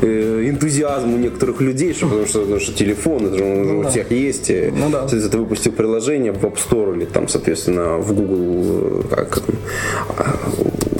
э, 0.00 0.48
энтузиазм 0.48 1.14
у 1.14 1.18
некоторых 1.18 1.60
людей, 1.60 1.92
что, 1.92 2.06
потому 2.06 2.26
что, 2.26 2.40
потому 2.40 2.60
что 2.60 2.72
телефон 2.72 2.93
телефон, 2.94 3.26
это 3.26 3.38
же 3.38 3.44
он 3.44 3.62
ну, 3.66 3.78
у 3.80 3.82
да. 3.82 3.90
всех 3.90 4.10
есть. 4.10 4.50
Ну, 4.50 4.90
да. 4.90 5.00
Соответственно, 5.00 5.30
ты 5.30 5.38
выпустил 5.38 5.72
приложение 5.72 6.32
в 6.32 6.44
App 6.44 6.56
Store 6.56 6.96
или 6.96 7.04
там, 7.04 7.28
соответственно, 7.28 7.96
в 7.98 8.14
Google, 8.14 9.04
э, 9.10 9.16
как, 9.16 9.42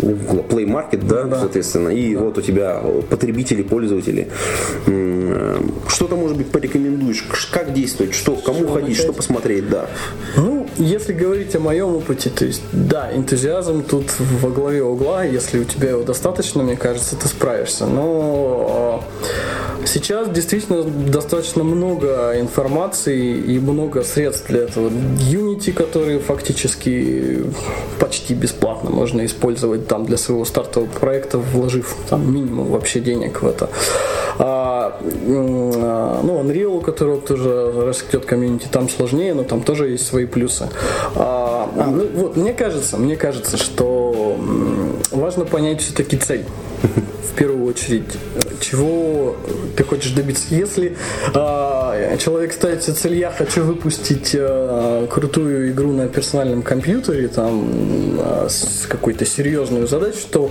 Google 0.03 0.45
Play 0.49 0.67
Market, 0.67 1.07
да, 1.07 1.25
да. 1.25 1.41
соответственно, 1.41 1.89
и 1.89 2.15
да. 2.15 2.21
вот 2.21 2.39
у 2.39 2.43
тебя 2.43 2.83
потребители, 3.09 3.63
пользователи. 3.63 4.29
Что-то, 5.89 6.17
может 6.17 6.37
быть, 6.37 6.51
порекомендуешь, 6.51 7.25
как 7.51 7.73
действовать, 7.73 8.15
что, 8.15 8.37
кому 8.37 8.61
что 8.61 8.75
ходить, 8.75 8.89
начать? 8.91 9.05
что 9.05 9.13
посмотреть, 9.13 9.69
да. 9.69 9.87
Ну, 10.37 10.67
если 10.77 11.13
говорить 11.13 11.55
о 11.55 11.61
моем 11.61 11.95
опыте, 11.95 12.31
то 12.31 12.45
есть, 12.45 12.63
да, 12.73 13.11
энтузиазм 13.15 13.83
тут 13.83 14.07
во 14.19 14.51
главе 14.51 14.83
угла, 14.83 15.25
если 15.25 15.59
у 15.61 15.65
тебя 15.65 15.91
его 15.91 16.03
достаточно, 16.03 16.63
мне 16.63 16.77
кажется, 16.77 17.17
ты 17.17 17.29
справишься, 17.29 17.87
но 17.87 19.01
а, 19.01 19.54
сейчас 19.87 20.29
действительно 20.31 20.83
достаточно 20.83 21.65
много 21.65 22.39
информации 22.41 23.37
и 23.37 23.59
много 23.59 24.03
средств 24.03 24.49
для 24.49 24.63
этого. 24.63 24.89
Unity, 24.89 25.73
который 25.73 26.19
фактически 26.19 27.45
почти 27.99 28.35
бесплатно 28.35 28.91
можно 28.91 29.25
использовать 29.25 29.87
там 29.87 30.07
для 30.07 30.17
своего 30.17 30.45
стартового 30.45 30.89
проекта, 30.89 31.39
вложив 31.39 31.97
там 32.09 32.33
минимум 32.33 32.69
вообще 32.69 33.01
денег 33.01 33.43
в 33.43 33.47
это. 33.47 33.69
А, 34.39 35.01
а 35.01 36.21
ну, 36.23 36.43
Unreal, 36.43 36.77
у 36.77 36.81
которого 36.81 37.21
тоже 37.21 37.73
растет 37.87 38.25
комьюнити, 38.25 38.67
там 38.71 38.89
сложнее, 38.89 39.35
но 39.35 39.45
там 39.45 39.63
тоже 39.63 39.89
есть 39.91 40.07
свои 40.07 40.27
плюсы. 40.27 40.69
А, 41.15 41.71
а, 41.77 41.87
ну, 41.87 42.09
вот, 42.15 42.37
мне 42.37 42.53
кажется, 42.53 42.97
мне 42.97 43.17
кажется, 43.17 43.57
что 43.57 44.37
важно 45.11 45.45
понять 45.45 45.81
все-таки 45.81 46.17
цель 46.17 46.45
в 47.35 47.37
первую 47.37 47.65
очередь, 47.65 48.05
чего 48.61 49.37
ты 49.77 49.85
хочешь 49.85 50.13
добиться. 50.13 50.45
Если, 50.51 50.97
э, 51.35 52.17
человек 52.19 52.53
ставит 52.53 52.83
себе 52.83 52.95
цель, 52.95 53.15
я 53.17 53.31
хочу 53.31 53.65
выпустить 53.65 54.31
э, 54.35 55.07
крутую 55.11 55.71
игру 55.73 55.93
на 55.93 56.09
персональном 56.09 56.63
компьютере, 56.63 57.29
там, 57.29 58.19
э, 58.19 58.47
с 58.49 58.87
какой-то 58.89 59.25
серьезной 59.25 59.87
задачей, 59.87 60.27
то, 60.31 60.51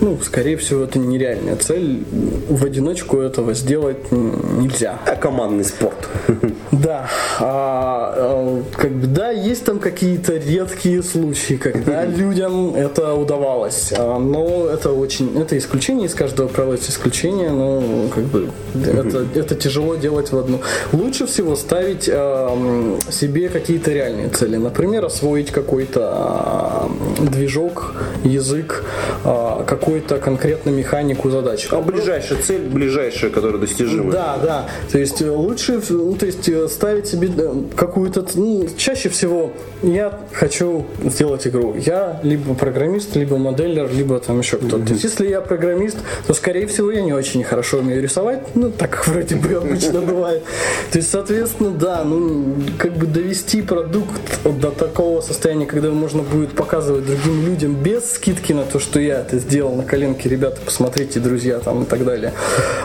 ну, 0.00 0.18
скорее 0.22 0.56
всего, 0.56 0.84
это 0.84 0.98
нереальная 0.98 1.56
цель. 1.56 2.04
В 2.48 2.64
одиночку 2.64 3.18
этого 3.18 3.54
сделать 3.54 4.12
нельзя. 4.12 4.98
А 5.06 5.16
командный 5.16 5.64
спорт. 5.64 6.08
Да, 6.72 7.06
а, 7.38 8.62
как 8.76 8.92
бы, 8.92 9.06
да, 9.06 9.30
есть 9.30 9.64
там 9.64 9.78
какие-то 9.78 10.36
редкие 10.36 11.02
случаи, 11.02 11.54
когда 11.54 12.04
людям 12.06 12.74
это 12.74 13.14
удавалось, 13.14 13.92
но 13.96 14.68
это 14.72 14.90
очень, 14.90 15.38
это 15.38 15.56
исключение, 15.62 16.06
из 16.06 16.14
каждого 16.14 16.72
есть 16.72 16.90
исключение, 16.90 17.50
но 17.50 18.08
как 18.14 18.24
бы 18.24 18.50
это, 18.74 19.26
это 19.34 19.54
тяжело 19.54 19.96
делать 19.96 20.32
в 20.32 20.38
одну. 20.38 20.60
Лучше 20.92 21.26
всего 21.26 21.56
ставить 21.56 22.08
а, 22.12 22.98
себе 23.10 23.48
какие-то 23.48 23.90
реальные 23.92 24.28
цели, 24.28 24.56
например, 24.56 25.04
освоить 25.04 25.50
какой-то 25.50 26.00
а, 26.12 26.90
движок, 27.20 27.94
язык, 28.24 28.84
а, 29.24 29.64
какую-то 29.64 30.18
конкретную 30.18 30.76
механику 30.76 31.30
задач. 31.30 31.68
А 31.70 31.80
ближайшая 31.80 32.40
цель, 32.42 32.62
ближайшая, 32.62 33.30
которая 33.30 33.58
достижима. 33.58 34.12
Да, 34.12 34.38
да. 34.42 34.68
То 34.90 34.98
есть 34.98 35.22
э, 35.22 35.30
лучше, 35.30 35.80
ну, 35.90 36.14
то 36.14 36.26
есть 36.26 36.48
э, 36.48 36.68
ставить 36.68 37.06
себе 37.06 37.30
э, 37.36 37.62
какую-то, 37.76 38.26
ну, 38.34 38.68
чаще 38.76 39.08
всего 39.08 39.52
я 39.82 40.20
хочу 40.32 40.86
сделать 41.04 41.46
игру. 41.46 41.74
Я 41.76 42.20
либо 42.22 42.54
программист, 42.54 43.14
либо 43.16 43.36
моделлер, 43.36 43.90
либо 43.92 44.18
там 44.18 44.40
еще 44.40 44.56
кто-то. 44.56 44.76
Mm-hmm. 44.76 45.00
Если 45.02 45.28
я 45.28 45.40
программист, 45.42 45.98
то 46.26 46.34
скорее 46.34 46.66
всего 46.66 46.90
я 46.90 47.02
не 47.02 47.12
очень 47.12 47.44
хорошо 47.44 47.78
умею 47.78 48.02
рисовать, 48.02 48.40
ну 48.54 48.70
так 48.70 49.06
вроде 49.06 49.36
бы 49.36 49.54
обычно 49.54 50.00
бывает. 50.12 50.42
То 50.90 50.98
есть, 50.98 51.10
соответственно, 51.10 51.70
да, 51.70 52.04
ну 52.04 52.56
как 52.78 52.92
бы 52.94 53.06
довести 53.06 53.62
продукт 53.62 54.10
до 54.44 54.70
такого 54.70 55.20
состояния, 55.20 55.66
когда 55.66 55.90
можно 55.90 56.22
будет 56.22 56.54
показывать 56.54 57.06
другим 57.06 57.46
людям 57.46 57.74
без 57.74 58.12
скидки 58.12 58.52
на 58.52 58.64
то, 58.64 58.78
что 58.78 59.00
я 59.00 59.20
это 59.20 59.38
сделал 59.38 59.74
на 59.74 59.84
коленке, 59.84 60.28
ребята, 60.28 60.60
посмотрите, 60.64 61.20
друзья, 61.20 61.58
там 61.58 61.82
и 61.82 61.86
так 61.86 62.04
далее. 62.04 62.32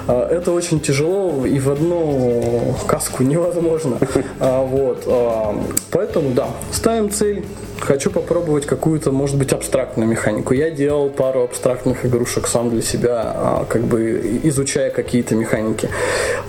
А, 0.08 0.28
это 0.30 0.52
очень 0.52 0.80
тяжело 0.80 1.46
и 1.46 1.60
в 1.60 1.70
одну 1.70 2.76
каску 2.88 3.24
невозможно. 3.24 3.98
А, 4.40 4.64
вот. 4.64 5.04
А, 5.06 5.56
поэтому, 5.92 6.32
да, 6.32 6.48
ставим 6.72 7.12
цель, 7.12 7.46
хочу 7.80 8.12
попробовать 8.12 8.66
какую-то, 8.66 9.12
может 9.12 9.38
быть, 9.38 9.54
абстрактную 9.54 10.08
механику. 10.10 10.54
Я 10.54 10.72
делал 10.72 11.10
пару 11.10 11.44
абстрактных 11.44 12.06
игрушек 12.06 12.48
сам 12.48 12.70
для 12.70 12.82
себя, 12.82 13.22
а, 13.24 13.66
как 13.68 13.84
бы 13.84 14.40
изучая 14.44 14.90
какие-то 14.90 15.36
механики. 15.36 15.90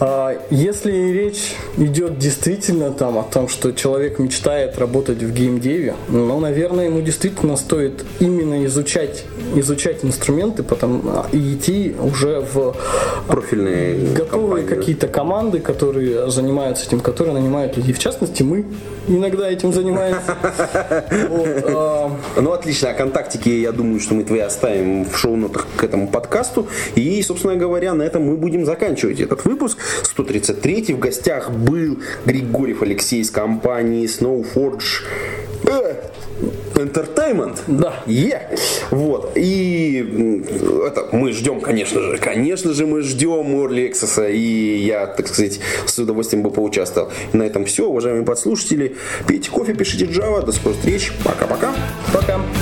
А, 0.00 0.36
если 0.50 0.92
речь 0.92 1.54
идет 1.76 2.18
действительно 2.18 2.90
там 2.90 3.18
о 3.18 3.22
том, 3.22 3.48
что 3.48 3.72
человек 3.72 4.18
мечтает 4.18 4.78
работать 4.78 5.22
в 5.22 5.32
геймдеве, 5.32 5.94
ну, 6.08 6.40
наверное, 6.40 6.86
ему 6.86 7.00
действительно 7.00 7.56
стоит 7.56 8.04
именно 8.20 8.64
изучать, 8.66 9.24
изучать 9.54 10.04
инструменты 10.04 10.62
потом, 10.62 11.02
а, 11.06 11.26
и 11.32 11.54
идти 11.54 11.94
уже 12.00 12.40
в 12.40 12.76
профильные 13.26 14.14
готовые 14.14 14.66
какие-то 14.66 15.08
команды, 15.08 15.60
которые 15.60 16.30
занимаются 16.30 16.86
этим, 16.86 17.00
которые 17.00 17.34
нанимают 17.34 17.76
людей. 17.76 17.92
В 17.92 17.98
частности, 17.98 18.42
мы 18.42 18.64
иногда 19.06 19.50
этим 19.50 19.72
занимаемся. 19.72 20.36
А, 21.26 22.10
ну, 22.40 22.52
отлично. 22.52 22.90
А 22.90 22.94
контактики, 22.94 23.48
я 23.48 23.72
думаю, 23.72 24.00
что 24.00 24.14
мы 24.14 24.24
твои 24.24 24.40
оставим 24.40 25.04
в 25.04 25.16
шоу-нотах 25.16 25.66
к 25.76 25.84
этому 25.84 26.08
подкасту. 26.08 26.68
И, 26.94 27.22
собственно 27.22 27.56
говоря, 27.56 27.94
на 27.94 28.02
этом 28.02 28.24
мы 28.24 28.36
будем 28.36 28.64
заканчивать 28.64 29.20
этот 29.20 29.44
выпуск. 29.44 29.78
133 30.02 30.94
в 30.94 30.98
гостях 30.98 31.50
был 31.50 31.98
Григорьев 32.24 32.82
Алексей 32.82 33.20
из 33.20 33.30
компании 33.30 34.06
Snowforge. 34.06 35.04
Э, 35.64 35.94
Entertainment. 36.74 37.58
Да. 37.66 38.02
Yeah. 38.06 38.58
Вот. 38.90 39.32
И 39.36 40.46
это 40.86 41.08
мы 41.12 41.32
ждем, 41.32 41.60
конечно 41.60 42.00
же. 42.00 42.18
Конечно 42.18 42.72
же, 42.72 42.86
мы 42.86 43.02
ждем 43.02 43.60
Early 43.60 43.90
Access. 43.90 44.32
И 44.32 44.78
я, 44.78 45.06
так 45.06 45.28
сказать, 45.28 45.60
с 45.86 45.98
удовольствием 45.98 46.42
бы 46.42 46.50
поучаствовал. 46.50 47.10
И 47.32 47.36
на 47.36 47.42
этом 47.42 47.64
все, 47.64 47.86
уважаемые 47.86 48.24
подслушатели. 48.24 48.96
Пейте 49.26 49.50
кофе, 49.50 49.74
пишите 49.74 50.06
Java. 50.06 50.44
До 50.44 50.52
скорых 50.52 50.78
встреч. 50.78 51.12
Пока-пока. 51.24 51.74
Пока. 52.12 52.34
-пока. 52.34 52.42
Пока. 52.42 52.57